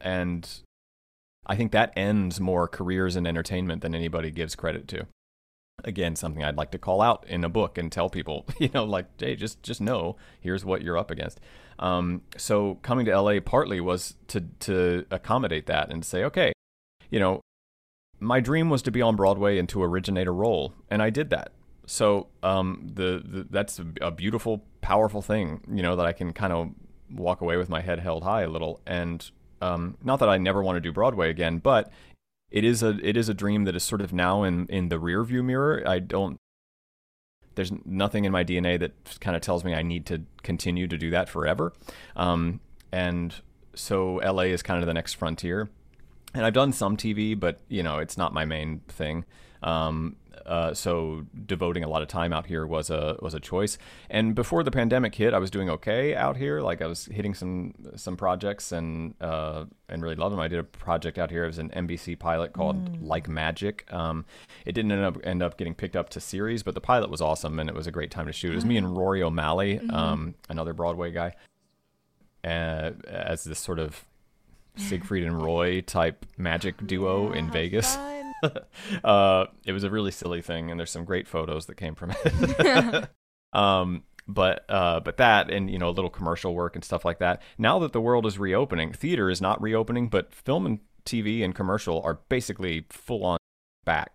And 0.00 0.48
I 1.46 1.54
think 1.54 1.70
that 1.70 1.92
ends 1.96 2.40
more 2.40 2.66
careers 2.66 3.14
in 3.14 3.24
entertainment 3.24 3.82
than 3.82 3.94
anybody 3.94 4.32
gives 4.32 4.56
credit 4.56 4.88
to 4.88 5.06
again 5.84 6.16
something 6.16 6.44
I'd 6.44 6.56
like 6.56 6.70
to 6.72 6.78
call 6.78 7.00
out 7.00 7.24
in 7.28 7.44
a 7.44 7.48
book 7.48 7.78
and 7.78 7.90
tell 7.90 8.08
people, 8.08 8.46
you 8.58 8.70
know, 8.72 8.84
like, 8.84 9.06
hey, 9.18 9.36
just 9.36 9.62
just 9.62 9.80
know 9.80 10.16
here's 10.40 10.64
what 10.64 10.82
you're 10.82 10.98
up 10.98 11.10
against. 11.10 11.40
Um, 11.78 12.22
so 12.36 12.78
coming 12.82 13.06
to 13.06 13.20
LA 13.20 13.40
partly 13.40 13.80
was 13.80 14.14
to 14.28 14.40
to 14.60 15.06
accommodate 15.10 15.66
that 15.66 15.90
and 15.90 16.04
say, 16.04 16.24
okay, 16.24 16.52
you 17.10 17.18
know, 17.18 17.40
my 18.18 18.40
dream 18.40 18.70
was 18.70 18.82
to 18.82 18.90
be 18.90 19.02
on 19.02 19.16
Broadway 19.16 19.58
and 19.58 19.68
to 19.70 19.82
originate 19.82 20.26
a 20.26 20.32
role, 20.32 20.74
and 20.90 21.02
I 21.02 21.10
did 21.10 21.30
that. 21.30 21.52
So 21.86 22.28
um, 22.42 22.90
the, 22.94 23.22
the 23.24 23.46
that's 23.50 23.80
a 24.00 24.10
beautiful, 24.10 24.64
powerful 24.80 25.22
thing, 25.22 25.62
you 25.72 25.82
know, 25.82 25.96
that 25.96 26.06
I 26.06 26.12
can 26.12 26.32
kind 26.32 26.52
of 26.52 26.70
walk 27.10 27.40
away 27.40 27.56
with 27.56 27.68
my 27.68 27.80
head 27.80 27.98
held 27.98 28.22
high 28.22 28.42
a 28.42 28.48
little 28.48 28.80
and 28.86 29.28
um, 29.62 29.96
not 30.02 30.20
that 30.20 30.28
I 30.28 30.38
never 30.38 30.62
want 30.62 30.76
to 30.76 30.80
do 30.80 30.92
Broadway 30.92 31.30
again, 31.30 31.58
but 31.58 31.90
it 32.50 32.64
is 32.64 32.82
a 32.82 32.98
it 33.02 33.16
is 33.16 33.28
a 33.28 33.34
dream 33.34 33.64
that 33.64 33.76
is 33.76 33.82
sort 33.82 34.00
of 34.00 34.12
now 34.12 34.42
in 34.42 34.66
in 34.66 34.88
the 34.88 34.98
rear 34.98 35.22
view 35.24 35.42
mirror. 35.42 35.82
I 35.86 35.98
don't 35.98 36.38
there's 37.54 37.72
nothing 37.84 38.24
in 38.24 38.32
my 38.32 38.44
DNA 38.44 38.78
that 38.78 39.20
kind 39.20 39.36
of 39.36 39.42
tells 39.42 39.64
me 39.64 39.74
I 39.74 39.82
need 39.82 40.06
to 40.06 40.22
continue 40.42 40.86
to 40.86 40.96
do 40.96 41.10
that 41.10 41.28
forever. 41.28 41.72
Um, 42.16 42.60
and 42.92 43.34
so 43.74 44.16
LA 44.16 44.44
is 44.44 44.62
kind 44.62 44.80
of 44.80 44.86
the 44.86 44.94
next 44.94 45.14
frontier. 45.14 45.68
And 46.32 46.46
I've 46.46 46.54
done 46.54 46.72
some 46.72 46.96
TV, 46.96 47.38
but 47.38 47.60
you 47.68 47.82
know, 47.82 47.98
it's 47.98 48.16
not 48.16 48.32
my 48.32 48.44
main 48.44 48.80
thing. 48.88 49.24
Um, 49.62 50.16
uh, 50.46 50.74
so 50.74 51.26
devoting 51.46 51.84
a 51.84 51.88
lot 51.88 52.02
of 52.02 52.08
time 52.08 52.32
out 52.32 52.46
here 52.46 52.66
was 52.66 52.90
a 52.90 53.16
was 53.20 53.34
a 53.34 53.40
choice. 53.40 53.78
And 54.08 54.34
before 54.34 54.62
the 54.62 54.70
pandemic 54.70 55.14
hit, 55.14 55.34
I 55.34 55.38
was 55.38 55.50
doing 55.50 55.70
okay 55.70 56.14
out 56.14 56.36
here. 56.36 56.60
Like 56.60 56.82
I 56.82 56.86
was 56.86 57.06
hitting 57.06 57.34
some 57.34 57.74
some 57.96 58.16
projects 58.16 58.72
and 58.72 59.14
uh, 59.20 59.64
and 59.88 60.02
really 60.02 60.16
loved 60.16 60.32
them. 60.32 60.40
I 60.40 60.48
did 60.48 60.58
a 60.58 60.64
project 60.64 61.18
out 61.18 61.30
here. 61.30 61.44
It 61.44 61.48
was 61.48 61.58
an 61.58 61.70
NBC 61.70 62.18
pilot 62.18 62.52
called 62.52 62.92
mm. 62.92 63.06
Like 63.06 63.28
Magic. 63.28 63.90
Um, 63.92 64.24
it 64.64 64.72
didn't 64.72 64.92
end 64.92 65.04
up 65.04 65.18
end 65.24 65.42
up 65.42 65.56
getting 65.56 65.74
picked 65.74 65.96
up 65.96 66.08
to 66.10 66.20
series, 66.20 66.62
but 66.62 66.74
the 66.74 66.80
pilot 66.80 67.10
was 67.10 67.20
awesome 67.20 67.58
and 67.58 67.68
it 67.68 67.74
was 67.74 67.86
a 67.86 67.92
great 67.92 68.10
time 68.10 68.26
to 68.26 68.32
shoot. 68.32 68.52
It 68.52 68.56
was 68.56 68.64
me 68.64 68.76
and 68.76 68.96
Rory 68.96 69.22
O'Malley, 69.22 69.78
mm-hmm. 69.78 69.94
um, 69.94 70.34
another 70.48 70.72
Broadway 70.72 71.10
guy, 71.10 71.34
uh, 72.44 72.92
as 73.08 73.44
this 73.44 73.58
sort 73.58 73.78
of 73.78 74.04
Siegfried 74.76 75.24
and 75.24 75.42
Roy 75.42 75.80
type 75.80 76.26
magic 76.36 76.86
duo 76.86 77.32
in 77.32 77.50
Vegas. 77.50 77.96
uh, 79.04 79.46
it 79.64 79.72
was 79.72 79.84
a 79.84 79.90
really 79.90 80.10
silly 80.10 80.42
thing, 80.42 80.70
and 80.70 80.78
there's 80.78 80.90
some 80.90 81.04
great 81.04 81.28
photos 81.28 81.66
that 81.66 81.76
came 81.76 81.94
from 81.94 82.12
it. 82.12 83.08
um, 83.52 84.04
but 84.26 84.64
uh, 84.68 85.00
but 85.00 85.16
that 85.16 85.50
and 85.50 85.70
you 85.70 85.78
know 85.78 85.88
a 85.88 85.90
little 85.90 86.10
commercial 86.10 86.54
work 86.54 86.74
and 86.74 86.84
stuff 86.84 87.04
like 87.04 87.18
that. 87.18 87.42
Now 87.58 87.78
that 87.80 87.92
the 87.92 88.00
world 88.00 88.26
is 88.26 88.38
reopening, 88.38 88.92
theater 88.92 89.30
is 89.30 89.40
not 89.40 89.60
reopening, 89.60 90.08
but 90.08 90.34
film 90.34 90.66
and 90.66 90.78
TV 91.04 91.44
and 91.44 91.54
commercial 91.54 92.00
are 92.02 92.20
basically 92.28 92.86
full 92.90 93.24
on 93.24 93.38
back. 93.84 94.12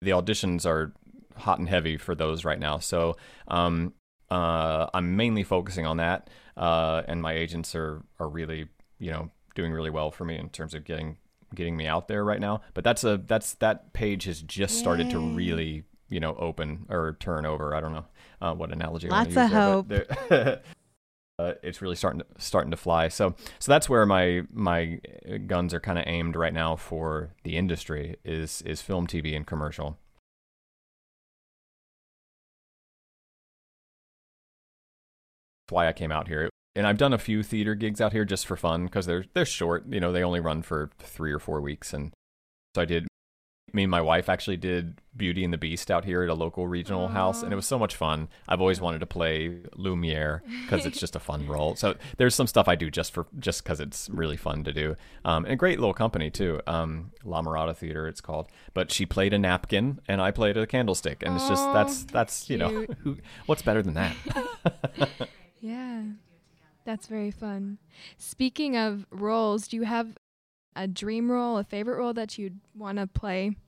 The 0.00 0.10
auditions 0.10 0.64
are 0.64 0.92
hot 1.36 1.58
and 1.58 1.68
heavy 1.68 1.96
for 1.96 2.14
those 2.14 2.44
right 2.44 2.58
now, 2.58 2.78
so 2.78 3.16
um, 3.48 3.94
uh, 4.30 4.86
I'm 4.94 5.16
mainly 5.16 5.42
focusing 5.42 5.86
on 5.86 5.96
that, 5.96 6.30
uh, 6.56 7.02
and 7.08 7.20
my 7.20 7.32
agents 7.32 7.74
are 7.74 8.02
are 8.20 8.28
really 8.28 8.68
you 8.98 9.10
know 9.10 9.30
doing 9.54 9.72
really 9.72 9.90
well 9.90 10.12
for 10.12 10.24
me 10.24 10.38
in 10.38 10.48
terms 10.50 10.74
of 10.74 10.84
getting 10.84 11.16
getting 11.54 11.76
me 11.76 11.86
out 11.86 12.08
there 12.08 12.24
right 12.24 12.40
now. 12.40 12.60
But 12.74 12.84
that's 12.84 13.04
a 13.04 13.18
that's 13.18 13.54
that 13.54 13.92
page 13.92 14.24
has 14.24 14.42
just 14.42 14.74
Yay. 14.76 14.80
started 14.80 15.10
to 15.10 15.18
really 15.18 15.84
you 16.08 16.20
know 16.20 16.34
open 16.36 16.86
or 16.88 17.16
turn 17.20 17.46
over. 17.46 17.74
I 17.74 17.80
don't 17.80 17.92
know 17.92 18.06
uh, 18.40 18.54
what 18.54 18.72
analogy. 18.72 19.08
Lots 19.08 19.36
of 19.36 19.50
hope. 19.50 19.92
uh, 20.30 20.56
it's 21.38 21.80
really 21.80 21.96
starting 21.96 22.20
to 22.20 22.26
starting 22.38 22.70
to 22.70 22.76
fly. 22.76 23.08
So 23.08 23.34
so 23.58 23.72
that's 23.72 23.88
where 23.88 24.06
my 24.06 24.42
my 24.52 25.00
guns 25.46 25.74
are 25.74 25.80
kind 25.80 25.98
of 25.98 26.04
aimed 26.06 26.36
right 26.36 26.54
now 26.54 26.76
for 26.76 27.34
the 27.44 27.56
industry 27.56 28.16
is 28.24 28.62
is 28.62 28.82
film, 28.82 29.06
TV, 29.06 29.34
and 29.36 29.46
commercial. 29.46 29.98
That's 35.66 35.74
why 35.74 35.88
I 35.88 35.92
came 35.92 36.10
out 36.10 36.28
here 36.28 36.48
and 36.78 36.86
I've 36.86 36.96
done 36.96 37.12
a 37.12 37.18
few 37.18 37.42
theater 37.42 37.74
gigs 37.74 38.00
out 38.00 38.12
here 38.12 38.24
just 38.24 38.46
for 38.46 38.56
fun 38.56 38.84
because 38.84 39.04
they're 39.04 39.24
they're 39.34 39.44
short. 39.44 39.84
You 39.90 39.98
know, 39.98 40.12
they 40.12 40.22
only 40.22 40.38
run 40.38 40.62
for 40.62 40.90
three 41.00 41.32
or 41.32 41.40
four 41.40 41.60
weeks, 41.60 41.92
and 41.92 42.12
so 42.74 42.82
I 42.82 42.84
did. 42.84 43.08
Me 43.74 43.82
and 43.82 43.90
my 43.90 44.00
wife 44.00 44.30
actually 44.30 44.56
did 44.56 44.98
Beauty 45.14 45.44
and 45.44 45.52
the 45.52 45.58
Beast 45.58 45.90
out 45.90 46.06
here 46.06 46.22
at 46.22 46.30
a 46.30 46.34
local 46.34 46.66
regional 46.66 47.08
Aww. 47.08 47.12
house, 47.12 47.42
and 47.42 47.52
it 47.52 47.56
was 47.56 47.66
so 47.66 47.78
much 47.78 47.96
fun. 47.96 48.28
I've 48.48 48.62
always 48.62 48.80
wanted 48.80 49.00
to 49.00 49.06
play 49.06 49.58
Lumiere 49.76 50.42
because 50.62 50.86
it's 50.86 50.98
just 50.98 51.14
a 51.14 51.18
fun 51.18 51.46
role. 51.48 51.76
So 51.76 51.96
there's 52.16 52.34
some 52.34 52.46
stuff 52.46 52.66
I 52.66 52.76
do 52.76 52.90
just 52.90 53.12
for 53.12 53.26
just 53.38 53.62
because 53.64 53.78
it's 53.78 54.08
really 54.08 54.38
fun 54.38 54.64
to 54.64 54.72
do, 54.72 54.96
um, 55.24 55.44
and 55.44 55.52
a 55.52 55.56
great 55.56 55.80
little 55.80 55.92
company 55.92 56.30
too. 56.30 56.60
Um, 56.66 57.10
La 57.24 57.42
Mirada 57.42 57.76
Theater, 57.76 58.06
it's 58.06 58.22
called. 58.22 58.48
But 58.72 58.90
she 58.92 59.04
played 59.04 59.34
a 59.34 59.38
napkin, 59.38 60.00
and 60.08 60.22
I 60.22 60.30
played 60.30 60.56
a 60.56 60.66
candlestick, 60.66 61.22
and 61.22 61.32
Aww, 61.32 61.36
it's 61.36 61.48
just 61.48 61.72
that's 61.74 62.04
that's 62.04 62.44
cute. 62.44 62.60
you 62.60 62.64
know 62.64 62.86
who, 63.02 63.16
what's 63.46 63.62
better 63.62 63.82
than 63.82 63.94
that? 63.94 64.16
yeah. 65.60 66.02
That's 66.88 67.06
very 67.06 67.30
fun. 67.30 67.76
Speaking 68.16 68.74
of 68.74 69.04
roles, 69.10 69.68
do 69.68 69.76
you 69.76 69.82
have 69.82 70.16
a 70.74 70.88
dream 70.88 71.30
role, 71.30 71.58
a 71.58 71.64
favorite 71.64 71.98
role 71.98 72.14
that 72.14 72.38
you'd 72.38 72.60
want 72.74 72.96
to 72.96 73.06
play? 73.06 73.58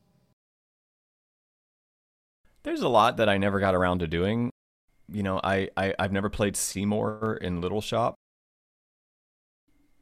There's 2.62 2.80
a 2.80 2.88
lot 2.88 3.18
that 3.18 3.28
I 3.28 3.36
never 3.36 3.60
got 3.60 3.74
around 3.74 3.98
to 3.98 4.06
doing. 4.06 4.48
You 5.12 5.22
know, 5.22 5.38
I, 5.44 5.68
I 5.76 5.94
I've 5.98 6.12
never 6.12 6.30
played 6.30 6.56
Seymour 6.56 7.40
in 7.42 7.60
Little 7.60 7.82
Shop, 7.82 8.14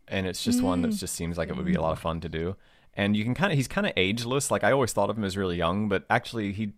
and 0.06 0.24
it's 0.24 0.44
just 0.44 0.60
mm. 0.60 0.66
one 0.66 0.82
that 0.82 0.92
just 0.92 1.16
seems 1.16 1.36
like 1.36 1.48
it 1.48 1.56
would 1.56 1.66
be 1.66 1.74
a 1.74 1.82
lot 1.82 1.90
of 1.90 1.98
fun 1.98 2.20
to 2.20 2.28
do. 2.28 2.54
And 2.94 3.16
you 3.16 3.24
can 3.24 3.34
kind 3.34 3.50
of 3.50 3.56
he's 3.56 3.66
kind 3.66 3.88
of 3.88 3.94
ageless. 3.96 4.52
Like 4.52 4.62
I 4.62 4.70
always 4.70 4.92
thought 4.92 5.10
of 5.10 5.18
him 5.18 5.24
as 5.24 5.36
really 5.36 5.56
young, 5.56 5.88
but 5.88 6.04
actually 6.08 6.52
he 6.52 6.74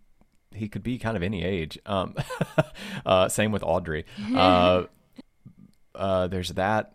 he 0.55 0.71
could 0.71 0.83
be 0.83 0.97
kind 0.97 1.19
of 1.19 1.23
any 1.23 1.45
age. 1.45 1.79
Um, 1.85 2.15
uh, 3.05 3.29
same 3.29 3.53
with 3.53 3.63
Audrey. 3.63 4.07
Uh, 4.35 4.87
uh, 5.95 6.27
there's 6.27 6.51
that. 6.51 6.93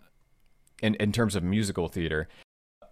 In 0.81 0.95
in 0.95 1.11
terms 1.11 1.35
of 1.35 1.43
musical 1.43 1.87
theater, 1.87 2.27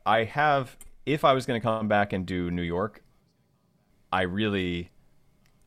I 0.06 0.24
have. 0.24 0.78
If 1.06 1.26
I 1.26 1.34
was 1.34 1.46
going 1.46 1.60
to 1.60 1.64
come 1.64 1.90
back 1.90 2.14
and 2.14 2.26
do 2.26 2.50
New 2.50 2.62
York, 2.62 3.04
I 4.12 4.22
really 4.22 4.90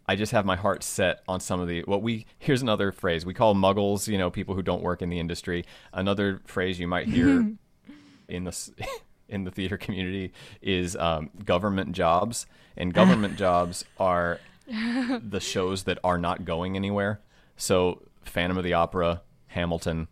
I 0.08 0.16
just 0.16 0.32
have 0.32 0.46
my 0.46 0.56
heart 0.56 0.82
set 0.82 1.22
on 1.26 1.40
some 1.40 1.60
of 1.60 1.68
the 1.68 1.82
what 1.82 2.02
we 2.02 2.26
here's 2.38 2.62
another 2.62 2.92
phrase 2.92 3.26
we 3.26 3.34
call 3.34 3.54
muggles, 3.54 4.06
you 4.06 4.18
know, 4.18 4.30
people 4.30 4.54
who 4.54 4.62
don't 4.62 4.82
work 4.82 5.02
in 5.02 5.10
the 5.10 5.18
industry. 5.18 5.64
Another 5.92 6.40
phrase 6.46 6.78
you 6.78 6.86
might 6.86 7.08
hear 7.08 7.52
in 8.28 8.44
the 8.44 8.70
in 9.28 9.44
the 9.44 9.50
theater 9.50 9.76
community 9.76 10.32
is 10.62 10.94
um, 10.96 11.30
government 11.44 11.92
jobs, 11.92 12.46
and 12.76 12.94
government 12.94 13.36
jobs 13.38 13.84
are 13.98 14.40
the 14.68 15.40
shows 15.40 15.84
that 15.84 15.98
are 16.04 16.18
not 16.18 16.44
going 16.44 16.76
anywhere. 16.76 17.20
So 17.56 18.02
Phantom 18.24 18.58
of 18.58 18.64
the 18.64 18.74
Opera, 18.74 19.22
Hamilton, 19.48 20.08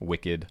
Wicked, 0.00 0.46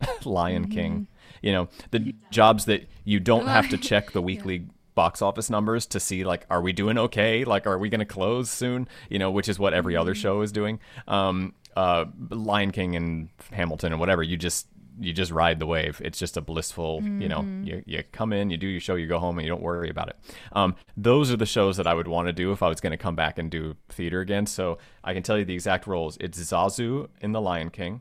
Lion 0.24 0.64
mm-hmm. 0.64 0.72
King. 0.72 1.08
You 1.42 1.52
know, 1.52 1.68
the 1.90 2.14
jobs 2.30 2.64
that 2.66 2.88
you 3.04 3.20
don't 3.20 3.46
have 3.46 3.68
to 3.70 3.76
check 3.76 4.12
the 4.12 4.22
weekly 4.30 4.66
box 4.94 5.20
office 5.20 5.50
numbers 5.50 5.86
to 5.86 6.00
see 6.00 6.24
like 6.24 6.46
are 6.50 6.60
we 6.60 6.72
doing 6.72 6.98
okay? 6.98 7.44
Like 7.44 7.66
are 7.66 7.78
we 7.78 7.88
going 7.88 8.00
to 8.00 8.04
close 8.04 8.50
soon? 8.50 8.88
You 9.10 9.18
know 9.18 9.30
which 9.30 9.48
is 9.48 9.58
what 9.58 9.74
every 9.74 9.96
other 9.96 10.14
show 10.14 10.40
is 10.42 10.52
doing. 10.52 10.80
Um 11.08 11.54
uh 11.76 12.04
lion 12.30 12.70
king 12.70 12.94
and 12.94 13.28
hamilton 13.50 13.92
and 13.92 13.98
whatever 13.98 14.22
you 14.22 14.36
just 14.36 14.68
you 15.00 15.12
just 15.12 15.30
ride 15.30 15.58
the 15.58 15.66
wave 15.66 16.00
it's 16.04 16.18
just 16.18 16.36
a 16.36 16.40
blissful 16.40 17.02
you 17.02 17.28
know 17.28 17.44
you, 17.62 17.82
you 17.86 18.02
come 18.12 18.32
in 18.32 18.50
you 18.50 18.56
do 18.56 18.66
your 18.66 18.80
show 18.80 18.94
you 18.94 19.06
go 19.06 19.18
home 19.18 19.38
and 19.38 19.44
you 19.44 19.50
don't 19.50 19.62
worry 19.62 19.90
about 19.90 20.08
it 20.08 20.16
um 20.52 20.74
those 20.96 21.30
are 21.32 21.36
the 21.36 21.46
shows 21.46 21.76
that 21.76 21.86
i 21.86 21.94
would 21.94 22.08
want 22.08 22.28
to 22.28 22.32
do 22.32 22.52
if 22.52 22.62
i 22.62 22.68
was 22.68 22.80
going 22.80 22.92
to 22.92 22.96
come 22.96 23.16
back 23.16 23.38
and 23.38 23.50
do 23.50 23.74
theater 23.88 24.20
again 24.20 24.46
so 24.46 24.78
i 25.02 25.12
can 25.12 25.22
tell 25.22 25.38
you 25.38 25.44
the 25.44 25.54
exact 25.54 25.86
roles 25.86 26.16
it's 26.20 26.38
zazu 26.38 27.08
in 27.20 27.32
the 27.32 27.40
lion 27.40 27.70
king 27.70 28.00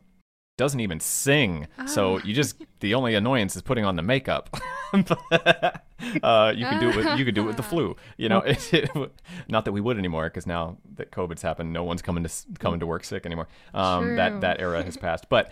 doesn't 0.57 0.79
even 0.79 0.99
sing. 0.99 1.67
So 1.87 2.19
you 2.19 2.33
just 2.33 2.63
the 2.79 2.93
only 2.93 3.15
annoyance 3.15 3.55
is 3.55 3.61
putting 3.61 3.85
on 3.85 3.95
the 3.95 4.03
makeup. 4.03 4.55
uh, 4.93 6.53
you 6.55 6.65
can 6.65 6.79
do 6.79 6.89
it. 6.89 6.95
With, 6.95 7.17
you 7.17 7.25
could 7.25 7.35
do 7.35 7.43
it 7.43 7.47
with 7.47 7.57
the 7.57 7.63
flu. 7.63 7.95
You 8.17 8.29
know, 8.29 8.39
it, 8.39 8.73
it, 8.73 8.89
not 9.47 9.65
that 9.65 9.71
we 9.71 9.81
would 9.81 9.97
anymore 9.97 10.29
because 10.29 10.45
now 10.45 10.77
that 10.95 11.11
COVID's 11.11 11.41
happened, 11.41 11.73
no 11.73 11.83
one's 11.83 12.01
coming 12.01 12.23
to 12.23 12.29
coming 12.59 12.79
to 12.79 12.85
work 12.85 13.03
sick 13.03 13.25
anymore. 13.25 13.47
Um, 13.73 14.15
that 14.15 14.41
that 14.41 14.61
era 14.61 14.83
has 14.83 14.95
passed. 14.95 15.27
But 15.27 15.51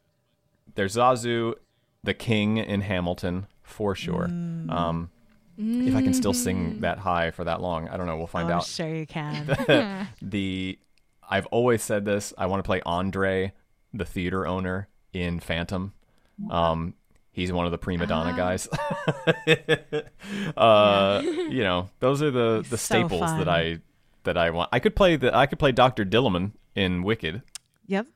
there's 0.76 0.95
Zazu, 0.95 1.55
the 2.03 2.14
king 2.14 2.57
in 2.57 2.82
Hamilton 2.82 3.47
for 3.64 3.95
sure. 3.95 4.26
Um, 4.26 5.09
if 5.57 5.95
I 5.95 6.01
can 6.01 6.14
still 6.14 6.34
sing 6.34 6.82
that 6.82 6.97
high 6.97 7.32
for 7.32 7.43
that 7.43 7.62
long, 7.62 7.88
I 7.88 7.97
don't 7.97 8.07
know. 8.07 8.18
We'll 8.18 8.28
find 8.28 8.49
oh, 8.49 8.55
out 8.55 8.66
sure 8.66 8.93
you 8.93 9.05
can. 9.05 10.07
the 10.22 10.80
I've 11.30 11.45
always 11.47 11.84
said 11.84 12.03
this. 12.03 12.34
I 12.38 12.47
want 12.47 12.64
to 12.64 12.68
play 12.68 12.82
Andre, 12.86 13.53
the 13.93 14.05
theater 14.05 14.47
owner 14.47 14.88
in 15.14 15.39
Phantom. 15.39 15.93
Um, 16.49 16.95
he's 17.32 17.51
one 17.51 17.66
of 17.66 17.72
the 17.72 17.78
prima 17.78 18.07
donna 18.07 18.36
guys. 18.36 18.68
uh, 20.57 21.22
you 21.24 21.64
know, 21.64 21.89
those 21.99 22.22
are 22.22 22.32
the 22.32 22.66
the 22.70 22.78
staples 22.78 23.22
fun. 23.22 23.39
that 23.39 23.47
I 23.47 23.80
that 24.24 24.38
I 24.38 24.49
want. 24.49 24.70
I 24.72 24.80
could 24.80 24.95
play 24.95 25.16
the 25.16 25.36
I 25.36 25.45
could 25.45 25.59
play 25.59 25.72
Doctor 25.72 26.05
Dillamond 26.05 26.51
in 26.76 27.03
Wicked. 27.03 27.41
yep. 27.86 28.07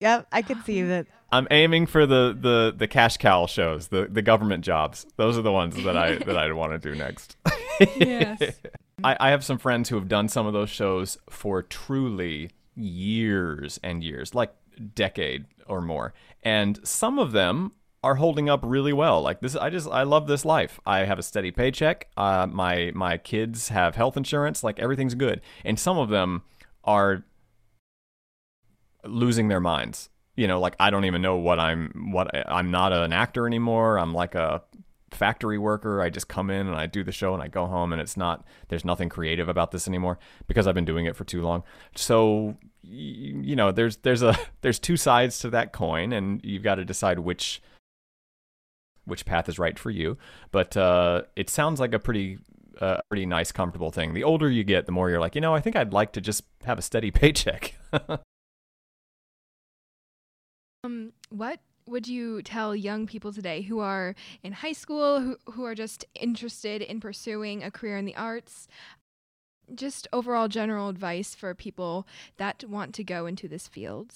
Yep. 0.00 0.26
I 0.30 0.42
could 0.42 0.64
see 0.64 0.82
that. 0.82 1.06
I'm 1.32 1.48
aiming 1.50 1.86
for 1.86 2.06
the 2.06 2.36
the 2.38 2.74
the 2.76 2.86
cash 2.86 3.16
cow 3.16 3.46
shows, 3.46 3.88
the 3.88 4.06
the 4.10 4.22
government 4.22 4.64
jobs. 4.64 5.06
Those 5.16 5.36
are 5.36 5.42
the 5.42 5.52
ones 5.52 5.82
that 5.84 5.96
I 5.96 6.16
that 6.26 6.36
I 6.36 6.52
want 6.52 6.72
to 6.72 6.78
do 6.78 6.96
next. 6.96 7.36
Yes. 7.96 8.40
I, 9.04 9.16
I 9.20 9.30
have 9.30 9.44
some 9.44 9.58
friends 9.58 9.88
who 9.88 9.96
have 9.96 10.08
done 10.08 10.28
some 10.28 10.46
of 10.46 10.52
those 10.54 10.70
shows 10.70 11.18
for 11.28 11.62
truly 11.62 12.50
years 12.74 13.78
and 13.82 14.02
years, 14.02 14.34
like 14.34 14.54
decade 14.94 15.46
or 15.66 15.82
more. 15.82 16.14
And 16.42 16.80
some 16.86 17.18
of 17.18 17.32
them 17.32 17.72
are 18.02 18.14
holding 18.14 18.48
up 18.48 18.60
really 18.62 18.92
well. 18.92 19.20
Like 19.20 19.40
this, 19.40 19.56
I 19.56 19.68
just 19.68 19.88
I 19.88 20.04
love 20.04 20.28
this 20.28 20.44
life. 20.44 20.78
I 20.86 21.00
have 21.00 21.18
a 21.18 21.22
steady 21.22 21.50
paycheck. 21.50 22.08
Uh, 22.16 22.46
my 22.48 22.92
my 22.94 23.18
kids 23.18 23.68
have 23.68 23.96
health 23.96 24.16
insurance. 24.16 24.62
Like 24.62 24.78
everything's 24.78 25.14
good. 25.14 25.40
And 25.64 25.78
some 25.78 25.98
of 25.98 26.08
them 26.08 26.42
are 26.84 27.24
losing 29.04 29.48
their 29.48 29.60
minds. 29.60 30.08
You 30.36 30.46
know, 30.46 30.60
like 30.60 30.76
I 30.78 30.90
don't 30.90 31.04
even 31.04 31.22
know 31.22 31.36
what 31.36 31.58
I'm 31.58 32.10
what 32.12 32.30
I'm 32.48 32.70
not 32.70 32.92
an 32.92 33.12
actor 33.12 33.46
anymore. 33.46 33.98
I'm 33.98 34.12
like 34.12 34.34
a 34.34 34.62
factory 35.10 35.58
worker. 35.58 36.02
I 36.02 36.10
just 36.10 36.28
come 36.28 36.50
in 36.50 36.66
and 36.66 36.76
I 36.76 36.86
do 36.86 37.02
the 37.02 37.12
show 37.12 37.32
and 37.32 37.42
I 37.42 37.48
go 37.48 37.66
home 37.66 37.92
and 37.92 38.00
it's 38.00 38.16
not 38.16 38.44
there's 38.68 38.84
nothing 38.84 39.08
creative 39.08 39.48
about 39.48 39.70
this 39.70 39.88
anymore 39.88 40.18
because 40.46 40.66
I've 40.66 40.74
been 40.74 40.84
doing 40.84 41.06
it 41.06 41.16
for 41.16 41.24
too 41.24 41.42
long. 41.42 41.62
So 41.94 42.56
you 42.82 43.56
know, 43.56 43.72
there's 43.72 43.96
there's 43.98 44.22
a 44.22 44.36
there's 44.60 44.78
two 44.78 44.96
sides 44.96 45.38
to 45.40 45.50
that 45.50 45.72
coin 45.72 46.12
and 46.12 46.40
you've 46.44 46.62
got 46.62 46.76
to 46.76 46.84
decide 46.84 47.18
which 47.20 47.62
which 49.04 49.24
path 49.24 49.48
is 49.48 49.58
right 49.58 49.78
for 49.78 49.90
you. 49.90 50.18
But 50.50 50.76
uh, 50.76 51.22
it 51.34 51.48
sounds 51.48 51.80
like 51.80 51.94
a 51.94 51.98
pretty 51.98 52.38
uh, 52.80 52.98
pretty 53.08 53.26
nice, 53.26 53.52
comfortable 53.52 53.90
thing. 53.90 54.14
The 54.14 54.24
older 54.24 54.50
you 54.50 54.64
get, 54.64 54.86
the 54.86 54.92
more 54.92 55.08
you're 55.08 55.20
like, 55.20 55.34
you 55.34 55.40
know, 55.40 55.54
I 55.54 55.60
think 55.60 55.76
I'd 55.76 55.92
like 55.92 56.12
to 56.12 56.20
just 56.20 56.44
have 56.64 56.78
a 56.78 56.82
steady 56.82 57.10
paycheck. 57.12 57.74
Um, 60.86 61.12
what 61.30 61.60
would 61.86 62.06
you 62.06 62.42
tell 62.42 62.74
young 62.74 63.06
people 63.06 63.32
today 63.32 63.62
who 63.62 63.80
are 63.80 64.14
in 64.42 64.52
high 64.52 64.72
school, 64.72 65.20
who, 65.20 65.36
who 65.52 65.64
are 65.64 65.74
just 65.74 66.04
interested 66.14 66.80
in 66.80 67.00
pursuing 67.00 67.62
a 67.62 67.70
career 67.70 67.96
in 67.96 68.04
the 68.04 68.14
arts? 68.14 68.68
Just 69.74 70.06
overall 70.12 70.46
general 70.46 70.88
advice 70.88 71.34
for 71.34 71.54
people 71.54 72.06
that 72.36 72.64
want 72.68 72.94
to 72.94 73.04
go 73.04 73.26
into 73.26 73.48
this 73.48 73.66
field. 73.66 74.12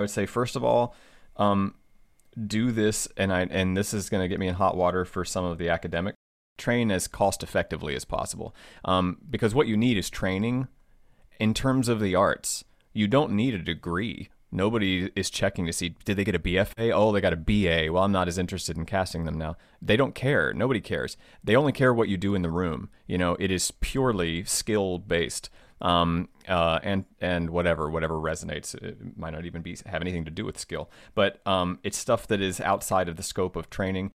I 0.00 0.04
would 0.04 0.10
say 0.10 0.26
first 0.26 0.56
of 0.56 0.64
all, 0.64 0.94
um, 1.36 1.74
do 2.46 2.72
this, 2.72 3.08
and 3.16 3.32
I 3.32 3.42
and 3.42 3.76
this 3.76 3.94
is 3.94 4.10
going 4.10 4.22
to 4.22 4.28
get 4.28 4.40
me 4.40 4.48
in 4.48 4.54
hot 4.54 4.76
water 4.76 5.04
for 5.04 5.24
some 5.24 5.44
of 5.44 5.58
the 5.58 5.68
academic. 5.68 6.14
Train 6.56 6.90
as 6.90 7.06
cost 7.06 7.44
effectively 7.44 7.94
as 7.94 8.04
possible, 8.04 8.54
um, 8.84 9.18
because 9.30 9.54
what 9.54 9.68
you 9.68 9.76
need 9.76 9.96
is 9.96 10.10
training. 10.10 10.66
In 11.38 11.54
terms 11.54 11.88
of 11.88 12.00
the 12.00 12.16
arts, 12.16 12.64
you 12.92 13.06
don't 13.06 13.32
need 13.32 13.54
a 13.54 13.58
degree. 13.58 14.28
Nobody 14.50 15.10
is 15.14 15.28
checking 15.28 15.66
to 15.66 15.72
see 15.72 15.90
did 16.04 16.16
they 16.16 16.24
get 16.24 16.34
a 16.34 16.38
BFA? 16.38 16.90
Oh, 16.94 17.12
they 17.12 17.20
got 17.20 17.32
a 17.32 17.36
BA. 17.36 17.92
Well, 17.92 18.02
I'm 18.02 18.12
not 18.12 18.28
as 18.28 18.38
interested 18.38 18.76
in 18.76 18.86
casting 18.86 19.24
them 19.24 19.36
now. 19.36 19.56
They 19.82 19.96
don't 19.96 20.14
care. 20.14 20.54
Nobody 20.54 20.80
cares. 20.80 21.16
They 21.44 21.54
only 21.54 21.72
care 21.72 21.92
what 21.92 22.08
you 22.08 22.16
do 22.16 22.34
in 22.34 22.42
the 22.42 22.50
room. 22.50 22.88
You 23.06 23.18
know, 23.18 23.36
it 23.38 23.50
is 23.50 23.70
purely 23.70 24.44
skill 24.44 24.98
based 24.98 25.50
um, 25.80 26.28
uh, 26.48 26.80
and 26.82 27.04
and 27.20 27.50
whatever 27.50 27.90
whatever 27.90 28.14
resonates. 28.14 28.74
It 28.74 29.16
might 29.16 29.34
not 29.34 29.44
even 29.44 29.62
be 29.62 29.76
have 29.86 30.00
anything 30.00 30.24
to 30.24 30.30
do 30.30 30.44
with 30.44 30.58
skill, 30.58 30.90
but 31.14 31.46
um, 31.46 31.78
it's 31.82 31.98
stuff 31.98 32.26
that 32.28 32.40
is 32.40 32.60
outside 32.60 33.08
of 33.08 33.16
the 33.16 33.22
scope 33.22 33.56
of 33.56 33.70
training. 33.70 34.10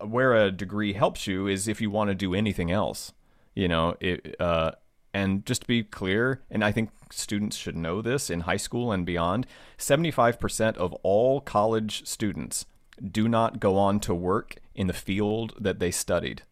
Where 0.00 0.34
a 0.34 0.52
degree 0.52 0.92
helps 0.92 1.26
you 1.26 1.48
is 1.48 1.66
if 1.66 1.80
you 1.80 1.90
want 1.90 2.08
to 2.08 2.14
do 2.14 2.34
anything 2.34 2.70
else. 2.70 3.12
You 3.54 3.66
know, 3.66 3.96
it, 3.98 4.36
uh, 4.38 4.72
and 5.12 5.44
just 5.46 5.62
to 5.62 5.66
be 5.66 5.82
clear, 5.82 6.42
and 6.50 6.64
I 6.64 6.72
think 6.72 6.90
students 7.10 7.56
should 7.56 7.76
know 7.76 8.02
this 8.02 8.30
in 8.30 8.40
high 8.40 8.56
school 8.56 8.92
and 8.92 9.06
beyond, 9.06 9.46
75% 9.78 10.76
of 10.76 10.92
all 11.02 11.40
college 11.40 12.06
students 12.06 12.66
do 13.02 13.28
not 13.28 13.60
go 13.60 13.76
on 13.76 14.00
to 14.00 14.14
work 14.14 14.56
in 14.74 14.86
the 14.86 14.92
field 14.92 15.54
that 15.58 15.78
they 15.78 15.90
studied. 15.90 16.42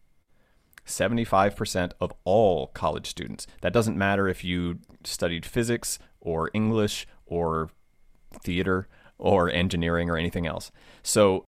75% 0.85 1.91
of 1.99 2.13
all 2.23 2.67
college 2.67 3.07
students. 3.07 3.45
That 3.61 3.73
doesn't 3.73 3.97
matter 3.97 4.27
if 4.27 4.43
you 4.43 4.79
studied 5.03 5.45
physics 5.45 5.99
or 6.21 6.49
English 6.53 7.05
or 7.25 7.69
theater 8.41 8.87
or 9.17 9.49
engineering 9.49 10.09
or 10.09 10.17
anything 10.17 10.47
else. 10.47 10.71
So 11.03 11.45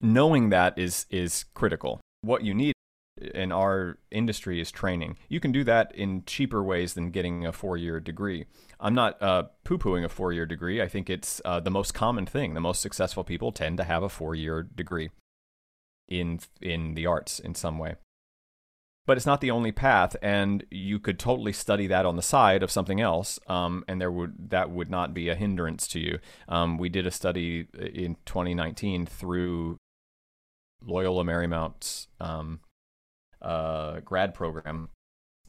knowing 0.00 0.50
that 0.50 0.78
is 0.78 1.06
is 1.10 1.44
critical. 1.54 2.00
What 2.20 2.44
you 2.44 2.54
need 2.54 2.74
in 3.16 3.52
our 3.52 3.98
industry 4.10 4.60
is 4.60 4.70
training. 4.70 5.16
You 5.28 5.40
can 5.40 5.52
do 5.52 5.64
that 5.64 5.94
in 5.94 6.24
cheaper 6.26 6.62
ways 6.62 6.94
than 6.94 7.10
getting 7.10 7.46
a 7.46 7.52
four-year 7.52 8.00
degree. 8.00 8.46
I'm 8.78 8.94
not 8.94 9.20
uh, 9.22 9.44
poo-pooing 9.64 10.04
a 10.04 10.08
four-year 10.08 10.46
degree. 10.46 10.82
I 10.82 10.88
think 10.88 11.08
it's 11.08 11.40
uh, 11.44 11.60
the 11.60 11.70
most 11.70 11.94
common 11.94 12.26
thing. 12.26 12.54
The 12.54 12.60
most 12.60 12.82
successful 12.82 13.24
people 13.24 13.52
tend 13.52 13.78
to 13.78 13.84
have 13.84 14.02
a 14.02 14.08
four-year 14.08 14.62
degree 14.62 15.10
in 16.08 16.38
in 16.60 16.94
the 16.94 17.06
arts 17.06 17.40
in 17.40 17.54
some 17.54 17.78
way 17.78 17.96
but 19.06 19.16
it's 19.16 19.26
not 19.26 19.40
the 19.40 19.50
only 19.50 19.72
path 19.72 20.16
and 20.20 20.64
you 20.70 20.98
could 20.98 21.18
totally 21.18 21.52
study 21.52 21.86
that 21.86 22.04
on 22.04 22.16
the 22.16 22.22
side 22.22 22.62
of 22.62 22.70
something 22.70 23.00
else 23.00 23.38
um, 23.46 23.84
and 23.88 24.00
there 24.00 24.10
would 24.10 24.50
that 24.50 24.70
would 24.70 24.90
not 24.90 25.14
be 25.14 25.28
a 25.28 25.34
hindrance 25.34 25.86
to 25.86 26.00
you 26.00 26.18
um, 26.48 26.76
we 26.76 26.88
did 26.88 27.06
a 27.06 27.10
study 27.10 27.66
in 27.74 28.16
2019 28.26 29.06
through 29.06 29.76
loyola 30.84 31.24
marymount's 31.24 32.08
um, 32.20 32.60
uh, 33.46 34.00
grad 34.00 34.34
program 34.34 34.88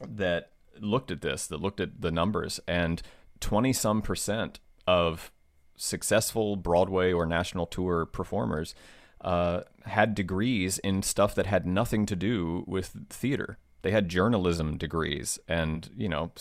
that 0.08 0.52
looked 0.80 1.10
at 1.10 1.20
this 1.22 1.46
that 1.48 1.60
looked 1.60 1.80
at 1.80 2.00
the 2.00 2.10
numbers 2.12 2.60
and 2.68 3.02
20 3.40 3.72
some 3.72 4.00
percent 4.02 4.60
of 4.86 5.32
successful 5.76 6.56
broadway 6.56 7.12
or 7.12 7.26
national 7.26 7.66
tour 7.66 8.06
performers 8.06 8.74
uh, 9.22 9.60
had 9.84 10.14
degrees 10.14 10.78
in 10.78 11.02
stuff 11.02 11.34
that 11.34 11.46
had 11.46 11.66
nothing 11.66 12.06
to 12.06 12.14
do 12.16 12.64
with 12.66 12.94
theater. 13.10 13.58
They 13.82 13.90
had 13.90 14.08
journalism 14.08 14.76
degrees 14.76 15.38
and 15.48 15.90
you 15.96 16.08
know 16.08 16.32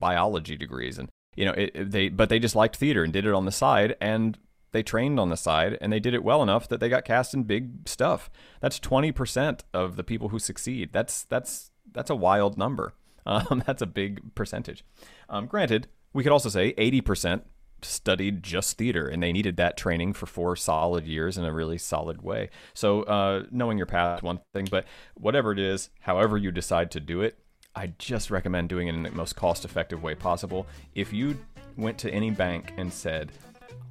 biology 0.00 0.56
degrees, 0.56 0.98
and 0.98 1.08
you 1.36 1.44
know 1.44 1.52
it, 1.52 1.70
it- 1.74 1.90
they 1.90 2.08
but 2.08 2.28
they 2.28 2.38
just 2.38 2.56
liked 2.56 2.76
theater 2.76 3.02
and 3.04 3.12
did 3.12 3.26
it 3.26 3.34
on 3.34 3.44
the 3.44 3.52
side, 3.52 3.96
and 4.00 4.38
they 4.76 4.82
trained 4.82 5.18
on 5.18 5.30
the 5.30 5.38
side, 5.38 5.78
and 5.80 5.90
they 5.90 6.00
did 6.00 6.12
it 6.12 6.22
well 6.22 6.42
enough 6.42 6.68
that 6.68 6.80
they 6.80 6.90
got 6.90 7.06
cast 7.06 7.32
in 7.32 7.44
big 7.44 7.88
stuff. 7.88 8.30
That's 8.60 8.78
twenty 8.78 9.10
percent 9.10 9.64
of 9.72 9.96
the 9.96 10.04
people 10.04 10.28
who 10.28 10.38
succeed. 10.38 10.90
That's 10.92 11.24
that's 11.24 11.70
that's 11.90 12.10
a 12.10 12.14
wild 12.14 12.58
number. 12.58 12.94
Um, 13.28 13.64
that's 13.66 13.82
a 13.82 13.86
big 13.86 14.36
percentage. 14.36 14.84
Um, 15.28 15.46
granted, 15.46 15.88
we 16.12 16.22
could 16.22 16.30
also 16.30 16.48
say 16.48 16.74
eighty 16.78 17.00
percent 17.00 17.42
studied 17.82 18.40
just 18.40 18.78
theater 18.78 19.08
and 19.08 19.20
they 19.20 19.32
needed 19.32 19.56
that 19.56 19.76
training 19.76 20.12
for 20.12 20.26
four 20.26 20.54
solid 20.54 21.04
years 21.08 21.36
in 21.36 21.44
a 21.44 21.52
really 21.52 21.76
solid 21.76 22.22
way. 22.22 22.50
So 22.72 23.02
uh, 23.02 23.46
knowing 23.50 23.78
your 23.78 23.86
path 23.86 24.22
one 24.22 24.38
thing, 24.54 24.68
but 24.70 24.86
whatever 25.14 25.50
it 25.50 25.58
is, 25.58 25.90
however 25.98 26.36
you 26.36 26.52
decide 26.52 26.92
to 26.92 27.00
do 27.00 27.20
it, 27.20 27.36
I 27.74 27.92
just 27.98 28.30
recommend 28.30 28.68
doing 28.68 28.86
it 28.86 28.94
in 28.94 29.02
the 29.02 29.10
most 29.10 29.34
cost 29.34 29.64
effective 29.64 30.04
way 30.04 30.14
possible. 30.14 30.68
If 30.94 31.12
you 31.12 31.36
went 31.76 31.98
to 31.98 32.10
any 32.10 32.30
bank 32.30 32.72
and 32.76 32.92
said, 32.92 33.32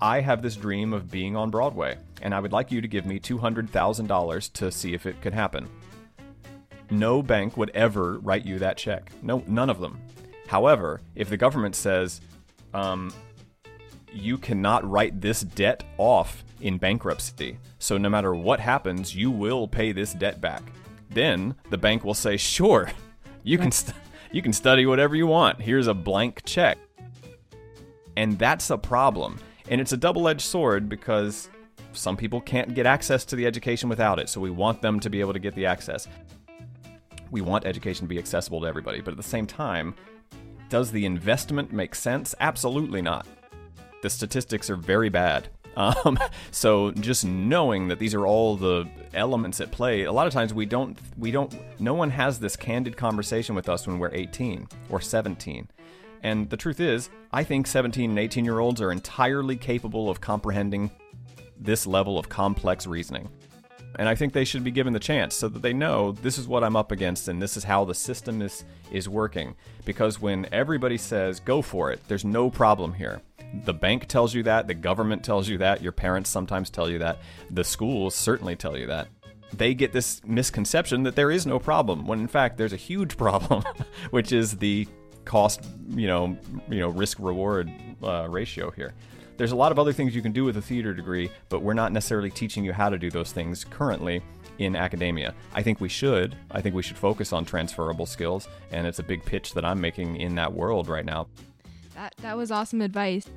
I 0.02 0.22
have 0.22 0.42
this 0.42 0.56
dream 0.56 0.94
of 0.94 1.10
being 1.10 1.36
on 1.36 1.50
Broadway, 1.50 1.98
and 2.22 2.34
I 2.34 2.40
would 2.40 2.52
like 2.52 2.72
you 2.72 2.82
to 2.82 2.88
give 2.88 3.06
me 3.06 3.20
$200,000 3.20 4.54
to 4.54 4.72
see 4.72 4.94
if 4.94 5.06
it 5.06 5.22
could 5.22 5.34
happen. 5.34 5.68
no 6.92 7.24
bank 7.24 7.58
would 7.58 7.72
ever 7.72 8.20
write 8.20 8.46
you 8.46 8.60
that 8.60 8.78
check. 8.78 9.12
No, 9.24 9.44
none 9.48 9.70
of 9.72 9.80
them. 9.80 10.00
However, 10.48 11.02
if 11.16 11.30
the 11.30 11.38
government 11.38 11.76
says, 11.76 12.22
um, 12.74 13.12
you 14.14 14.38
cannot 14.38 14.88
write 14.90 15.20
this 15.20 15.42
debt 15.42 15.84
off 15.98 16.44
in 16.62 16.78
bankruptcy, 16.78 17.58
so 17.80 17.98
no 17.98 18.10
matter 18.10 18.36
what 18.36 18.60
happens, 18.60 19.16
you 19.16 19.32
will 19.32 19.68
pay 19.68 19.92
this 19.92 20.14
debt 20.14 20.40
back. 20.40 20.62
Then 21.10 21.56
the 21.70 21.78
bank 21.78 22.04
will 22.04 22.14
say, 22.14 22.38
sure, 22.38 22.92
you 23.44 23.58
can 23.58 23.72
st- 23.72 23.96
you 24.32 24.42
can 24.42 24.54
study 24.54 24.86
whatever 24.86 25.16
you 25.16 25.28
want. 25.28 25.62
Here's 25.62 25.88
a 25.88 25.94
blank 25.94 26.44
check. 26.46 26.78
And 28.18 28.38
that's 28.38 28.70
a 28.70 28.78
problem. 28.78 29.40
And 29.70 29.82
it's 29.82 29.94
a 29.94 29.98
double-edged 29.98 30.42
sword 30.42 30.88
because 30.90 31.50
some 31.94 32.18
people 32.18 32.42
can't 32.42 32.74
get 32.74 32.86
access 32.86 33.26
to 33.26 33.36
the 33.36 33.46
education 33.46 33.90
without 33.90 34.20
it. 34.20 34.30
So 34.30 34.40
we 34.40 34.50
want 34.50 34.82
them 34.82 35.00
to 35.00 35.10
be 35.10 35.20
able 35.20 35.34
to 35.34 35.40
get 35.40 35.56
the 35.56 35.66
access. 35.66 36.08
We 37.32 37.42
want 37.42 37.66
education 37.66 38.06
to 38.06 38.10
be 38.10 38.20
accessible 38.20 38.62
to 38.62 38.68
everybody, 38.68 39.02
but 39.02 39.12
at 39.12 39.18
the 39.18 39.24
same 39.24 39.48
time, 39.48 39.96
does 40.70 40.92
the 40.92 41.06
investment 41.06 41.74
make 41.74 41.96
sense? 41.96 42.36
Absolutely 42.40 43.02
not. 43.02 43.26
The 44.02 44.10
statistics 44.10 44.70
are 44.70 44.76
very 44.76 45.10
bad. 45.10 45.50
Um, 45.78 46.18
so 46.52 46.92
just 46.92 47.26
knowing 47.26 47.90
that 47.90 48.00
these 48.00 48.14
are 48.14 48.26
all 48.26 48.56
the 48.56 48.88
elements 49.14 49.60
at 49.60 49.72
play, 49.72 50.04
a 50.04 50.12
lot 50.14 50.26
of 50.26 50.32
times 50.32 50.54
we 50.54 50.66
don't, 50.66 50.98
we 51.18 51.32
don't, 51.32 51.54
no 51.82 51.94
one 51.94 52.12
has 52.12 52.40
this 52.40 52.56
candid 52.56 52.96
conversation 52.96 53.56
with 53.56 53.68
us 53.68 53.86
when 53.86 54.00
we're 54.00 54.14
18 54.14 54.70
or 54.90 55.02
17. 55.02 55.68
And 56.26 56.50
the 56.50 56.58
truth 56.58 56.80
is, 56.80 57.12
I 57.32 57.44
think 57.44 57.68
17 57.68 58.10
and 58.10 58.18
18 58.18 58.46
year 58.46 58.58
olds 58.58 58.82
are 58.82 58.92
entirely 58.92 59.56
capable 59.56 60.10
of 60.10 60.22
comprehending 60.22 60.90
this 61.56 61.86
level 61.86 62.18
of 62.18 62.30
complex 62.30 62.88
reasoning. 62.88 63.30
And 64.00 64.10
I 64.10 64.16
think 64.16 64.34
they 64.34 64.44
should 64.44 64.64
be 64.64 64.72
given 64.72 64.92
the 64.92 65.00
chance 65.00 65.36
so 65.36 65.48
that 65.50 65.62
they 65.62 65.72
know 65.72 66.14
this 66.14 66.40
is 66.40 66.48
what 66.48 66.64
I'm 66.64 66.76
up 66.76 66.92
against 66.92 67.28
and 67.28 67.40
this 67.40 67.56
is 67.58 67.64
how 67.64 67.86
the 67.86 67.94
system 67.94 68.42
is 68.42 68.66
is 68.92 69.08
working. 69.08 69.56
Because 69.86 70.20
when 70.20 70.48
everybody 70.52 70.98
says 70.98 71.40
go 71.40 71.62
for 71.62 71.92
it, 71.92 72.02
there's 72.08 72.26
no 72.26 72.50
problem 72.50 72.94
here. 72.94 73.22
The 73.64 73.76
bank 73.76 74.08
tells 74.08 74.34
you 74.34 74.42
that, 74.44 74.66
the 74.66 74.74
government 74.74 75.24
tells 75.24 75.48
you 75.48 75.60
that, 75.60 75.84
your 75.84 75.92
parents 75.92 76.32
sometimes 76.32 76.72
tell 76.72 76.90
you 76.90 76.98
that, 77.00 77.20
the 77.52 77.64
schools 77.64 78.16
certainly 78.16 78.56
tell 78.56 78.76
you 78.76 78.88
that. 78.88 79.10
They 79.54 79.76
get 79.76 79.94
this 79.94 80.22
misconception 80.26 81.04
that 81.04 81.16
there 81.16 81.30
is 81.30 81.46
no 81.46 81.60
problem 81.60 82.08
when 82.08 82.20
in 82.20 82.28
fact 82.28 82.58
there's 82.58 82.74
a 82.74 82.78
huge 82.78 83.16
problem, 83.26 83.64
which 84.10 84.32
is 84.32 84.58
the 84.58 84.88
cost, 85.26 85.66
you 85.90 86.08
know, 86.08 86.38
you 86.70 86.80
know, 86.80 86.90
risk 86.90 87.18
reward 87.20 87.72
uh, 88.04 88.28
ratio 88.30 88.72
here. 88.72 88.94
There's 89.38 89.52
a 89.52 89.56
lot 89.56 89.72
of 89.72 89.80
other 89.80 89.92
things 89.92 90.16
you 90.16 90.22
can 90.22 90.32
do 90.32 90.46
with 90.46 90.56
a 90.56 90.62
theater 90.62 90.94
degree, 90.94 91.30
but 91.50 91.62
we're 91.62 91.74
not 91.74 91.92
necessarily 91.92 92.30
teaching 92.30 92.64
you 92.64 92.72
how 92.72 92.90
to 92.90 92.98
do 92.98 93.12
those 93.12 93.34
things 93.34 93.66
currently 93.66 94.22
in 94.60 94.76
academia. 94.76 95.34
I 95.54 95.62
think 95.62 95.82
we 95.82 95.90
should. 95.90 96.38
I 96.52 96.62
think 96.62 96.74
we 96.74 96.82
should 96.82 96.98
focus 96.98 97.34
on 97.34 97.44
transferable 97.44 98.06
skills, 98.06 98.48
and 98.72 98.88
it's 98.88 99.00
a 99.00 99.04
big 99.04 99.26
pitch 99.26 99.54
that 99.54 99.66
I'm 99.66 99.82
making 99.82 100.16
in 100.18 100.36
that 100.36 100.54
world 100.54 100.88
right 100.88 101.06
now. 101.06 101.28
That 101.96 102.14
that 102.22 102.38
was 102.38 102.52
awesome 102.52 102.82
advice. 102.82 103.30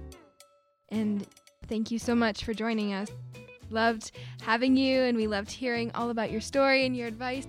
And 0.90 1.26
thank 1.66 1.90
you 1.90 1.98
so 1.98 2.14
much 2.14 2.44
for 2.44 2.54
joining 2.54 2.92
us. 2.92 3.08
Loved 3.70 4.12
having 4.40 4.76
you 4.76 5.02
and 5.02 5.16
we 5.16 5.26
loved 5.26 5.50
hearing 5.50 5.90
all 5.94 6.10
about 6.10 6.30
your 6.30 6.40
story 6.40 6.86
and 6.86 6.96
your 6.96 7.06
advice. 7.06 7.46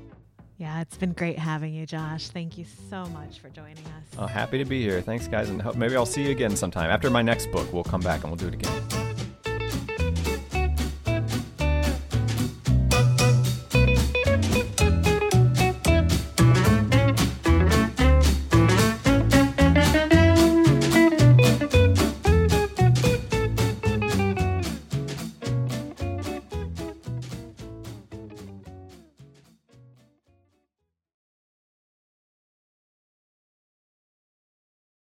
Yeah, 0.59 0.81
it's 0.81 0.97
been 0.97 1.13
great 1.13 1.39
having 1.39 1.73
you, 1.73 1.85
Josh. 1.85 2.27
Thank 2.27 2.57
you 2.57 2.65
so 2.89 3.05
much 3.05 3.39
for 3.39 3.47
joining 3.49 3.77
us. 3.77 4.03
Oh, 4.17 4.27
happy 4.27 4.57
to 4.57 4.65
be 4.65 4.81
here. 4.81 5.01
Thanks, 5.01 5.25
guys, 5.25 5.49
and 5.49 5.63
maybe 5.77 5.95
I'll 5.95 6.05
see 6.05 6.23
you 6.23 6.31
again 6.31 6.53
sometime. 6.57 6.91
After 6.91 7.09
my 7.09 7.21
next 7.21 7.49
book, 7.49 7.71
we'll 7.71 7.85
come 7.85 8.01
back 8.01 8.23
and 8.23 8.31
we'll 8.31 8.37
do 8.37 8.49
it 8.49 8.55
again. 8.55 9.08